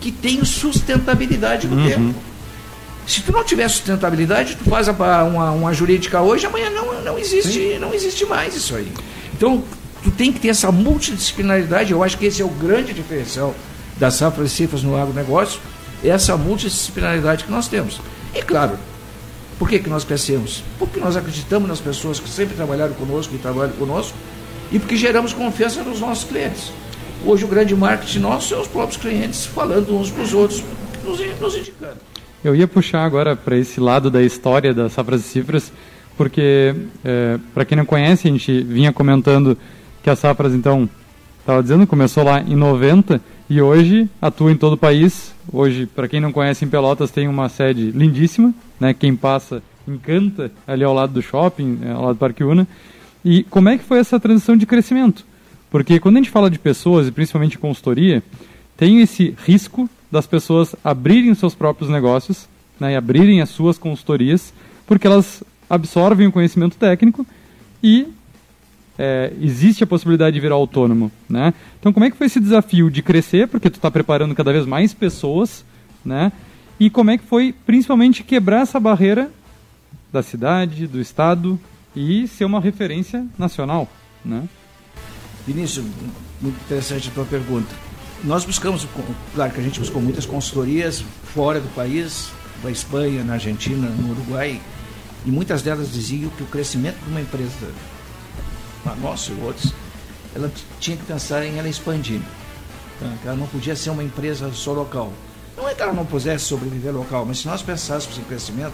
que 0.00 0.12
tem 0.12 0.44
sustentabilidade 0.44 1.66
no 1.66 1.88
tempo. 1.88 2.14
Se 3.06 3.22
tu 3.22 3.32
não 3.32 3.44
tiver 3.44 3.68
sustentabilidade, 3.68 4.56
tu 4.56 4.68
faz 4.68 4.88
uma, 4.88 5.50
uma 5.50 5.72
jurídica 5.72 6.20
hoje, 6.20 6.46
amanhã 6.46 6.70
não, 6.70 7.02
não, 7.02 7.18
existe, 7.18 7.78
não 7.78 7.92
existe 7.92 8.24
mais 8.24 8.54
isso 8.56 8.74
aí. 8.74 8.90
Então, 9.34 9.62
tu 10.02 10.10
tem 10.10 10.32
que 10.32 10.40
ter 10.40 10.48
essa 10.48 10.70
multidisciplinaridade, 10.70 11.92
eu 11.92 12.02
acho 12.02 12.16
que 12.16 12.26
esse 12.26 12.40
é 12.40 12.44
o 12.44 12.48
grande 12.48 12.92
diferencial 12.92 13.54
da 13.98 14.10
Safra 14.10 14.44
e 14.44 14.48
Cifras 14.48 14.82
no 14.82 14.96
agronegócio, 14.96 15.60
é 16.02 16.08
essa 16.08 16.36
multidisciplinaridade 16.36 17.44
que 17.44 17.50
nós 17.50 17.68
temos. 17.68 18.00
E 18.34 18.42
claro, 18.42 18.78
por 19.58 19.68
que, 19.68 19.78
que 19.78 19.88
nós 19.88 20.04
crescemos? 20.04 20.62
Porque 20.78 20.98
nós 20.98 21.16
acreditamos 21.16 21.68
nas 21.68 21.80
pessoas 21.80 22.18
que 22.18 22.28
sempre 22.28 22.54
trabalharam 22.54 22.94
conosco 22.94 23.34
e 23.34 23.38
trabalham 23.38 23.72
conosco, 23.72 24.16
e 24.72 24.78
porque 24.78 24.96
geramos 24.96 25.32
confiança 25.32 25.82
nos 25.82 26.00
nossos 26.00 26.24
clientes. 26.24 26.72
Hoje 27.24 27.44
o 27.44 27.48
grande 27.48 27.74
marketing 27.74 28.18
nosso 28.18 28.48
são 28.48 28.60
os 28.60 28.68
próprios 28.68 29.00
clientes 29.00 29.46
falando 29.46 29.96
uns 29.96 30.10
para 30.10 30.22
os 30.22 30.34
outros, 30.34 30.62
nos, 31.04 31.20
nos 31.40 31.56
indicando. 31.56 31.96
Eu 32.44 32.54
ia 32.54 32.68
puxar 32.68 33.04
agora 33.04 33.34
para 33.34 33.56
esse 33.56 33.80
lado 33.80 34.10
da 34.10 34.22
história 34.22 34.74
das 34.74 34.92
safras 34.92 35.22
e 35.22 35.24
cifras, 35.24 35.72
porque, 36.16 36.74
para 37.54 37.64
quem 37.64 37.76
não 37.76 37.86
conhece, 37.86 38.28
a 38.28 38.30
gente 38.30 38.62
vinha 38.62 38.92
comentando 38.92 39.56
que 40.02 40.10
as 40.10 40.18
safras, 40.18 40.54
então, 40.54 40.88
estava 41.40 41.62
dizendo, 41.62 41.86
começou 41.86 42.22
lá 42.22 42.40
em 42.42 42.54
90 42.54 43.20
e 43.48 43.60
hoje 43.60 44.08
atua 44.20 44.52
em 44.52 44.56
todo 44.56 44.74
o 44.74 44.76
país. 44.76 45.34
Hoje, 45.50 45.86
para 45.86 46.06
quem 46.06 46.20
não 46.20 46.32
conhece, 46.32 46.64
em 46.64 46.68
Pelotas 46.68 47.10
tem 47.10 47.26
uma 47.26 47.48
sede 47.48 47.90
lindíssima, 47.90 48.52
né? 48.78 48.92
quem 48.92 49.16
passa 49.16 49.62
encanta 49.86 50.50
ali 50.66 50.84
ao 50.84 50.94
lado 50.94 51.12
do 51.12 51.22
shopping, 51.22 51.80
eh, 51.82 51.90
ao 51.90 52.02
lado 52.02 52.14
do 52.14 52.18
Parque 52.18 52.44
Una. 52.44 52.66
E 53.24 53.42
como 53.44 53.68
é 53.68 53.78
que 53.78 53.84
foi 53.84 53.98
essa 53.98 54.20
transição 54.20 54.56
de 54.56 54.66
crescimento? 54.66 55.24
Porque 55.70 55.98
quando 55.98 56.16
a 56.16 56.18
gente 56.18 56.30
fala 56.30 56.50
de 56.50 56.58
pessoas, 56.58 57.08
e 57.08 57.12
principalmente 57.12 57.58
consultoria, 57.58 58.22
tem 58.76 59.00
esse 59.00 59.34
risco 59.44 59.88
das 60.10 60.26
pessoas 60.26 60.76
abrirem 60.84 61.34
seus 61.34 61.54
próprios 61.54 61.90
negócios 61.90 62.48
né, 62.78 62.92
e 62.92 62.96
abrirem 62.96 63.40
as 63.40 63.48
suas 63.48 63.78
consultorias, 63.78 64.52
porque 64.86 65.06
elas 65.06 65.42
absorvem 65.68 66.26
o 66.26 66.32
conhecimento 66.32 66.76
técnico 66.76 67.26
e 67.82 68.06
é, 68.98 69.32
existe 69.40 69.82
a 69.82 69.86
possibilidade 69.86 70.34
de 70.34 70.40
virar 70.40 70.54
autônomo. 70.54 71.10
Né? 71.28 71.52
Então, 71.80 71.92
como 71.92 72.04
é 72.04 72.10
que 72.10 72.16
foi 72.16 72.26
esse 72.26 72.38
desafio 72.38 72.90
de 72.90 73.02
crescer, 73.02 73.48
porque 73.48 73.70
tu 73.70 73.76
está 73.76 73.90
preparando 73.90 74.34
cada 74.34 74.52
vez 74.52 74.66
mais 74.66 74.92
pessoas, 74.92 75.64
né? 76.04 76.30
e 76.78 76.90
como 76.90 77.10
é 77.10 77.18
que 77.18 77.24
foi, 77.24 77.54
principalmente, 77.64 78.22
quebrar 78.22 78.62
essa 78.62 78.78
barreira 78.78 79.30
da 80.12 80.22
cidade, 80.22 80.86
do 80.86 81.00
estado 81.00 81.58
e 81.94 82.26
ser 82.26 82.44
uma 82.44 82.60
referência 82.60 83.26
nacional, 83.38 83.88
né? 84.24 84.48
Vinícius, 85.46 85.84
muito 86.40 86.60
interessante 86.64 87.08
a 87.08 87.12
tua 87.12 87.24
pergunta. 87.24 87.74
Nós 88.24 88.44
buscamos, 88.44 88.86
claro 89.34 89.52
que 89.52 89.60
a 89.60 89.62
gente 89.62 89.78
buscou 89.78 90.00
muitas 90.00 90.24
consultorias 90.24 91.04
fora 91.34 91.60
do 91.60 91.68
país, 91.74 92.30
na 92.62 92.70
Espanha, 92.70 93.22
na 93.22 93.34
Argentina, 93.34 93.88
no 93.88 94.12
Uruguai, 94.12 94.60
e 95.26 95.30
muitas 95.30 95.62
delas 95.62 95.92
diziam 95.92 96.30
que 96.30 96.42
o 96.42 96.46
crescimento 96.46 96.96
de 97.04 97.10
uma 97.10 97.20
empresa, 97.20 97.70
a 98.86 98.94
nossa 98.96 99.32
e 99.32 99.40
outros, 99.42 99.72
ela 100.34 100.50
tinha 100.80 100.96
que 100.96 101.04
pensar 101.04 101.44
em 101.44 101.58
ela 101.58 101.68
expandir. 101.68 102.20
Então, 102.96 103.12
ela 103.24 103.36
não 103.36 103.46
podia 103.46 103.76
ser 103.76 103.90
uma 103.90 104.02
empresa 104.02 104.50
só 104.52 104.72
local. 104.72 105.12
Não 105.56 105.68
é 105.68 105.74
que 105.74 105.82
ela 105.82 105.92
não 105.92 106.06
pudesse 106.06 106.46
sobreviver 106.46 106.92
local, 106.92 107.24
mas 107.26 107.38
se 107.38 107.46
nós 107.46 107.62
pensássemos 107.62 108.18
em 108.18 108.22
crescimento, 108.22 108.72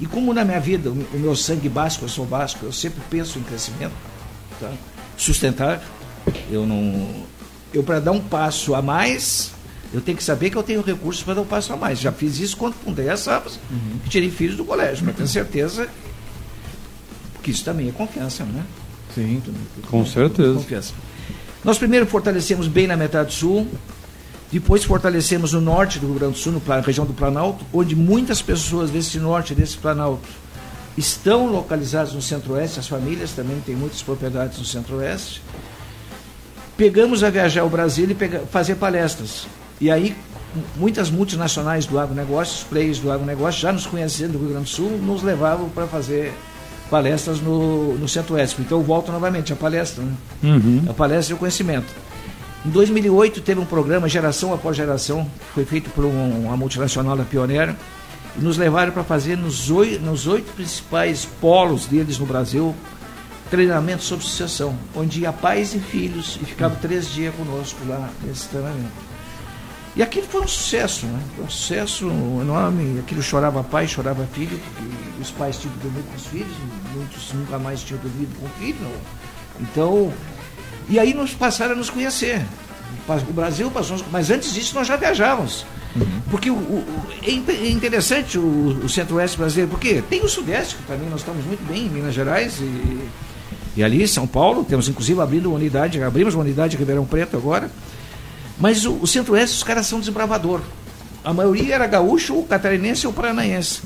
e 0.00 0.06
como 0.06 0.32
na 0.32 0.44
minha 0.44 0.58
vida, 0.58 0.90
o 0.90 1.18
meu 1.18 1.36
sangue 1.36 1.68
básico, 1.68 2.06
eu 2.06 2.08
sou 2.08 2.24
básico, 2.24 2.64
eu 2.64 2.72
sempre 2.72 3.02
penso 3.10 3.38
em 3.38 3.42
crescimento, 3.42 3.92
tá? 4.58 4.72
sustentar, 5.16 5.82
eu 6.50 6.66
não. 6.66 7.28
Eu, 7.72 7.82
para 7.82 8.00
dar 8.00 8.12
um 8.12 8.20
passo 8.20 8.74
a 8.74 8.80
mais, 8.80 9.52
eu 9.92 10.00
tenho 10.00 10.16
que 10.16 10.24
saber 10.24 10.50
que 10.50 10.56
eu 10.56 10.62
tenho 10.62 10.82
recursos 10.82 11.22
para 11.22 11.34
dar 11.34 11.42
um 11.42 11.46
passo 11.46 11.72
a 11.72 11.76
mais. 11.76 12.00
Já 12.00 12.10
fiz 12.10 12.38
isso 12.40 12.56
quando 12.56 12.74
fundei 12.74 13.08
a 13.10 13.16
Sapas, 13.16 13.60
uhum. 13.70 14.00
tirei 14.08 14.30
filhos 14.30 14.56
do 14.56 14.64
colégio, 14.64 15.04
para 15.04 15.12
ter 15.12 15.28
certeza 15.28 15.88
que 17.42 17.50
isso 17.50 17.64
também 17.64 17.88
é 17.88 17.92
confiança, 17.92 18.44
né? 18.44 18.64
Sim, 19.14 19.42
com 19.90 20.04
certeza. 20.06 20.54
Confiança. 20.54 20.94
Nós 21.62 21.78
primeiro 21.78 22.06
fortalecemos 22.06 22.68
bem 22.68 22.86
na 22.86 22.96
metade 22.96 23.34
sul, 23.34 23.66
depois 24.52 24.82
fortalecemos 24.82 25.52
no 25.52 25.60
norte 25.60 25.98
do 25.98 26.06
Rio 26.06 26.16
Grande 26.16 26.32
do 26.34 26.38
Sul, 26.38 26.60
na 26.66 26.80
região 26.80 27.06
do 27.06 27.12
Planalto, 27.12 27.64
onde 27.72 27.94
muitas 27.94 28.42
pessoas 28.42 28.90
desse 28.90 29.18
norte, 29.18 29.54
desse 29.54 29.76
Planalto, 29.76 30.28
estão 30.96 31.46
localizadas 31.46 32.12
no 32.12 32.20
centro-oeste, 32.20 32.80
as 32.80 32.88
famílias 32.88 33.30
também 33.30 33.60
têm 33.60 33.76
muitas 33.76 34.02
propriedades 34.02 34.58
no 34.58 34.64
centro-oeste. 34.64 35.40
Pegamos 36.76 37.22
a 37.22 37.30
viajar 37.30 37.60
ao 37.60 37.70
Brasil 37.70 38.08
e 38.10 38.46
fazer 38.50 38.74
palestras. 38.74 39.46
E 39.80 39.90
aí, 39.90 40.16
muitas 40.76 41.10
multinacionais 41.10 41.86
do 41.86 41.98
agronegócio, 41.98 42.56
os 42.56 42.64
players 42.64 42.98
do 42.98 43.10
agronegócio, 43.10 43.60
já 43.60 43.72
nos 43.72 43.86
conhecendo 43.86 44.32
do 44.32 44.38
Rio 44.38 44.48
Grande 44.48 44.64
do 44.64 44.70
Sul, 44.70 44.90
nos 44.98 45.22
levavam 45.22 45.68
para 45.68 45.86
fazer 45.86 46.32
palestras 46.90 47.40
no, 47.40 47.94
no 47.96 48.08
Centro-Oeste. 48.08 48.60
Então, 48.60 48.78
eu 48.78 48.84
volto 48.84 49.12
novamente 49.12 49.52
à 49.52 49.56
palestra, 49.56 50.02
né? 50.02 50.12
Uhum. 50.42 50.84
A 50.88 50.92
palestra 50.92 51.34
e 51.34 51.36
o 51.36 51.38
conhecimento. 51.38 51.94
Em 52.64 52.68
2008 52.68 53.40
teve 53.40 53.58
um 53.58 53.64
programa 53.64 54.08
Geração 54.08 54.52
Após 54.52 54.76
Geração, 54.76 55.24
que 55.24 55.54
foi 55.54 55.64
feito 55.64 55.88
por 55.90 56.04
uma 56.04 56.56
multinacional 56.56 57.16
da 57.16 57.24
Pioneira, 57.24 57.74
e 58.36 58.40
nos 58.40 58.58
levaram 58.58 58.92
para 58.92 59.02
fazer 59.02 59.36
nos 59.36 59.70
oito, 59.70 60.02
nos 60.02 60.26
oito 60.26 60.52
principais 60.52 61.24
polos 61.40 61.86
deles 61.86 62.18
no 62.18 62.26
Brasil 62.26 62.74
treinamento 63.50 64.04
sobre 64.04 64.24
sucessão, 64.24 64.78
onde 64.94 65.22
ia 65.22 65.32
pais 65.32 65.74
e 65.74 65.80
filhos 65.80 66.38
e 66.40 66.44
ficava 66.44 66.76
três 66.76 67.10
dias 67.10 67.34
conosco 67.34 67.78
lá 67.88 68.08
nesse 68.22 68.46
treinamento. 68.48 69.10
E 69.96 70.02
aquilo 70.04 70.26
foi 70.26 70.42
um 70.42 70.46
sucesso, 70.46 71.04
né? 71.06 71.20
Foi 71.34 71.46
um 71.46 71.50
sucesso 71.50 72.06
enorme. 72.40 73.00
Aquilo 73.00 73.20
chorava 73.20 73.64
pai, 73.64 73.88
chorava 73.88 74.24
filho, 74.32 74.56
porque 74.56 75.20
os 75.20 75.32
pais 75.32 75.58
tinham 75.58 75.74
dormir 75.78 76.02
com 76.02 76.14
os 76.14 76.26
filhos, 76.26 76.52
muitos 76.94 77.32
nunca 77.32 77.58
mais 77.58 77.82
tinham 77.82 78.00
dormido 78.00 78.32
com 78.38 78.46
o 78.46 78.48
filho. 78.50 78.92
Então, 79.58 80.12
e 80.90 80.98
aí 80.98 81.14
nos 81.14 81.32
passaram 81.32 81.72
a 81.72 81.76
nos 81.76 81.88
conhecer. 81.88 82.44
O 83.28 83.32
Brasil 83.32 83.70
passou, 83.70 83.98
mas 84.10 84.30
antes 84.30 84.52
disso 84.52 84.74
nós 84.74 84.86
já 84.86 84.96
viajávamos. 84.96 85.64
Uhum. 85.96 86.20
Porque 86.30 86.50
o, 86.50 86.54
o, 86.54 86.84
é, 87.22 87.30
é 87.30 87.70
interessante 87.70 88.38
o, 88.38 88.80
o 88.84 88.88
centro-oeste 88.88 89.36
brasileiro, 89.38 89.70
porque 89.70 90.02
tem 90.02 90.22
o 90.22 90.28
sudeste, 90.28 90.76
que 90.76 90.82
também 90.82 91.08
nós 91.08 91.20
estamos 91.20 91.44
muito 91.44 91.64
bem, 91.66 91.86
em 91.86 91.88
Minas 91.88 92.14
Gerais 92.14 92.58
e, 92.60 93.08
e 93.76 93.82
ali, 93.82 94.06
São 94.06 94.26
Paulo, 94.26 94.64
temos 94.64 94.88
inclusive 94.88 95.20
abrindo 95.20 95.46
uma 95.46 95.56
unidade, 95.56 96.02
abrimos 96.02 96.34
uma 96.34 96.42
unidade 96.42 96.76
em 96.76 96.78
Ribeirão 96.78 97.06
Preto 97.06 97.36
agora. 97.36 97.70
Mas 98.58 98.84
o, 98.84 98.94
o 99.00 99.06
centro-oeste, 99.06 99.56
os 99.56 99.62
caras 99.62 99.86
são 99.86 100.00
desbravador. 100.00 100.60
A 101.24 101.32
maioria 101.32 101.74
era 101.74 101.86
gaúcho, 101.86 102.38
o 102.38 102.44
catarinense 102.44 103.06
ou 103.06 103.12
paranaense. 103.12 103.82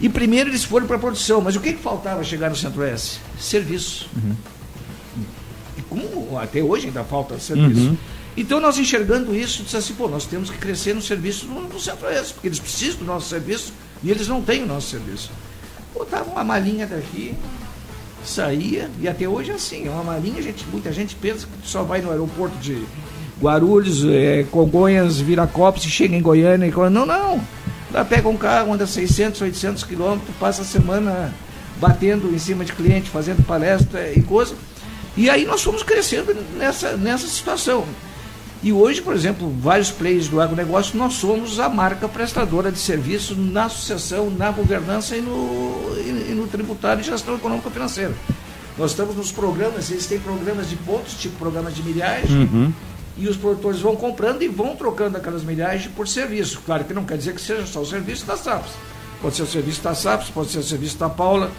E 0.00 0.08
primeiro 0.08 0.50
eles 0.50 0.64
foram 0.64 0.86
para 0.86 0.96
a 0.96 1.00
produção, 1.00 1.40
mas 1.40 1.56
o 1.56 1.60
que, 1.60 1.72
que 1.72 1.82
faltava 1.82 2.22
chegar 2.22 2.48
no 2.48 2.56
centro-oeste? 2.56 3.20
Serviço. 3.38 4.08
Uhum 4.16 4.57
até 6.36 6.62
hoje 6.62 6.88
ainda 6.88 7.04
falta 7.04 7.38
serviço. 7.38 7.90
Uhum. 7.90 7.96
Então 8.36 8.60
nós 8.60 8.78
enxergando 8.78 9.34
isso, 9.34 9.62
disse 9.62 9.76
assim, 9.76 9.94
pô, 9.94 10.08
nós 10.08 10.24
temos 10.24 10.50
que 10.50 10.58
crescer 10.58 10.94
no 10.94 11.02
serviço 11.02 11.46
no, 11.46 11.80
centro-oeste, 11.80 12.34
porque 12.34 12.48
eles 12.48 12.58
precisam 12.58 12.98
do 12.98 13.04
nosso 13.04 13.28
serviço 13.28 13.72
e 14.02 14.10
eles 14.10 14.28
não 14.28 14.42
têm 14.42 14.62
o 14.62 14.66
nosso 14.66 14.88
serviço. 14.88 15.30
Botava 15.94 16.30
uma 16.30 16.44
malinha 16.44 16.86
daqui, 16.86 17.34
saía, 18.24 18.90
e 19.00 19.08
até 19.08 19.28
hoje 19.28 19.50
é 19.50 19.54
assim, 19.54 19.86
é 19.86 19.90
uma 19.90 20.04
malinha, 20.04 20.40
gente, 20.40 20.64
muita 20.70 20.92
gente 20.92 21.16
pensa 21.16 21.46
que 21.46 21.68
só 21.68 21.82
vai 21.82 22.00
no 22.00 22.10
aeroporto 22.10 22.56
de 22.58 22.84
Guarulhos, 23.40 24.04
é, 24.04 24.44
Congonhas, 24.50 25.20
Viracopos 25.20 25.84
e 25.84 25.90
chega 25.90 26.14
em 26.14 26.22
Goiânia. 26.22 26.66
E... 26.66 26.90
Não, 26.90 27.06
não. 27.06 27.40
Lá 27.92 28.04
pega 28.04 28.28
um 28.28 28.36
carro, 28.36 28.72
anda 28.72 28.86
600, 28.86 29.40
800 29.40 29.84
quilômetros, 29.84 30.36
passa 30.38 30.62
a 30.62 30.64
semana 30.64 31.32
batendo 31.80 32.34
em 32.34 32.38
cima 32.38 32.64
de 32.64 32.72
cliente, 32.72 33.08
fazendo 33.08 33.44
palestra 33.44 34.12
e 34.12 34.20
coisa. 34.22 34.54
E 35.18 35.28
aí 35.28 35.44
nós 35.44 35.60
fomos 35.60 35.82
crescendo 35.82 36.32
nessa, 36.56 36.96
nessa 36.96 37.26
situação. 37.26 37.84
E 38.62 38.72
hoje, 38.72 39.02
por 39.02 39.14
exemplo, 39.14 39.52
vários 39.60 39.90
players 39.90 40.28
do 40.28 40.40
agronegócio, 40.40 40.96
nós 40.96 41.14
somos 41.14 41.58
a 41.58 41.68
marca 41.68 42.08
prestadora 42.08 42.70
de 42.70 42.78
serviço 42.78 43.34
na 43.34 43.64
associação, 43.64 44.30
na 44.30 44.52
governança 44.52 45.16
e 45.16 45.20
no, 45.20 45.92
e, 45.96 46.30
e 46.30 46.34
no 46.36 46.46
tributário 46.46 47.00
e 47.00 47.04
gestão 47.04 47.34
econômica 47.34 47.68
financeira. 47.68 48.14
Nós 48.78 48.92
estamos 48.92 49.16
nos 49.16 49.32
programas, 49.32 49.90
eles 49.90 50.06
têm 50.06 50.20
programas 50.20 50.70
de 50.70 50.76
pontos, 50.76 51.14
tipo 51.14 51.36
programas 51.36 51.74
de 51.74 51.82
milhagem, 51.82 52.42
uhum. 52.42 52.72
e 53.16 53.26
os 53.26 53.36
produtores 53.36 53.80
vão 53.80 53.96
comprando 53.96 54.42
e 54.42 54.48
vão 54.48 54.76
trocando 54.76 55.16
aquelas 55.16 55.42
milhagens 55.42 55.90
por 55.96 56.06
serviço. 56.06 56.60
Claro 56.64 56.84
que 56.84 56.94
não 56.94 57.04
quer 57.04 57.18
dizer 57.18 57.34
que 57.34 57.40
seja 57.40 57.66
só 57.66 57.80
o 57.80 57.86
serviço 57.86 58.24
da 58.24 58.36
SAPS. 58.36 58.70
Pode 59.20 59.34
ser 59.34 59.42
o 59.42 59.48
serviço 59.48 59.82
da 59.82 59.96
SAPS, 59.96 60.30
pode 60.30 60.50
ser 60.50 60.58
o 60.58 60.62
serviço 60.62 60.96
da 60.96 61.08
Paula, 61.08 61.50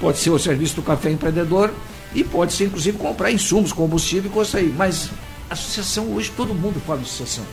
pode 0.00 0.16
ser 0.16 0.30
o 0.30 0.38
serviço 0.38 0.76
do 0.76 0.82
Café 0.82 1.10
Empreendedor. 1.10 1.70
E 2.14 2.24
pode 2.24 2.52
ser, 2.52 2.66
inclusive, 2.66 2.96
comprar 2.98 3.30
insumos, 3.30 3.72
combustível 3.72 4.30
e 4.30 4.34
coisa 4.34 4.58
aí. 4.58 4.72
Mas 4.76 5.10
a 5.50 5.54
associação, 5.54 6.12
hoje, 6.14 6.32
todo 6.36 6.54
mundo 6.54 6.80
fala 6.86 7.00
de 7.00 7.06
associação. 7.06 7.44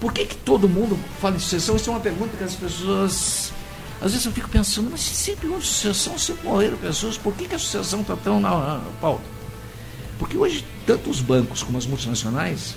Por 0.00 0.12
que, 0.12 0.26
que 0.26 0.36
todo 0.36 0.68
mundo 0.68 0.98
fala 1.20 1.36
de 1.36 1.38
associação? 1.38 1.76
Isso 1.76 1.90
é 1.90 1.92
uma 1.92 2.00
pergunta 2.00 2.36
que 2.36 2.44
as 2.44 2.54
pessoas. 2.54 3.52
Às 4.00 4.10
vezes 4.10 4.26
eu 4.26 4.32
fico 4.32 4.48
pensando, 4.48 4.88
mas 4.90 5.00
se 5.00 5.14
sempre 5.14 5.46
houve 5.46 5.62
associação, 5.62 6.18
sempre 6.18 6.44
morreram 6.44 6.76
pessoas, 6.76 7.16
por 7.16 7.32
que, 7.34 7.46
que 7.46 7.54
a 7.54 7.56
associação 7.56 8.00
está 8.00 8.16
tão 8.16 8.40
na, 8.40 8.50
na 8.50 8.90
pauta? 9.00 9.22
Porque 10.18 10.36
hoje, 10.36 10.64
tanto 10.84 11.08
os 11.08 11.20
bancos 11.20 11.62
como 11.62 11.78
as 11.78 11.86
multinacionais, 11.86 12.74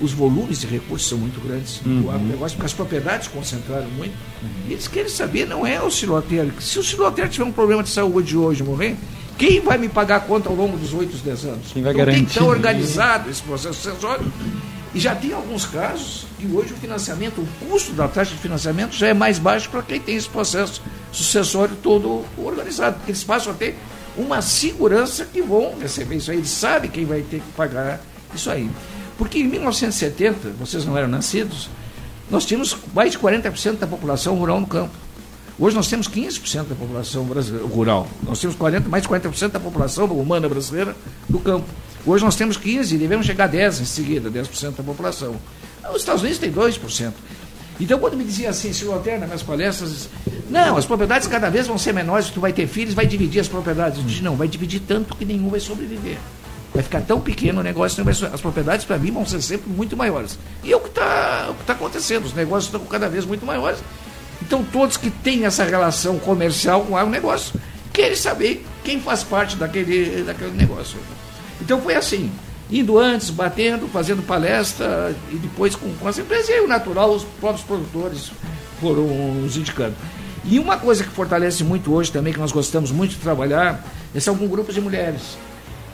os 0.00 0.12
volumes 0.12 0.60
de 0.60 0.66
recursos 0.66 1.08
são 1.08 1.18
muito 1.18 1.40
grandes 1.40 1.80
uhum. 1.84 2.02
do 2.02 2.10
agronegócio, 2.10 2.56
porque 2.56 2.66
as 2.66 2.72
propriedades 2.72 3.28
concentraram 3.28 3.88
muito. 3.90 4.14
Uhum. 4.42 4.48
E 4.68 4.72
eles 4.72 4.86
querem 4.86 5.08
saber, 5.08 5.46
não 5.46 5.66
é 5.66 5.82
o 5.82 5.90
siloteiro. 5.90 6.52
Se 6.60 6.78
o 6.78 6.84
siloteiro 6.84 7.30
tiver 7.30 7.44
um 7.44 7.52
problema 7.52 7.82
de 7.82 7.88
saúde 7.88 8.36
hoje 8.36 8.62
morrer, 8.62 8.96
quem 9.38 9.60
vai 9.60 9.78
me 9.78 9.88
pagar 9.88 10.16
a 10.16 10.20
conta 10.20 10.48
ao 10.48 10.54
longo 10.54 10.76
dos 10.76 10.92
8, 10.92 11.16
10 11.16 11.44
anos? 11.44 11.72
Quem 11.72 11.82
vai 11.82 11.92
então, 11.92 12.04
garantir? 12.04 12.18
Tem 12.18 12.26
que 12.26 12.32
estar 12.32 12.44
organizado 12.44 13.30
esse 13.30 13.40
processo 13.40 13.74
sucessório. 13.74 14.32
E 14.92 14.98
já 14.98 15.14
tem 15.14 15.32
alguns 15.32 15.64
casos 15.64 16.26
que 16.38 16.46
hoje 16.46 16.72
o 16.72 16.76
financiamento, 16.76 17.40
o 17.40 17.66
custo 17.66 17.92
da 17.92 18.08
taxa 18.08 18.32
de 18.32 18.38
financiamento 18.38 18.94
já 18.94 19.08
é 19.08 19.14
mais 19.14 19.38
baixo 19.38 19.70
para 19.70 19.82
quem 19.82 20.00
tem 20.00 20.16
esse 20.16 20.28
processo 20.28 20.82
sucessório 21.12 21.76
todo 21.82 22.24
organizado, 22.36 22.96
porque 22.96 23.12
eles 23.12 23.22
passam 23.22 23.52
a 23.52 23.54
ter 23.54 23.76
uma 24.16 24.42
segurança 24.42 25.24
que 25.24 25.40
vão 25.40 25.78
receber 25.78 26.16
isso 26.16 26.30
aí, 26.30 26.38
eles 26.38 26.50
sabem 26.50 26.90
quem 26.90 27.04
vai 27.04 27.20
ter 27.20 27.40
que 27.40 27.52
pagar 27.56 28.00
isso 28.34 28.50
aí. 28.50 28.68
Porque 29.16 29.38
em 29.38 29.44
1970, 29.44 30.50
vocês 30.58 30.84
não 30.84 30.96
eram 30.96 31.08
nascidos, 31.08 31.68
nós 32.30 32.44
tínhamos 32.44 32.76
mais 32.94 33.12
de 33.12 33.18
40% 33.18 33.78
da 33.78 33.86
população 33.86 34.36
rural 34.36 34.60
no 34.60 34.66
campo. 34.66 34.94
Hoje 35.60 35.74
nós 35.74 35.88
temos 35.88 36.08
15% 36.08 36.68
da 36.68 36.74
população 36.76 37.24
rural. 37.74 38.06
Nós 38.22 38.40
temos 38.40 38.54
40, 38.54 38.88
mais 38.88 39.02
de 39.02 39.08
40% 39.08 39.48
da 39.48 39.58
população 39.58 40.06
humana 40.06 40.48
brasileira 40.48 40.94
do 41.28 41.40
campo. 41.40 41.66
Hoje 42.06 42.24
nós 42.24 42.36
temos 42.36 42.56
15% 42.56 42.92
e 42.92 42.96
devemos 42.96 43.26
chegar 43.26 43.46
a 43.46 43.48
10% 43.48 43.80
em 43.80 43.84
seguida, 43.84 44.30
10% 44.30 44.76
da 44.76 44.82
população. 44.84 45.34
Os 45.90 45.96
Estados 45.96 46.22
Unidos 46.22 46.38
têm 46.38 46.52
2%. 46.52 47.12
Então, 47.80 47.98
quando 47.98 48.16
me 48.16 48.24
dizia 48.24 48.50
assim, 48.50 48.72
se 48.72 48.84
Loterna, 48.84 49.20
nas 49.20 49.28
minhas 49.28 49.42
palestras, 49.42 50.08
não, 50.48 50.76
as 50.76 50.86
propriedades 50.86 51.26
cada 51.26 51.50
vez 51.50 51.66
vão 51.66 51.76
ser 51.76 51.92
menores, 51.92 52.30
tu 52.30 52.40
vai 52.40 52.52
ter 52.52 52.66
filhos, 52.68 52.94
vai 52.94 53.06
dividir 53.06 53.40
as 53.40 53.48
propriedades. 53.48 53.98
Eu 53.98 54.04
disse, 54.04 54.22
não, 54.22 54.36
vai 54.36 54.46
dividir 54.46 54.80
tanto 54.86 55.16
que 55.16 55.24
nenhum 55.24 55.48
vai 55.48 55.60
sobreviver. 55.60 56.18
Vai 56.72 56.84
ficar 56.84 57.00
tão 57.00 57.20
pequeno 57.20 57.60
o 57.60 57.62
negócio, 57.64 58.04
as 58.08 58.40
propriedades 58.40 58.84
para 58.84 58.98
mim 58.98 59.10
vão 59.10 59.26
ser 59.26 59.42
sempre 59.42 59.68
muito 59.70 59.96
maiores. 59.96 60.38
E 60.62 60.72
é 60.72 60.76
o 60.76 60.80
que 60.80 60.88
está 60.88 61.52
tá 61.66 61.72
acontecendo, 61.72 62.26
os 62.26 62.34
negócios 62.34 62.66
estão 62.66 62.80
cada 62.86 63.08
vez 63.08 63.24
muito 63.24 63.44
maiores 63.44 63.80
então, 64.42 64.64
todos 64.64 64.96
que 64.96 65.10
têm 65.10 65.44
essa 65.44 65.64
relação 65.64 66.18
comercial 66.18 66.84
com 66.84 66.94
o 66.94 67.10
negócio 67.10 67.58
querem 67.92 68.16
saber 68.16 68.64
quem 68.84 69.00
faz 69.00 69.22
parte 69.22 69.56
daquele, 69.56 70.22
daquele 70.22 70.52
negócio. 70.52 70.98
Então, 71.60 71.80
foi 71.80 71.94
assim: 71.94 72.30
indo 72.70 72.98
antes, 72.98 73.30
batendo, 73.30 73.88
fazendo 73.88 74.22
palestra, 74.22 75.14
e 75.30 75.36
depois 75.36 75.74
com, 75.74 75.92
com 75.94 76.08
as 76.08 76.18
empresas, 76.18 76.48
e 76.48 76.60
o 76.60 76.68
natural, 76.68 77.10
os 77.10 77.24
próprios 77.40 77.64
produtores 77.64 78.30
foram 78.80 79.44
os 79.44 79.56
indicando. 79.56 79.94
E 80.44 80.58
uma 80.58 80.78
coisa 80.78 81.04
que 81.04 81.10
fortalece 81.10 81.64
muito 81.64 81.92
hoje 81.92 82.10
também, 82.10 82.32
que 82.32 82.38
nós 82.38 82.52
gostamos 82.52 82.90
muito 82.90 83.10
de 83.10 83.16
trabalhar, 83.16 83.84
são 84.18 84.36
com 84.36 84.46
grupos 84.46 84.74
de 84.74 84.80
mulheres. 84.80 85.36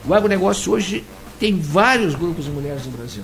O 0.05 0.13
agronegócio 0.13 0.71
hoje 0.71 1.03
tem 1.39 1.59
vários 1.59 2.15
grupos 2.15 2.45
de 2.45 2.51
mulheres 2.51 2.85
no 2.85 2.91
Brasil. 2.91 3.23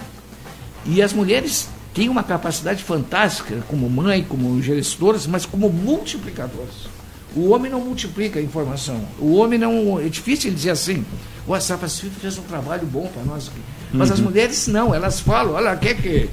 E 0.86 1.02
as 1.02 1.14
mulheres 1.14 1.70
têm 1.94 2.10
uma 2.10 2.24
capacidade 2.24 2.84
fantástica, 2.84 3.64
como 3.68 3.90
mãe, 3.90 4.24
como 4.24 4.62
gestoras, 4.62 5.28
mas 5.28 5.46
como 5.46 5.70
multiplicadoras. 5.70 6.90
O 7.36 7.50
homem 7.50 7.72
não 7.72 7.80
multiplica 7.80 8.40
a 8.40 8.42
informação. 8.42 9.06
O 9.18 9.36
homem 9.36 9.58
não. 9.58 10.00
É 10.00 10.10
difícil 10.10 10.52
dizer 10.52 10.72
assim. 10.72 11.06
O 11.48 11.60
Safra 11.60 11.88
fez 11.88 12.38
um 12.38 12.44
trabalho 12.44 12.86
bom 12.86 13.08
para 13.08 13.24
nós 13.24 13.48
aqui. 13.48 13.62
Mas 13.94 14.10
uhum. 14.10 14.16
as 14.16 14.20
mulheres 14.20 14.68
não, 14.68 14.94
elas 14.94 15.20
falam, 15.20 15.54
olha, 15.54 15.76
quer 15.76 15.96
que, 15.96 16.30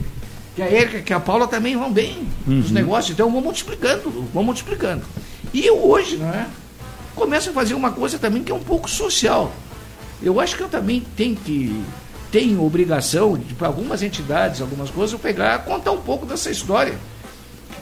que 0.54 0.62
a 0.62 0.70
Erika, 0.70 1.00
que 1.00 1.12
a 1.12 1.18
Paula 1.18 1.48
também 1.48 1.76
vão 1.76 1.92
bem 1.92 2.28
uhum. 2.46 2.56
nos 2.56 2.70
negócios, 2.70 3.12
então 3.12 3.30
vão 3.30 3.40
multiplicando, 3.40 4.10
vão 4.32 4.44
multiplicando. 4.44 5.02
E 5.52 5.64
eu 5.64 5.84
hoje, 5.84 6.16
não 6.16 6.28
é? 6.28 6.46
Começo 7.14 7.50
a 7.50 7.52
fazer 7.52 7.74
uma 7.74 7.90
coisa 7.90 8.18
também 8.18 8.44
que 8.44 8.52
é 8.52 8.54
um 8.54 8.62
pouco 8.62 8.88
social. 8.88 9.52
Eu 10.22 10.38
acho 10.40 10.56
que 10.56 10.62
eu 10.62 10.68
também 10.68 11.02
tenho 11.16 11.36
que 11.36 11.82
tenho 12.30 12.64
obrigação 12.64 13.36
de 13.36 13.54
para 13.54 13.68
algumas 13.68 14.02
entidades, 14.02 14.60
algumas 14.60 14.90
coisas, 14.90 15.12
eu 15.12 15.18
pegar 15.18 15.60
contar 15.60 15.92
um 15.92 16.00
pouco 16.00 16.26
dessa 16.26 16.50
história. 16.50 16.94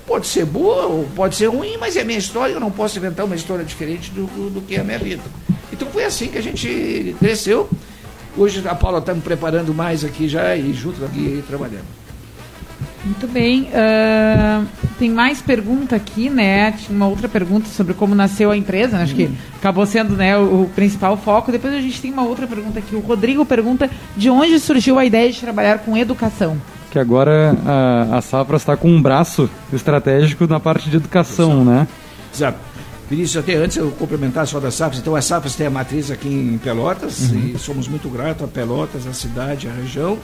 Pode 0.07 0.26
ser 0.26 0.44
boa 0.44 0.86
ou 0.86 1.05
pode 1.16 1.34
ser 1.34 1.47
ruim, 1.47 1.76
mas 1.78 1.97
é 1.97 2.05
minha 2.05 2.18
história, 2.18 2.53
eu 2.53 2.61
não 2.61 2.70
posso 2.70 2.97
inventar 2.97 3.26
uma 3.26 3.34
história 3.34 3.64
diferente 3.64 4.11
do, 4.12 4.51
do 4.51 4.61
que 4.61 4.76
é 4.76 4.80
a 4.80 4.84
minha 4.84 4.99
vida. 4.99 5.22
Então 5.72 5.88
foi 5.88 6.05
assim 6.05 6.28
que 6.28 6.38
a 6.38 6.42
gente 6.42 7.16
cresceu. 7.18 7.68
Hoje 8.36 8.62
a 8.68 8.74
Paula 8.74 8.99
está 8.99 9.12
me 9.12 9.20
preparando 9.20 9.74
mais 9.74 10.05
aqui 10.05 10.28
já 10.28 10.55
e 10.55 10.72
junto 10.72 11.05
aqui 11.05 11.42
trabalhando. 11.49 12.05
Muito 13.07 13.28
bem. 13.28 13.68
Uh, 13.70 14.66
tem 14.98 15.11
mais 15.11 15.40
pergunta 15.40 15.94
aqui, 15.94 16.28
né? 16.28 16.72
Tinha 16.72 16.94
uma 16.96 17.07
outra 17.07 17.28
pergunta 17.28 17.68
sobre 17.68 17.94
como 17.94 18.16
nasceu 18.16 18.50
a 18.50 18.57
empresa, 18.57 18.96
né? 18.96 19.04
acho 19.04 19.14
que 19.14 19.30
acabou 19.54 19.86
sendo 19.86 20.16
né, 20.16 20.36
o, 20.36 20.62
o, 20.62 20.70
principal 20.74 21.16
foco. 21.16 21.52
Depois 21.52 21.72
a 21.72 21.80
gente 21.80 22.02
tem 22.02 22.12
uma 22.12 22.24
outra 22.24 22.48
pergunta 22.48 22.80
aqui. 22.80 22.96
O 22.96 23.00
Rodrigo 23.00 23.46
pergunta 23.46 23.88
de 24.16 24.28
onde 24.28 24.59
surgiu 24.59 24.98
a 24.98 25.04
ideia 25.04 25.30
de 25.30 25.40
trabalhar 25.40 25.78
com 25.78 25.96
educação. 25.96 26.61
Que 26.90 26.98
agora 26.98 27.57
a, 27.64 28.16
a 28.16 28.20
Safra 28.20 28.57
está 28.57 28.76
com 28.76 28.90
um 28.90 29.00
braço 29.00 29.48
estratégico 29.72 30.48
na 30.48 30.59
parte 30.59 30.90
de 30.90 30.96
educação, 30.96 31.64
né? 31.64 31.86
Exato. 32.34 32.59
Vinícius, 33.09 33.36
até 33.36 33.54
antes 33.54 33.76
eu 33.76 33.92
complementar 33.92 34.48
só 34.48 34.59
das 34.59 34.74
Safras. 34.74 35.00
Então, 35.00 35.14
a 35.14 35.22
Safras 35.22 35.54
tem 35.54 35.68
a 35.68 35.70
matriz 35.70 36.11
aqui 36.11 36.28
em 36.28 36.59
Pelotas 36.59 37.30
uhum. 37.30 37.52
e 37.54 37.59
somos 37.59 37.86
muito 37.86 38.09
gratos 38.09 38.42
a 38.42 38.48
Pelotas, 38.48 39.07
a 39.07 39.12
cidade, 39.12 39.68
a 39.68 39.72
região. 39.72 40.18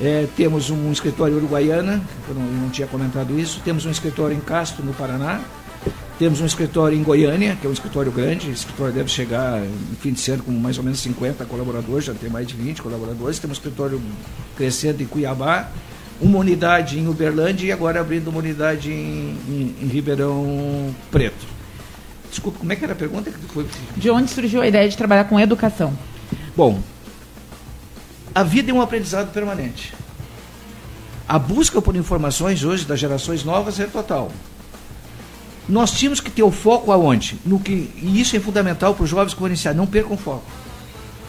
É, 0.00 0.26
temos 0.34 0.70
um 0.70 0.90
escritório 0.90 1.36
uruguaiana, 1.36 2.00
eu 2.26 2.34
não, 2.34 2.42
eu 2.42 2.52
não, 2.62 2.70
tinha 2.70 2.88
comentado 2.88 3.38
isso. 3.38 3.60
Temos 3.62 3.84
um 3.84 3.90
escritório 3.90 4.34
em 4.34 4.40
Castro, 4.40 4.84
no 4.84 4.94
Paraná. 4.94 5.42
Temos 6.18 6.40
um 6.40 6.46
escritório 6.46 6.98
em 6.98 7.02
Goiânia, 7.02 7.56
que 7.60 7.66
é 7.66 7.70
um 7.70 7.72
escritório 7.72 8.10
grande. 8.10 8.48
O 8.48 8.52
escritório 8.52 8.92
deve 8.92 9.08
chegar, 9.10 9.62
em 9.62 9.96
fim 10.00 10.12
de 10.12 10.30
ano, 10.30 10.42
com 10.42 10.52
mais 10.52 10.78
ou 10.78 10.84
menos 10.84 11.00
50 11.00 11.44
colaboradores, 11.44 12.06
já 12.06 12.14
tem 12.14 12.30
mais 12.30 12.46
de 12.46 12.54
20 12.54 12.82
colaboradores. 12.82 13.38
Temos 13.38 13.58
um 13.58 13.60
escritório 13.60 14.00
crescendo 14.56 15.02
em 15.02 15.06
Cuiabá, 15.06 15.70
uma 16.20 16.38
unidade 16.38 16.98
em 16.98 17.06
Uberlândia 17.08 17.66
e 17.66 17.72
agora 17.72 18.00
abrindo 18.00 18.28
uma 18.28 18.38
unidade 18.38 18.90
em, 18.90 19.36
em, 19.48 19.74
em 19.82 19.86
Ribeirão 19.86 20.94
Preto. 21.10 21.46
Desculpa, 22.30 22.58
como 22.58 22.72
é 22.72 22.76
que 22.76 22.84
era 22.84 22.92
a 22.92 22.96
pergunta? 22.96 23.30
De 23.96 24.10
onde 24.10 24.30
surgiu 24.30 24.62
a 24.62 24.68
ideia 24.68 24.88
de 24.88 24.96
trabalhar 24.96 25.24
com 25.24 25.38
educação? 25.40 25.92
Bom, 26.56 26.80
a 28.34 28.42
vida 28.42 28.70
é 28.70 28.74
um 28.74 28.80
aprendizado 28.80 29.32
permanente. 29.32 29.94
A 31.28 31.38
busca 31.38 31.80
por 31.80 31.94
informações 31.96 32.64
hoje 32.64 32.84
das 32.84 32.98
gerações 32.98 33.44
novas 33.44 33.78
é 33.78 33.86
total. 33.86 34.30
Nós 35.68 35.92
tínhamos 35.92 36.20
que 36.20 36.30
ter 36.30 36.42
o 36.42 36.50
foco 36.50 36.90
aonde? 36.90 37.38
No 37.44 37.60
que, 37.60 37.90
e 37.96 38.20
isso 38.20 38.36
é 38.36 38.40
fundamental 38.40 38.94
para 38.94 39.04
os 39.04 39.10
jovens 39.10 39.34
que 39.34 39.40
vão 39.40 39.48
iniciar. 39.48 39.74
Não 39.74 39.86
percam 39.86 40.16
foco. 40.16 40.44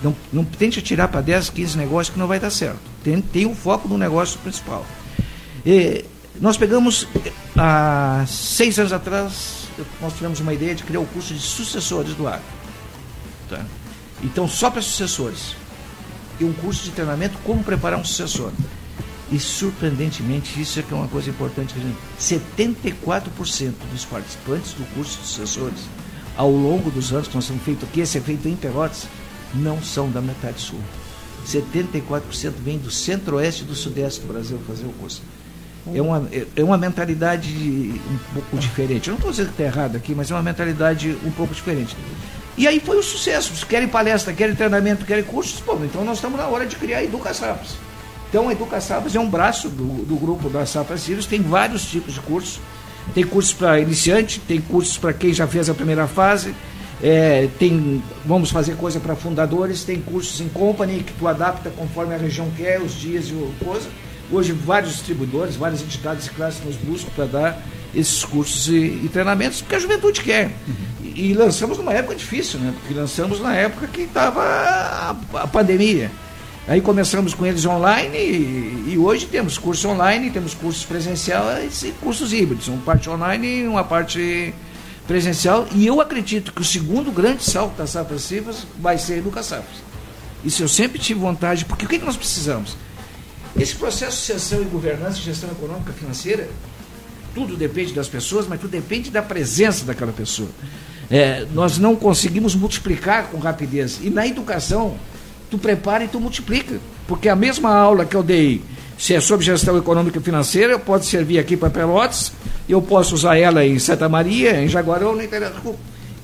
Não, 0.02 0.16
não 0.34 0.44
tente 0.44 0.82
tirar 0.82 1.08
para 1.08 1.22
10, 1.22 1.52
15 1.52 1.78
negócios 1.78 2.14
que 2.14 2.20
não 2.20 2.28
vai 2.28 2.40
dar 2.40 2.50
certo. 2.50 2.80
Tem, 3.04 3.22
tem 3.22 3.46
o 3.46 3.54
foco 3.54 3.88
no 3.88 3.98
negócio 3.98 4.40
principal. 4.40 4.86
E, 5.64 6.04
nós 6.40 6.58
pegamos, 6.58 7.08
há 7.56 8.26
seis 8.28 8.80
anos 8.80 8.92
atrás, 8.92 9.68
nós 10.02 10.14
tivemos 10.14 10.40
uma 10.40 10.54
ideia 10.54 10.74
de 10.74 10.84
criar 10.84 11.00
o 11.00 11.06
curso 11.06 11.34
de 11.34 11.40
sucessores 11.40 12.16
do 12.16 12.28
agro. 12.28 12.42
Tá? 13.48 13.64
Então, 14.24 14.48
só 14.48 14.72
para 14.72 14.82
sucessores 14.82 15.56
e 16.42 16.44
um 16.44 16.54
curso 16.54 16.84
de 16.84 16.92
treinamento 16.92 17.38
como 17.44 17.64
preparar 17.64 18.00
um 18.00 18.04
sucessor. 18.04 18.52
E 19.32 19.40
surpreendentemente, 19.40 20.60
isso 20.60 20.80
é 20.80 20.84
que 20.84 20.94
é 20.94 20.98
uma 20.98 21.08
coisa 21.08 21.30
importante, 21.30 21.74
74% 22.20 23.74
dos 23.92 24.04
participantes 24.04 24.74
do 24.74 24.84
curso 24.94 25.20
de 25.20 25.28
sucessores, 25.28 25.80
ao 26.36 26.52
longo 26.52 26.90
dos 26.92 27.14
anos 27.14 27.28
que 27.28 27.36
nós 27.36 27.48
temos 27.48 27.64
feito 27.64 27.86
aqui, 27.86 28.02
esse 28.02 28.18
é 28.18 28.22
feito 28.22 28.48
em 28.48 28.56
Pelotas, 28.56 29.08
não 29.54 29.82
são 29.82 30.10
da 30.10 30.20
metade 30.20 30.60
sul. 30.60 30.80
74% 31.46 32.52
vem 32.64 32.78
do 32.78 32.92
centro-oeste 32.92 33.64
e 33.64 33.66
do 33.66 33.76
sudeste 33.76 34.22
do 34.22 34.28
Brasil 34.28 34.60
fazer 34.68 34.86
o 34.86 34.94
curso. 34.94 35.22
É 35.94 36.02
uma, 36.02 36.30
é 36.56 36.64
uma 36.64 36.78
mentalidade 36.78 37.50
um 37.50 38.34
pouco 38.34 38.58
diferente. 38.58 39.08
Eu 39.08 39.14
não 39.14 39.18
estou 39.18 39.32
dizendo 39.32 39.48
que 39.48 39.54
está 39.54 39.64
errado 39.64 39.96
aqui, 39.96 40.14
mas 40.14 40.30
é 40.30 40.36
uma 40.36 40.44
mentalidade 40.44 41.18
um 41.26 41.32
pouco 41.32 41.54
diferente. 41.54 41.96
E 42.58 42.68
aí 42.68 42.80
foi 42.80 42.98
o 42.98 43.00
um 43.00 43.04
sucesso. 43.04 43.66
Querem 43.66 43.88
palestra, 43.88 44.34
querem 44.34 44.56
treinamento, 44.56 45.06
querem 45.06 45.24
cursos, 45.24 45.60
pô, 45.60 45.78
então 45.84 46.04
nós 46.04 46.18
estamos 46.18 46.40
na 46.40 46.48
hora 46.48 46.66
de 46.66 46.76
criar 46.76 47.00
a 47.00 47.04
EducaSapas. 47.04 47.76
Então 48.30 48.50
a 48.50 48.52
EducaSapas 48.52 49.16
é 49.16 49.20
um 49.20 49.30
braço 49.30 49.70
do, 49.70 50.06
do 50.06 50.16
grupo 50.16 50.50
da 50.50 50.66
Safra 50.66 50.98
Sirius, 50.98 51.26
tem 51.26 51.42
vários 51.42 51.86
tipos 51.86 52.14
de 52.14 52.20
cursos. 52.20 52.60
Tem 53.14 53.26
cursos 53.26 53.54
para 53.54 53.80
iniciante, 53.80 54.40
tem 54.40 54.62
cursos 54.62 54.98
para 54.98 55.12
quem 55.12 55.34
já 55.34 55.48
fez 55.48 55.70
a 55.70 55.74
primeira 55.74 56.08
fase, 56.08 56.54
é, 57.02 57.50
tem, 57.58 58.02
vamos 58.26 58.52
fazer 58.52 58.76
coisa 58.76 59.00
para 59.00 59.16
fundadores, 59.16 59.84
tem 59.84 60.00
cursos 60.00 60.40
em 60.40 60.48
company 60.48 61.04
que 61.04 61.12
tu 61.14 61.28
adapta 61.28 61.70
conforme 61.72 62.14
a 62.14 62.18
região 62.18 62.50
quer, 62.56 62.80
os 62.80 62.94
dias 62.94 63.28
e 63.28 63.64
coisa. 63.64 63.90
Hoje 64.32 64.54
vários 64.54 64.94
distribuidores, 64.94 65.56
várias 65.56 65.82
entidades 65.82 66.28
e 66.28 66.30
classes 66.30 66.64
nos 66.64 66.78
buscam 66.78 67.10
para 67.16 67.26
dar 67.26 67.64
esses 67.94 68.24
cursos 68.24 68.70
e, 68.70 69.02
e, 69.04 69.10
treinamentos, 69.12 69.62
porque 69.62 69.76
a 69.76 69.80
juventude 69.80 70.22
quer. 70.22 70.52
E, 71.16 71.34
lançamos 71.34 71.78
numa 71.78 71.94
época 71.94 72.16
difícil, 72.16 72.60
né? 72.60 72.74
Porque 72.80 72.94
lançamos 72.94 73.40
na 73.40 73.56
época 73.56 73.88
que 73.88 74.02
estava 74.02 74.42
a, 74.42 75.16
a, 75.42 75.48
pandemia. 75.48 76.12
Aí 76.68 76.80
começamos 76.80 77.34
com 77.34 77.46
eles 77.46 77.66
online 77.66 78.18
e, 78.18 78.94
e, 78.94 78.98
hoje 78.98 79.26
temos 79.26 79.58
cursos 79.58 79.84
online, 79.86 80.30
temos 80.30 80.54
cursos 80.54 80.86
presenciais 80.86 81.84
e 81.84 81.92
cursos 81.94 82.32
híbridos, 82.34 82.68
uma 82.68 82.82
parte 82.82 83.10
online 83.10 83.62
e 83.62 83.68
uma 83.68 83.84
parte 83.84 84.54
presencial. 85.08 85.68
E 85.74 85.86
eu 85.86 86.00
acredito 86.00 86.54
que 86.54 86.62
o 86.62 86.66
segundo 86.66 87.12
grande 87.12 87.44
salto 87.44 87.76
das 87.78 87.90
safras 87.90 88.22
cifras 88.22 88.66
vai 88.80 88.98
ser 88.98 89.18
educaçafras. 89.18 89.82
Isso 90.44 90.64
eu 90.64 90.68
sempre 90.68 91.00
tive 91.00 91.20
vontade, 91.20 91.66
porque 91.66 91.86
o 91.86 91.90
que, 91.90 92.00
que 92.00 92.06
nós 92.06 92.18
precisamos? 92.18 92.76
Esse 93.60 93.76
processo 93.76 94.12
de 94.12 94.18
sucessão 94.18 94.62
e 94.62 94.66
governança 94.66 95.18
gestão 95.18 95.50
econômica 95.52 95.92
financeira 95.92 96.48
tudo 97.34 97.56
depende 97.56 97.94
das 97.94 98.08
pessoas, 98.08 98.48
mas 98.48 98.60
tudo 98.60 98.72
depende 98.72 99.10
da 99.10 99.22
presença 99.22 99.86
daquela 99.86 100.12
pessoa. 100.12 100.50
É, 101.10 101.46
nós 101.54 101.78
não 101.78 101.96
conseguimos 101.96 102.56
multiplicar 102.56 103.28
com 103.28 103.38
rapidez. 103.38 104.00
E 104.02 104.10
na 104.10 104.26
educação, 104.26 104.96
tu 105.50 105.58
prepara 105.58 106.06
e 106.06 106.08
tu 106.08 106.20
multiplica. 106.20 106.80
Porque 107.08 107.28
a 107.28 107.36
mesma 107.36 107.76
aula 107.76 108.06
que 108.06 108.16
eu 108.16 108.24
dei, 108.24 108.62
se 108.98 109.14
é 109.14 109.20
sobre 109.20 109.46
gestão 109.46 109.78
econômica 109.78 110.20
e 110.20 110.22
financeira, 110.22 110.80
pode 110.80 111.06
servir 111.06 111.40
aqui 111.40 111.58
para 111.58 111.70
Pelotas, 111.70 112.32
eu 112.70 112.82
posso 112.82 113.14
usar 113.16 113.38
ela 113.38 113.66
em 113.66 113.78
Santa 113.78 114.08
Maria, 114.08 114.62
em 114.62 114.68
Jaguarão, 114.70 115.16
no 115.16 115.22
interior 115.22 115.52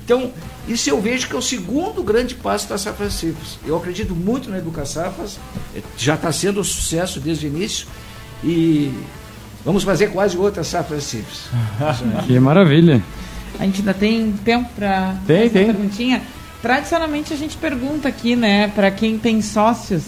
Então, 0.04 0.32
isso 0.66 0.88
eu 0.88 1.00
vejo 1.00 1.28
que 1.28 1.34
é 1.34 1.38
o 1.38 1.42
segundo 1.42 2.02
grande 2.02 2.34
passo 2.34 2.68
da 2.68 2.78
Safra 2.78 3.10
Cifras. 3.10 3.58
Eu 3.66 3.76
acredito 3.76 4.14
muito 4.14 4.48
na 4.48 4.58
Educação 4.58 5.04
Safras, 5.04 5.38
já 5.98 6.14
está 6.14 6.32
sendo 6.32 6.60
um 6.60 6.64
sucesso 6.64 7.20
desde 7.20 7.46
o 7.46 7.48
início, 7.48 7.86
e 8.42 8.92
Vamos 9.68 9.84
fazer 9.84 10.06
quase 10.06 10.34
outra 10.38 10.64
safra 10.64 10.98
simples. 10.98 11.42
que 12.26 12.40
maravilha. 12.40 13.02
A 13.60 13.64
gente 13.66 13.80
ainda 13.80 13.92
tem 13.92 14.32
tempo 14.42 14.66
para 14.74 15.14
tem, 15.26 15.50
tem. 15.50 15.66
perguntinha? 15.66 16.22
Tradicionalmente 16.62 17.34
a 17.34 17.36
gente 17.36 17.54
pergunta 17.58 18.08
aqui, 18.08 18.34
né, 18.34 18.68
para 18.68 18.90
quem 18.90 19.18
tem 19.18 19.42
sócios, 19.42 20.04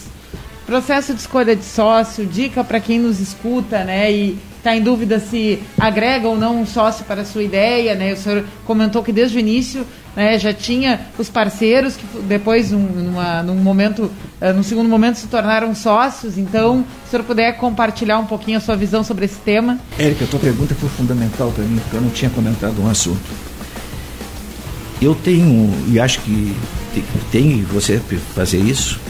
processo 0.65 1.13
de 1.13 1.21
escolha 1.21 1.55
de 1.55 1.63
sócio, 1.63 2.25
dica 2.25 2.65
para 2.65 2.81
quem 2.81 2.99
nos 2.99 3.21
escuta, 3.21 3.85
né, 3.85 4.11
e 4.11 4.39
está 4.61 4.77
em 4.77 4.83
dúvida 4.83 5.19
se 5.19 5.63
agrega 5.79 6.29
ou 6.29 6.37
não 6.37 6.61
um 6.61 6.67
sócio 6.67 7.05
para 7.05 7.23
a 7.23 7.25
sua 7.25 7.43
ideia, 7.43 7.95
né? 7.95 8.13
O 8.13 8.17
senhor 8.17 8.45
comentou 8.67 9.03
que 9.03 9.11
desde 9.11 9.37
o 9.37 9.41
início 9.41 9.87
né, 10.15 10.39
já 10.39 10.53
tinha 10.53 11.01
os 11.19 11.29
parceiros 11.29 11.97
que 11.97 12.05
depois, 12.23 12.71
numa, 12.71 13.43
num 13.43 13.57
momento, 13.57 14.11
uh, 14.41 14.53
num 14.55 14.63
segundo 14.63 14.89
momento, 14.89 15.17
se 15.17 15.27
tornaram 15.29 15.75
sócios. 15.75 16.37
Então, 16.37 16.85
se 17.05 17.09
o 17.09 17.11
senhor 17.11 17.25
puder 17.25 17.57
compartilhar 17.57 18.19
um 18.19 18.27
pouquinho 18.27 18.59
a 18.59 18.61
sua 18.61 18.77
visão 18.77 19.03
sobre 19.03 19.25
esse 19.25 19.39
tema. 19.39 19.79
Érica, 19.99 20.25
a 20.25 20.29
tua 20.29 20.41
pergunta 20.41 20.75
foi 20.75 20.89
fundamental 20.91 21.51
para 21.53 21.65
mim, 21.65 21.79
porque 21.79 21.97
eu 21.97 22.01
não 22.03 22.11
tinha 22.11 22.31
comentado 22.31 22.81
um 22.83 22.89
assunto. 22.89 23.21
Eu 25.01 25.15
tenho, 25.15 25.73
e 25.89 25.99
acho 25.99 26.21
que 26.21 26.55
tem, 26.93 27.05
tem 27.33 27.63
você 27.63 27.99
fazer 28.35 28.59
isso, 28.59 29.01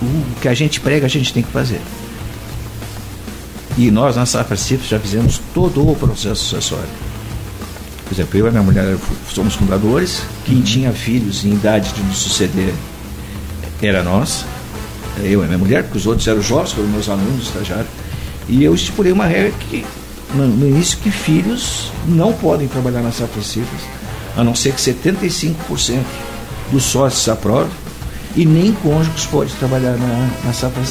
o 0.00 0.40
que 0.40 0.46
a 0.46 0.54
gente 0.54 0.80
prega, 0.80 1.06
a 1.06 1.08
gente 1.08 1.32
tem 1.32 1.42
que 1.42 1.50
fazer. 1.50 1.80
E 3.76 3.90
nós, 3.90 4.16
na 4.16 4.24
Safra 4.24 4.56
Cifras, 4.56 4.88
já 4.88 4.98
fizemos 4.98 5.40
todo 5.52 5.86
o 5.86 5.94
processo 5.94 6.44
sucessório. 6.44 6.88
Por 8.04 8.14
exemplo, 8.14 8.38
eu 8.38 8.46
e 8.46 8.50
minha 8.50 8.62
mulher 8.62 8.96
somos 9.28 9.54
fundadores. 9.54 10.22
Quem 10.44 10.62
tinha 10.62 10.92
filhos 10.92 11.44
em 11.44 11.52
idade 11.52 11.92
de 11.92 12.02
nos 12.02 12.18
suceder 12.18 12.72
era 13.82 14.02
nós. 14.02 14.44
Eu 15.22 15.42
e 15.42 15.46
minha 15.46 15.58
mulher, 15.58 15.82
porque 15.82 15.98
os 15.98 16.06
outros 16.06 16.26
eram 16.26 16.40
jovens, 16.40 16.72
foram 16.72 16.88
meus 16.88 17.08
alunos, 17.08 17.48
estagiários. 17.48 17.88
E 18.48 18.62
eu 18.62 18.74
estipulei 18.74 19.12
uma 19.12 19.26
regra 19.26 19.52
que, 19.68 19.84
no, 20.34 20.66
início, 20.66 20.98
que 20.98 21.10
filhos 21.10 21.90
não 22.06 22.32
podem 22.32 22.68
trabalhar 22.68 23.02
nas 23.02 23.16
safras 23.16 23.46
cifras, 23.46 23.80
a 24.36 24.44
não 24.44 24.54
ser 24.54 24.72
que 24.72 24.80
75% 24.80 26.02
dos 26.70 26.84
sócios 26.84 27.28
aprovem, 27.28 27.72
e 28.36 28.46
nem 28.46 28.72
cônjuges 28.72 29.26
podem 29.26 29.52
trabalhar 29.56 29.96
na, 29.96 30.30
na 30.44 30.52
safra. 30.52 30.82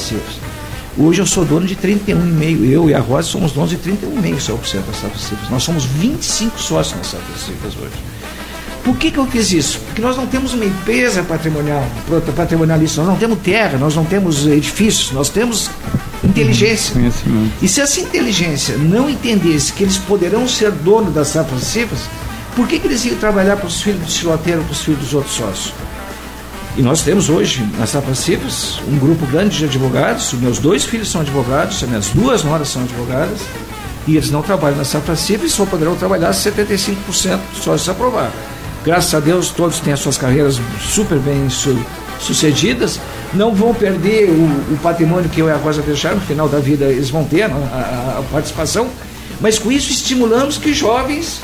Hoje 0.98 1.20
eu 1.20 1.26
sou 1.26 1.44
dono 1.44 1.66
de 1.66 1.76
31,5%. 1.76 2.70
Eu 2.70 2.88
e 2.88 2.94
a 2.94 3.00
Rosa 3.00 3.28
somos 3.28 3.52
donos 3.52 3.70
de 3.70 3.76
31,5% 3.76 4.86
das 4.86 4.96
safras 4.96 5.20
cifras. 5.20 5.50
Nós 5.50 5.62
somos 5.62 5.84
25 5.84 6.58
sócios 6.58 6.96
nas 6.96 7.08
safras 7.08 7.40
cifras 7.40 7.74
hoje. 7.76 7.94
Por 8.82 8.96
que, 8.96 9.10
que 9.10 9.18
eu 9.18 9.26
fiz 9.26 9.50
isso? 9.52 9.80
Porque 9.80 10.00
nós 10.00 10.16
não 10.16 10.26
temos 10.26 10.54
uma 10.54 10.64
empresa 10.64 11.22
patrimonial, 11.24 11.84
patrimonialista, 12.34 13.02
nós 13.02 13.10
não 13.10 13.16
temos 13.16 13.38
terra, 13.40 13.76
nós 13.76 13.96
não 13.96 14.04
temos 14.04 14.46
edifícios, 14.46 15.10
nós 15.10 15.28
temos 15.28 15.68
inteligência. 16.22 16.94
E 17.60 17.68
se 17.68 17.80
essa 17.80 18.00
inteligência 18.00 18.78
não 18.78 19.10
entendesse 19.10 19.72
que 19.72 19.82
eles 19.82 19.98
poderão 19.98 20.46
ser 20.46 20.70
dono 20.70 21.10
das 21.10 21.28
safras 21.28 21.64
cifras, 21.64 22.02
por 22.54 22.66
que, 22.68 22.78
que 22.78 22.86
eles 22.86 23.04
iam 23.04 23.16
trabalhar 23.16 23.56
para 23.56 23.66
os 23.66 23.82
filhos 23.82 24.00
do 24.00 24.10
chiloteiro, 24.10 24.62
para 24.62 24.72
os 24.72 24.80
filhos 24.80 25.00
dos 25.00 25.14
outros 25.14 25.34
sócios? 25.34 25.74
E 26.76 26.82
nós 26.82 27.00
temos 27.00 27.30
hoje, 27.30 27.66
na 27.78 27.86
Safra 27.86 28.14
Cifras, 28.14 28.80
um 28.86 28.98
grupo 28.98 29.24
grande 29.26 29.56
de 29.56 29.64
advogados. 29.64 30.34
Os 30.34 30.38
meus 30.38 30.58
dois 30.58 30.84
filhos 30.84 31.10
são 31.10 31.22
advogados, 31.22 31.82
as 31.82 31.88
minhas 31.88 32.08
duas 32.08 32.44
noras 32.44 32.68
são 32.68 32.82
advogadas. 32.82 33.40
E 34.06 34.14
eles 34.14 34.30
não 34.30 34.42
trabalham 34.42 34.76
na 34.76 34.84
Safra 34.84 35.16
Cifras, 35.16 35.52
só 35.52 35.64
poderão 35.64 35.96
trabalhar 35.96 36.34
se 36.34 36.50
75% 36.50 37.38
só 37.54 37.78
se 37.78 37.90
aprovar. 37.90 38.30
Graças 38.84 39.14
a 39.14 39.20
Deus, 39.20 39.48
todos 39.48 39.80
têm 39.80 39.94
as 39.94 40.00
suas 40.00 40.18
carreiras 40.18 40.60
super 40.80 41.18
bem 41.18 41.48
su 41.48 41.76
sucedidas. 42.20 43.00
Não 43.32 43.54
vão 43.54 43.74
perder 43.74 44.28
o, 44.28 44.74
o, 44.74 44.78
patrimônio 44.82 45.28
que 45.28 45.40
eu 45.40 45.48
e 45.48 45.50
a 45.50 45.56
Rosa 45.56 45.82
deixaram. 45.82 46.16
No 46.16 46.22
final 46.22 46.48
da 46.48 46.58
vida, 46.58 46.84
eles 46.84 47.08
vão 47.08 47.24
ter 47.24 47.42
a, 47.42 47.48
a, 47.48 48.18
a 48.18 48.22
participação. 48.30 48.88
Mas 49.40 49.58
com 49.58 49.72
isso, 49.72 49.90
estimulamos 49.90 50.58
que 50.58 50.74
jovens 50.74 51.40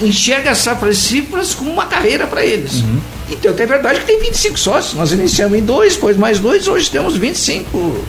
enxerguem 0.00 0.54
Safra 0.54 0.92
Cifras 0.94 1.54
como 1.54 1.70
uma 1.70 1.86
carreira 1.86 2.26
para 2.26 2.44
eles. 2.44 2.82
Uhum. 2.82 3.00
Então, 3.32 3.52
é 3.56 3.66
verdade 3.66 4.00
que 4.00 4.06
tem 4.06 4.20
25 4.20 4.58
sócios. 4.58 4.94
Nós 4.94 5.10
iniciamos 5.12 5.58
em 5.58 5.62
dois, 5.62 5.94
depois 5.94 6.16
mais 6.16 6.38
dois, 6.38 6.68
hoje 6.68 6.90
temos 6.90 7.16
25 7.16 8.04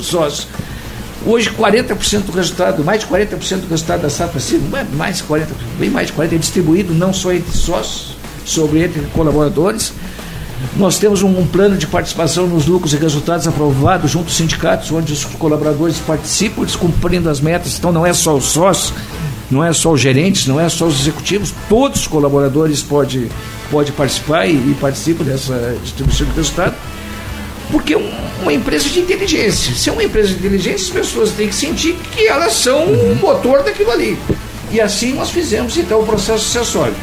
sócios. 0.00 0.46
Hoje, 1.26 1.50
40% 1.50 2.22
do 2.22 2.32
resultado, 2.32 2.82
mais 2.82 3.00
de 3.00 3.06
40% 3.06 3.60
do 3.60 3.68
resultado 3.68 4.02
da 4.02 4.08
safra 4.08 4.40
civil, 4.40 4.66
mais 4.94 5.18
de 5.18 5.24
40%, 5.24 5.46
bem 5.78 5.90
mais 5.90 6.06
de 6.06 6.14
40% 6.14 6.32
é 6.32 6.38
distribuído 6.38 6.94
não 6.94 7.12
só 7.12 7.32
entre 7.32 7.52
sócios, 7.52 8.16
sobre 8.44 8.82
entre 8.82 9.02
colaboradores. 9.12 9.92
Nós 10.76 10.98
temos 10.98 11.22
um, 11.22 11.38
um, 11.38 11.46
plano 11.46 11.76
de 11.76 11.86
participação 11.86 12.46
nos 12.46 12.66
lucros 12.66 12.92
e 12.92 12.96
resultados 12.96 13.46
aprovado 13.46 14.06
junto 14.06 14.26
aos 14.26 14.36
sindicatos, 14.36 14.90
onde 14.92 15.12
os 15.12 15.24
colaboradores 15.24 15.98
participam, 15.98 16.62
eles 16.62 16.76
cumprindo 16.76 17.28
as 17.28 17.40
metas. 17.40 17.76
Então, 17.78 17.92
não 17.92 18.06
é 18.06 18.12
só 18.12 18.34
os 18.34 18.44
sócios, 18.44 18.92
não 19.50 19.64
é 19.64 19.72
só 19.72 19.92
os 19.92 20.00
gerentes, 20.00 20.46
não 20.46 20.60
é 20.60 20.68
só 20.68 20.86
os 20.86 21.00
executivos, 21.00 21.52
todos 21.68 22.02
os 22.02 22.06
colaboradores 22.06 22.82
podem 22.82 23.28
pode 23.70 23.92
participar 23.92 24.46
e, 24.46 24.52
e 24.52 24.76
participa 24.80 25.22
dessa 25.22 25.76
distribuição 25.82 26.26
de 26.26 26.32
resultado, 26.34 26.74
porque 27.70 27.94
é 27.94 27.98
um, 27.98 28.10
uma 28.42 28.52
empresa 28.52 28.88
de 28.88 28.98
inteligência. 29.00 29.74
Se 29.74 29.88
é 29.88 29.92
uma 29.92 30.02
empresa 30.02 30.28
de 30.28 30.34
inteligência, 30.34 30.86
as 30.86 30.90
pessoas 30.90 31.30
têm 31.32 31.48
que 31.48 31.54
sentir 31.54 31.94
que 32.12 32.26
elas 32.26 32.52
são 32.54 32.84
o 32.84 33.16
motor 33.20 33.62
daquilo 33.62 33.90
ali. 33.92 34.18
E 34.72 34.80
assim 34.80 35.14
nós 35.14 35.30
fizemos 35.30 35.76
então 35.76 36.00
o 36.00 36.06
processo 36.06 36.44
sucessório. 36.44 36.94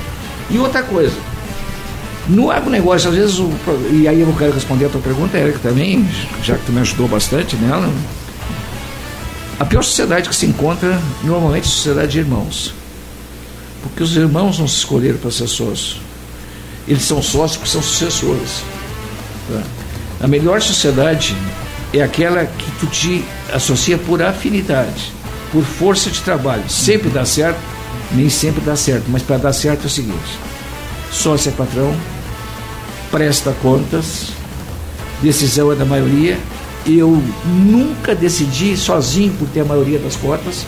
E 0.50 0.58
outra 0.58 0.84
coisa, 0.84 1.16
no 2.28 2.52
agronegócio, 2.52 3.10
às 3.10 3.16
vezes, 3.16 3.40
o, 3.40 3.50
e 3.92 4.08
aí 4.08 4.22
eu 4.22 4.34
quero 4.38 4.54
responder 4.54 4.86
a 4.86 4.90
tua 4.90 5.02
pergunta, 5.02 5.38
Érica, 5.38 5.60
também, 5.60 6.08
já 6.44 6.56
que 6.56 6.66
tu 6.66 6.72
me 6.72 6.82
ajudou 6.82 7.08
bastante 7.08 7.56
nela. 7.56 7.90
A 9.60 9.66
pior 9.66 9.84
sociedade 9.84 10.30
que 10.30 10.36
se 10.36 10.46
encontra, 10.46 11.02
normalmente, 11.24 11.66
é 11.66 11.68
a 11.68 11.72
sociedade 11.72 12.12
de 12.12 12.20
irmãos. 12.20 12.74
Porque 13.82 14.04
os 14.04 14.16
irmãos 14.16 14.60
não 14.60 14.68
se 14.68 14.78
escolheram 14.78 15.18
para 15.18 15.32
ser 15.32 15.48
sócios. 15.48 16.00
Eles 16.88 17.04
são 17.04 17.22
sócios 17.22 17.58
porque 17.58 17.72
são 17.72 17.82
sucessores. 17.82 18.64
Tá? 19.50 19.64
A 20.22 20.28
melhor 20.28 20.62
sociedade 20.62 21.36
é 21.94 22.02
aquela 22.02 22.46
que 22.46 22.72
tu 22.80 22.88
te 22.88 23.26
associa 23.52 23.98
por 23.98 24.22
afinidade, 24.22 25.12
por 25.52 25.64
força 25.64 26.10
de 26.10 26.22
trabalho. 26.22 26.70
Sempre 26.70 27.10
dá 27.10 27.26
certo, 27.26 27.60
nem 28.12 28.30
sempre 28.30 28.62
dá 28.62 28.76
certo, 28.76 29.06
mas 29.08 29.22
para 29.22 29.38
dar 29.38 29.54
certo 29.54 29.84
é 29.84 29.88
o 29.88 29.90
seguinte: 29.90 30.40
sócio 31.12 31.50
é 31.50 31.52
patrão, 31.52 31.96
presta 33.12 33.52
contas, 33.62 34.28
decisão 35.22 35.72
é 35.72 35.76
da 35.76 35.86
maioria. 35.86 36.38
Eu 36.88 37.22
nunca 37.46 38.16
decidi 38.16 38.78
sozinho 38.78 39.34
por 39.34 39.48
ter 39.50 39.62
a 39.62 39.66
maioria 39.66 40.00
das 40.00 40.16
cotas. 40.16 40.66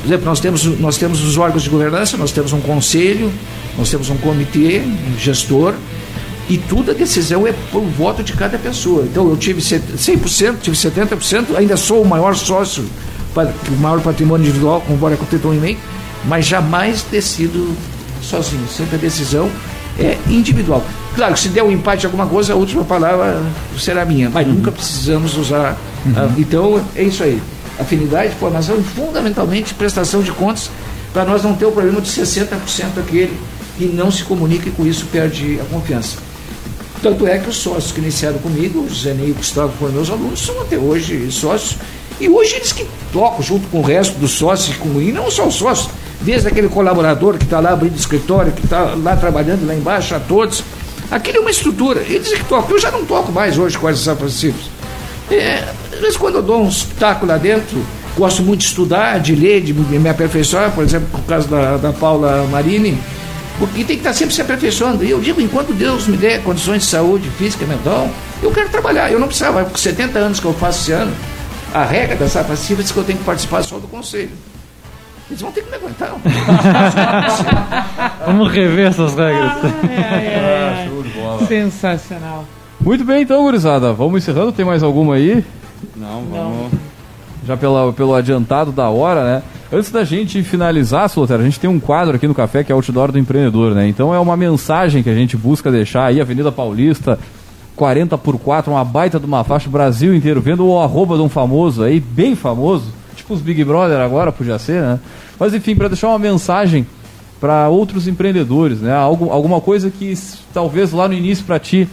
Por 0.00 0.06
exemplo, 0.08 0.26
nós 0.26 0.38
temos, 0.38 0.64
nós 0.78 0.96
temos 0.96 1.22
os 1.22 1.36
órgãos 1.36 1.62
de 1.62 1.70
governança, 1.70 2.16
nós 2.16 2.30
temos 2.30 2.52
um 2.52 2.60
conselho, 2.60 3.32
nós 3.76 3.90
temos 3.90 4.10
um 4.10 4.16
comitê 4.18 4.82
um 4.82 5.18
gestor 5.18 5.74
e 6.48 6.58
toda 6.58 6.92
a 6.92 6.94
decisão 6.94 7.46
é 7.46 7.54
por 7.72 7.82
voto 7.82 8.22
de 8.22 8.34
cada 8.34 8.58
pessoa. 8.58 9.04
Então 9.04 9.28
eu 9.28 9.36
tive 9.36 9.60
100%, 9.60 10.58
tive 10.60 10.76
70%, 10.76 11.56
ainda 11.56 11.76
sou 11.76 12.02
o 12.02 12.06
maior 12.06 12.36
sócio, 12.36 12.84
o 13.34 13.80
maior 13.80 14.00
patrimônio 14.00 14.44
individual, 14.46 14.80
com 14.82 14.92
o 14.92 15.48
um 15.48 15.54
e-mail, 15.54 15.78
mas 16.26 16.46
jamais 16.46 17.02
decido 17.10 17.74
sozinho. 18.22 18.68
Sempre 18.68 18.96
a 18.96 18.98
decisão 18.98 19.50
é 19.98 20.18
individual. 20.28 20.84
Claro, 21.14 21.36
se 21.36 21.48
der 21.48 21.62
um 21.62 21.70
empate 21.70 22.06
alguma 22.06 22.26
coisa, 22.26 22.52
a 22.52 22.56
última 22.56 22.84
palavra 22.84 23.40
será 23.78 24.04
minha, 24.04 24.28
mas 24.30 24.46
uhum. 24.46 24.54
nunca 24.54 24.72
precisamos 24.72 25.36
usar. 25.36 25.76
Uhum. 26.04 26.12
A, 26.16 26.40
então 26.40 26.84
é 26.96 27.02
isso 27.02 27.22
aí. 27.22 27.40
Afinidade, 27.78 28.34
formação 28.34 28.76
e 28.78 28.82
fundamentalmente 28.82 29.74
prestação 29.74 30.22
de 30.22 30.32
contas 30.32 30.70
para 31.12 31.24
nós 31.24 31.42
não 31.42 31.54
ter 31.54 31.64
o 31.64 31.72
problema 31.72 32.00
de 32.00 32.08
60% 32.08 32.56
aquele 32.98 33.36
que 33.76 33.86
não 33.86 34.10
se 34.10 34.24
comunica 34.24 34.68
e 34.68 34.72
com 34.72 34.86
isso 34.86 35.06
perde 35.06 35.60
a 35.60 35.64
confiança. 35.64 36.18
Tanto 37.02 37.26
é 37.26 37.38
que 37.38 37.48
os 37.48 37.56
sócios 37.56 37.92
que 37.92 38.00
iniciaram 38.00 38.38
comigo, 38.38 38.80
o 38.80 38.92
Zé 38.92 39.12
Ney 39.12 39.28
e 39.28 39.30
o 39.32 39.34
Gustavo 39.34 39.72
foram 39.78 39.92
meus 39.92 40.10
alunos, 40.10 40.40
são 40.40 40.60
até 40.62 40.78
hoje 40.78 41.30
sócios. 41.30 41.76
E 42.20 42.28
hoje 42.28 42.54
eles 42.54 42.72
que 42.72 42.86
tocam 43.12 43.42
junto 43.42 43.68
com 43.68 43.80
o 43.80 43.82
resto 43.82 44.18
dos 44.18 44.30
sócios, 44.32 44.76
com, 44.76 45.00
e 45.00 45.12
não 45.12 45.30
só 45.30 45.46
os 45.46 45.56
sócios, 45.56 45.90
desde 46.20 46.48
aquele 46.48 46.68
colaborador 46.68 47.36
que 47.36 47.44
está 47.44 47.60
lá 47.60 47.72
abrindo 47.72 47.96
escritório, 47.96 48.52
que 48.52 48.64
está 48.64 48.94
lá 48.94 49.16
trabalhando 49.16 49.66
lá 49.66 49.74
embaixo, 49.74 50.14
a 50.14 50.20
todos. 50.20 50.62
Aquilo 51.10 51.38
é 51.38 51.40
uma 51.40 51.50
estrutura. 51.50 52.00
Eles 52.00 52.32
que 52.32 52.44
tocam. 52.44 52.70
Eu 52.70 52.80
já 52.80 52.90
não 52.90 53.04
toco 53.04 53.30
mais 53.30 53.58
hoje 53.58 53.78
com 53.78 53.88
esses 53.88 54.06
princípios. 54.14 54.70
É, 55.30 55.64
às 55.92 56.00
vezes 56.00 56.16
quando 56.16 56.36
eu 56.36 56.42
dou 56.42 56.62
um 56.62 56.68
espetáculo 56.68 57.30
lá 57.30 57.38
dentro, 57.38 57.78
gosto 58.16 58.42
muito 58.42 58.60
de 58.60 58.66
estudar, 58.66 59.18
de 59.18 59.34
ler, 59.34 59.62
de 59.62 59.72
me 59.72 60.08
aperfeiçoar, 60.08 60.70
por 60.72 60.84
exemplo, 60.84 61.08
no 61.12 61.24
caso 61.24 61.48
da, 61.48 61.76
da 61.76 61.92
Paula 61.92 62.46
Marini, 62.50 62.98
porque 63.58 63.84
tem 63.84 63.86
que 63.86 63.94
estar 63.94 64.12
sempre 64.12 64.34
se 64.34 64.42
aperfeiçoando. 64.42 65.04
E 65.04 65.10
eu 65.10 65.20
digo, 65.20 65.40
enquanto 65.40 65.72
Deus 65.72 66.06
me 66.06 66.16
der 66.16 66.42
condições 66.42 66.82
de 66.82 66.88
saúde 66.88 67.28
física 67.30 67.64
e 67.64 67.66
mental, 67.66 68.08
eu 68.42 68.50
quero 68.50 68.68
trabalhar. 68.68 69.10
Eu 69.10 69.18
não 69.18 69.26
precisava, 69.26 69.64
com 69.64 69.76
70 69.76 70.18
anos 70.18 70.40
que 70.40 70.46
eu 70.46 70.54
faço 70.54 70.82
esse 70.82 70.92
ano, 70.92 71.12
a 71.72 71.84
regra 71.84 72.16
da 72.16 72.28
safra 72.28 72.56
civil 72.56 72.82
diz 72.82 72.92
que 72.92 72.98
eu 72.98 73.04
tenho 73.04 73.18
que 73.18 73.24
participar 73.24 73.62
só 73.62 73.78
do 73.78 73.88
conselho. 73.88 74.30
Eles 75.28 75.40
vão 75.40 75.52
ter 75.52 75.62
que 75.62 75.70
me 75.70 75.76
aguentar. 75.76 76.10
Vamos 78.26 78.52
rever 78.52 78.88
essas 78.88 79.14
regras. 79.14 79.52
Ah, 79.52 80.16
é, 80.16 80.26
é, 80.26 80.88
é. 81.42 81.46
Sensacional. 81.46 82.44
Muito 82.80 83.04
bem, 83.04 83.22
então, 83.22 83.42
gurizada. 83.42 83.92
Vamos 83.92 84.22
encerrando. 84.22 84.52
Tem 84.52 84.64
mais 84.64 84.82
alguma 84.82 85.14
aí? 85.14 85.44
Não, 85.96 86.22
vamos. 86.30 86.72
Não. 86.72 86.78
Já 87.46 87.56
pela, 87.56 87.92
pelo 87.92 88.14
adiantado 88.14 88.72
da 88.72 88.88
hora, 88.90 89.24
né? 89.24 89.42
Antes 89.72 89.90
da 89.90 90.04
gente 90.04 90.42
finalizar, 90.42 91.08
Solteiro, 91.08 91.42
a 91.42 91.44
gente 91.44 91.58
tem 91.58 91.68
um 91.68 91.80
quadro 91.80 92.16
aqui 92.16 92.28
no 92.28 92.34
café 92.34 92.62
que 92.62 92.70
é 92.70 92.74
Outdoor 92.74 93.10
do 93.10 93.18
Empreendedor, 93.18 93.74
né? 93.74 93.88
Então 93.88 94.14
é 94.14 94.18
uma 94.18 94.36
mensagem 94.36 95.02
que 95.02 95.10
a 95.10 95.14
gente 95.14 95.36
busca 95.36 95.70
deixar 95.70 96.06
aí, 96.06 96.20
Avenida 96.20 96.52
Paulista, 96.52 97.18
40 97.74 98.16
por 98.18 98.38
4, 98.38 98.72
uma 98.72 98.84
baita 98.84 99.18
de 99.18 99.26
uma 99.26 99.42
faixa, 99.42 99.68
Brasil 99.68 100.14
inteiro, 100.14 100.40
vendo 100.40 100.66
o 100.66 100.78
arroba 100.78 101.16
de 101.16 101.22
um 101.22 101.28
famoso 101.28 101.82
aí, 101.82 101.98
bem 101.98 102.36
famoso, 102.36 102.92
tipo 103.24 103.34
os 103.34 103.40
Big 103.40 103.64
Brother 103.64 103.98
agora, 104.00 104.30
podia 104.30 104.58
ser, 104.58 104.82
né? 104.82 105.00
Mas 105.40 105.54
enfim, 105.54 105.74
para 105.74 105.88
deixar 105.88 106.08
uma 106.08 106.18
mensagem 106.18 106.86
para 107.40 107.68
outros 107.68 108.06
empreendedores, 108.06 108.80
né? 108.80 108.94
Algo, 108.94 109.30
alguma 109.30 109.60
coisa 109.60 109.90
que 109.90 110.16
talvez 110.52 110.92
lá 110.92 111.08
no 111.08 111.14
início 111.14 111.44
para 111.44 111.58
ti 111.58 111.88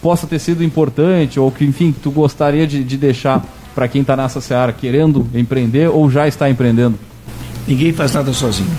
possa 0.00 0.26
ter 0.26 0.38
sido 0.38 0.64
importante 0.64 1.38
ou 1.38 1.50
que, 1.50 1.64
enfim, 1.64 1.94
tu 2.02 2.10
gostaria 2.10 2.66
de, 2.66 2.82
de 2.82 2.96
deixar 2.96 3.44
para 3.74 3.88
quem 3.88 4.02
está 4.02 4.16
nessa 4.16 4.40
seara 4.40 4.72
querendo 4.72 5.28
empreender 5.34 5.88
ou 5.88 6.10
já 6.10 6.26
está 6.26 6.48
empreendendo? 6.48 6.98
Ninguém 7.66 7.92
faz 7.92 8.12
nada 8.14 8.32
sozinho. 8.32 8.70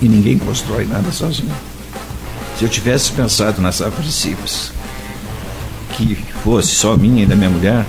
E 0.00 0.08
ninguém 0.08 0.38
constrói 0.38 0.84
nada 0.84 1.10
sozinho. 1.12 1.52
Se 2.58 2.64
eu 2.64 2.68
tivesse 2.68 3.12
pensado 3.12 3.60
nas 3.60 3.80
princípios 3.80 4.72
que 5.96 6.16
fosse 6.42 6.68
só 6.68 6.96
minha 6.96 7.22
e 7.22 7.26
da 7.26 7.36
minha 7.36 7.50
mulher, 7.50 7.84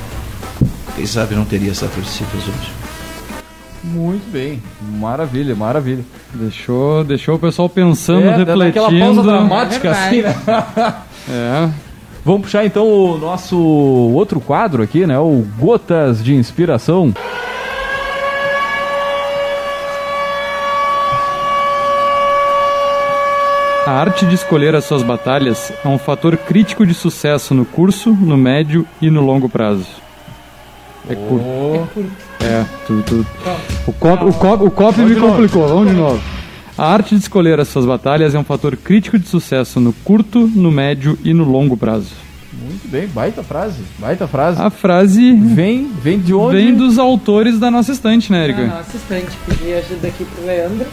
quem 0.95 1.05
sabe 1.05 1.35
não 1.35 1.45
teria 1.45 1.71
essa 1.71 1.87
princípios 1.87 2.43
hoje. 2.47 2.71
Muito 3.83 4.31
bem, 4.31 4.61
maravilha, 4.99 5.55
maravilha. 5.55 6.03
Deixou, 6.33 7.03
deixou 7.03 7.35
o 7.35 7.39
pessoal 7.39 7.67
pensando, 7.67 8.25
É, 8.27 8.37
refletindo. 8.37 8.85
aquela 8.85 8.99
pausa 8.99 9.21
dramática 9.23 9.87
É 9.89 9.91
assim, 9.91 10.21
né? 10.21 10.35
É. 11.29 11.69
Vamos 12.25 12.41
puxar 12.43 12.65
então 12.65 12.85
o 12.87 13.17
nosso 13.17 13.57
outro 13.57 14.39
quadro 14.39 14.81
aqui, 14.83 15.05
né? 15.05 15.17
O 15.19 15.45
Gotas 15.59 16.23
de 16.23 16.33
Inspiração. 16.33 17.13
A 23.85 23.91
arte 23.91 24.25
de 24.25 24.35
escolher 24.35 24.73
as 24.75 24.85
suas 24.85 25.03
batalhas 25.03 25.71
é 25.83 25.87
um 25.89 25.97
fator 25.97 26.37
crítico 26.37 26.85
de 26.85 26.93
sucesso 26.93 27.53
no 27.53 27.65
curso, 27.65 28.11
no 28.13 28.37
médio 28.37 28.87
e 29.01 29.09
no 29.09 29.21
longo 29.21 29.49
prazo. 29.49 29.85
É 31.09 31.15
curto. 31.15 32.05
É, 32.41 32.65
tu, 32.87 33.03
tu. 33.05 33.25
O 33.87 33.91
cop, 33.93 34.23
o 34.25 34.33
cop, 34.33 34.63
o 34.63 34.71
cop 34.71 34.99
me 35.01 35.15
complicou, 35.15 35.67
vamos 35.67 35.89
de 35.89 35.95
novo. 35.95 36.21
A 36.77 36.85
arte 36.91 37.15
de 37.15 37.21
escolher 37.21 37.59
as 37.59 37.67
suas 37.67 37.85
batalhas 37.85 38.33
é 38.33 38.39
um 38.39 38.43
fator 38.43 38.75
crítico 38.77 39.19
de 39.19 39.27
sucesso 39.27 39.79
no 39.79 39.93
curto, 39.93 40.49
no 40.55 40.71
médio 40.71 41.17
e 41.23 41.33
no 41.33 41.43
longo 41.43 41.77
prazo. 41.77 42.09
Muito 42.53 42.87
bem, 42.87 43.07
baita 43.07 43.43
frase, 43.43 43.79
baita 43.99 44.27
frase. 44.27 44.61
A 44.61 44.69
frase 44.69 45.33
Vem, 45.33 45.91
vem 46.01 46.19
de 46.19 46.33
onde? 46.33 46.55
vem 46.55 46.73
dos 46.73 46.97
autores 46.97 47.59
da 47.59 47.69
nossa 47.69 47.91
estante, 47.91 48.31
né, 48.31 48.39
Na 48.39 48.43
Erika? 48.45 48.65
nossa 48.67 48.95
estante, 48.95 49.31
pedi 49.47 49.73
ajuda 49.73 50.07
aqui 50.07 50.23
pro 50.23 50.45
Leandro. 50.45 50.85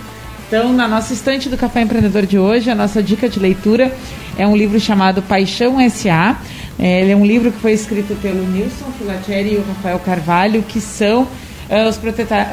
Então, 0.49 0.73
na 0.73 0.89
nossa 0.89 1.13
estante 1.13 1.49
do 1.49 1.57
Café 1.57 1.83
Empreendedor 1.83 2.27
de 2.27 2.37
hoje, 2.39 2.71
a 2.71 2.75
nossa 2.75 3.01
dica 3.03 3.29
de 3.29 3.39
leitura 3.39 3.93
é 4.37 4.47
um 4.47 4.57
livro 4.57 4.81
chamado 4.81 5.23
Paixão 5.23 5.81
S.A. 5.81 6.37
É, 6.81 7.03
ele 7.03 7.13
é 7.13 7.17
um 7.17 7.27
livro 7.27 7.53
que 7.53 7.59
foi 7.61 7.73
escrito 7.73 8.15
pelo 8.23 8.43
Nilson 8.49 8.87
Filatieri 8.99 9.55
e 9.55 9.57
o 9.57 9.65
Rafael 9.69 9.99
Carvalho, 9.99 10.63
que 10.67 10.81
são 10.81 11.27
eh, 11.69 11.87
os, 11.87 12.01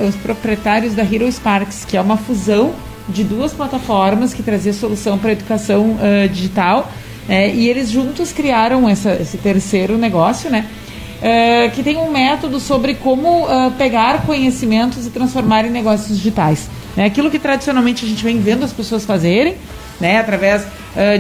os 0.08 0.16
proprietários 0.18 0.94
da 0.94 1.02
Hero 1.04 1.32
Sparks, 1.32 1.86
que 1.86 1.96
é 1.96 2.02
uma 2.02 2.18
fusão 2.18 2.74
de 3.08 3.24
duas 3.24 3.54
plataformas 3.54 4.34
que 4.34 4.44
trazia 4.44 4.74
solução 4.74 5.18
para 5.18 5.30
a 5.30 5.32
educação 5.34 5.98
eh, 6.02 6.28
digital. 6.28 6.92
né? 7.28 7.50
e 7.54 7.70
eles 7.70 7.90
juntos 7.90 8.34
criaram 8.34 8.88
essa- 8.90 9.14
esse 9.22 9.38
terceiro 9.38 9.98
negócio, 9.98 10.50
né? 10.50 10.66
eh, 11.22 11.70
que 11.74 11.82
tem 11.82 11.96
um 11.98 12.12
método 12.12 12.60
sobre 12.60 12.96
como 12.96 13.46
ah, 13.48 13.72
pegar 13.78 14.26
conhecimentos 14.26 15.06
e 15.08 15.10
transformar 15.10 15.64
em 15.66 15.70
negócios 15.72 16.18
digitais. 16.18 16.70
Né? 16.98 17.06
Aquilo 17.06 17.32
que 17.32 17.40
tradicionalmente 17.40 18.06
a 18.06 18.08
gente 18.10 18.24
vem 18.24 18.40
vendo 18.40 18.64
as 18.66 18.74
pessoas 18.74 19.06
fazerem, 19.06 19.56
né? 20.02 20.18
através 20.20 20.64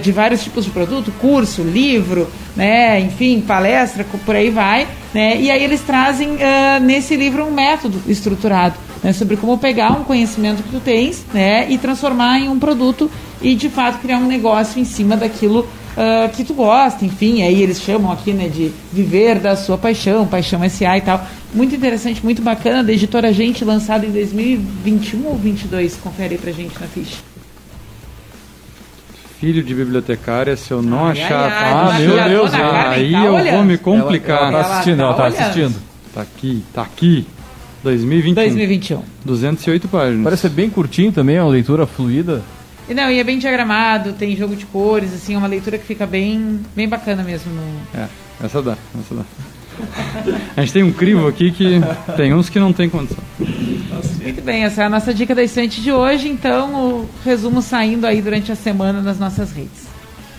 de 0.02 0.12
vários 0.12 0.44
tipos 0.44 0.66
de 0.66 0.72
produto, 0.72 1.12
curso, 1.20 1.62
livro, 1.62 2.28
né? 2.56 3.00
enfim, 3.00 3.42
palestra, 3.42 4.06
por 4.26 4.36
aí 4.36 4.50
vai. 4.50 4.88
Né? 5.14 5.40
E 5.40 5.52
aí 5.52 5.64
eles 5.64 5.82
trazem 5.82 6.38
ah, 6.42 6.80
nesse 6.80 7.16
livro 7.16 7.46
um 7.46 7.52
método 7.52 8.02
estruturado 8.08 8.76
né? 9.04 9.14
sobre 9.14 9.38
como 9.38 9.58
pegar 9.58 9.92
um 9.92 10.04
conhecimento 10.04 10.64
que 10.64 10.70
tu 10.70 10.80
tens 10.80 11.26
né? 11.34 11.70
e 11.70 11.78
transformar 11.78 12.40
em 12.40 12.50
um 12.50 12.58
produto 12.58 13.10
e 13.42 13.56
de 13.56 13.70
fato 13.70 14.00
criar 14.00 14.18
um 14.18 14.28
negócio 14.28 14.82
em 14.82 14.86
cima 14.86 15.16
daquilo 15.16 15.68
ah, 15.98 16.30
que 16.32 16.44
tu 16.44 16.54
gosta, 16.54 17.04
enfim, 17.04 17.42
aí 17.42 17.60
eles 17.64 17.82
chamam 17.82 18.12
aqui, 18.12 18.32
né, 18.32 18.48
de 18.48 18.72
viver 18.94 19.40
da 19.40 19.56
sua 19.56 19.80
paixão, 19.80 20.28
paixão 20.28 20.62
SA 20.70 20.96
e 20.96 21.02
tal. 21.02 21.26
Muito 21.52 21.74
interessante, 21.74 22.24
muito 22.24 22.40
bacana, 22.40 22.84
da 22.84 22.94
editora 22.94 23.34
Gente, 23.34 23.66
lançado 23.66 24.06
em 24.06 24.12
2021 24.12 25.26
ou 25.26 25.36
22, 25.36 25.96
confere 25.96 26.36
aí 26.36 26.40
pra 26.40 26.52
gente 26.52 26.80
na 26.80 26.86
ficha. 26.86 27.37
Filho 29.40 29.64
de 29.64 29.74
bibliotecária, 29.74 30.56
se 30.58 30.72
eu 30.72 30.82
não 30.82 31.06
Ai, 31.06 31.12
achar. 31.24 31.44
ai, 31.52 31.52
ai, 31.52 31.74
Ah, 31.74 32.00
meu 32.00 32.24
Deus, 32.30 32.54
aí 32.54 33.12
tá 33.12 33.26
eu 33.26 33.34
olhando. 33.36 33.52
vou 33.56 33.64
me 33.66 33.74
Ela, 33.74 33.84
complicar. 33.84 34.38
ela 34.42 34.52
tá 34.52 34.58
Ela 34.58 34.74
assistindo, 34.74 34.98
tá 34.98 35.04
ela 35.04 35.14
tá 35.16 35.28
assistindo. 35.28 35.76
Tá 36.14 36.22
aqui, 36.22 36.64
tá 36.74 36.82
aqui. 36.82 37.28
2021. 37.84 38.34
2021. 38.34 39.02
208 39.24 39.88
páginas. 39.88 40.24
Parece 40.24 40.42
ser 40.42 40.50
bem 40.50 40.70
curtinho 40.70 41.12
também, 41.12 41.36
é 41.36 41.44
uma 41.44 41.52
leitura 41.52 41.86
fluida. 41.86 42.42
E 42.90 42.94
não, 42.94 43.12
e 43.12 43.20
é 43.20 43.24
bem 43.24 43.38
diagramado, 43.38 44.14
tem 44.14 44.36
jogo 44.36 44.56
de 44.56 44.66
cores, 44.66 45.14
assim, 45.14 45.36
é 45.36 45.38
uma 45.38 45.48
leitura 45.48 45.78
que 45.78 45.86
fica 45.86 46.08
bem, 46.08 46.62
bem 46.76 46.88
bacana 46.90 47.22
mesmo. 47.22 47.52
No... 47.54 47.62
É, 48.02 48.08
essa 48.44 48.62
dá, 48.62 48.76
essa 49.00 49.14
dá. 49.14 49.24
A 50.56 50.62
gente 50.62 50.74
tem 50.74 50.84
um 50.84 50.92
crivo 50.92 51.28
aqui 51.28 51.52
que 51.52 51.80
tem 52.16 52.34
uns 52.34 52.50
que 52.50 52.60
não 52.60 52.74
tem 52.74 52.90
condição. 52.90 53.24
Muito 54.22 54.42
bem, 54.42 54.64
essa 54.64 54.84
é 54.84 54.86
a 54.86 54.90
nossa 54.90 55.14
dica 55.14 55.34
da 55.34 55.44
estante 55.44 55.82
de 55.82 55.92
hoje, 55.92 56.28
então 56.28 56.74
o 56.74 57.10
resumo 57.24 57.62
saindo 57.62 58.06
aí 58.06 58.22
durante 58.22 58.52
a 58.52 58.56
semana 58.56 59.02
nas 59.02 59.20
nossas 59.20 59.52
redes. 59.52 59.88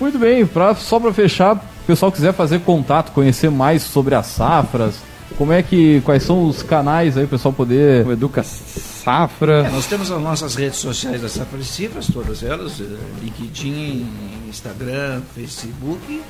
Muito 0.00 0.18
bem, 0.18 0.46
pra, 0.46 0.74
só 0.74 1.00
para 1.00 1.12
fechar, 1.12 1.56
o 1.56 1.86
pessoal 1.86 2.12
quiser 2.12 2.32
fazer 2.32 2.60
contato, 2.60 3.12
conhecer 3.12 3.50
mais 3.50 3.82
sobre 3.82 4.14
as 4.14 4.26
safras, 4.26 4.96
como 5.36 5.52
é 5.52 5.62
que, 5.62 6.00
quais 6.02 6.22
são 6.22 6.48
os 6.48 6.62
canais 6.62 7.16
aí 7.16 7.24
o 7.24 7.28
pessoal 7.28 7.52
poder... 7.52 8.06
O 8.06 8.12
Educa 8.12 8.42
Safra. 8.42 9.66
É, 9.66 9.70
nós 9.70 9.86
temos 9.86 10.10
as 10.10 10.20
nossas 10.20 10.54
redes 10.54 10.78
sociais 10.78 11.22
da 11.22 11.28
Safra 11.28 11.58
de 11.58 11.64
Cifras, 11.64 12.08
todas 12.12 12.42
elas, 12.42 12.80
eh, 12.80 12.84
LinkedIn, 13.22 14.06
Instagram, 14.48 15.22
Facebook. 15.34 16.20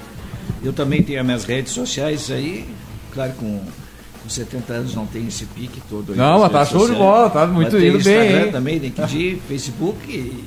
Eu 0.63 0.73
também 0.73 1.03
tenho 1.03 1.21
as 1.21 1.27
minhas 1.27 1.45
redes 1.45 1.73
sociais 1.73 2.31
aí, 2.31 2.67
claro 3.19 3.33
com, 3.39 3.61
com 4.23 4.29
70 4.29 4.73
anos 4.73 4.95
não 4.95 5.07
tem 5.07 5.27
esse 5.27 5.45
pique 5.47 5.81
todo 5.91 6.13
aí. 6.13 6.19
Não, 6.19 6.39
mas 6.41 6.53
tá 6.53 6.65
show 6.65 6.89
de 6.89 6.95
bola, 6.95 7.29
tá 7.31 7.45
muito 7.47 7.73
Mas 7.73 7.83
indo 7.83 7.99
bem, 8.05 8.09
Instagram 8.17 8.45
hein? 8.47 8.53
também, 8.53 8.79
LinkedIn, 8.79 9.41
Facebook 9.49 9.99
e 10.11 10.45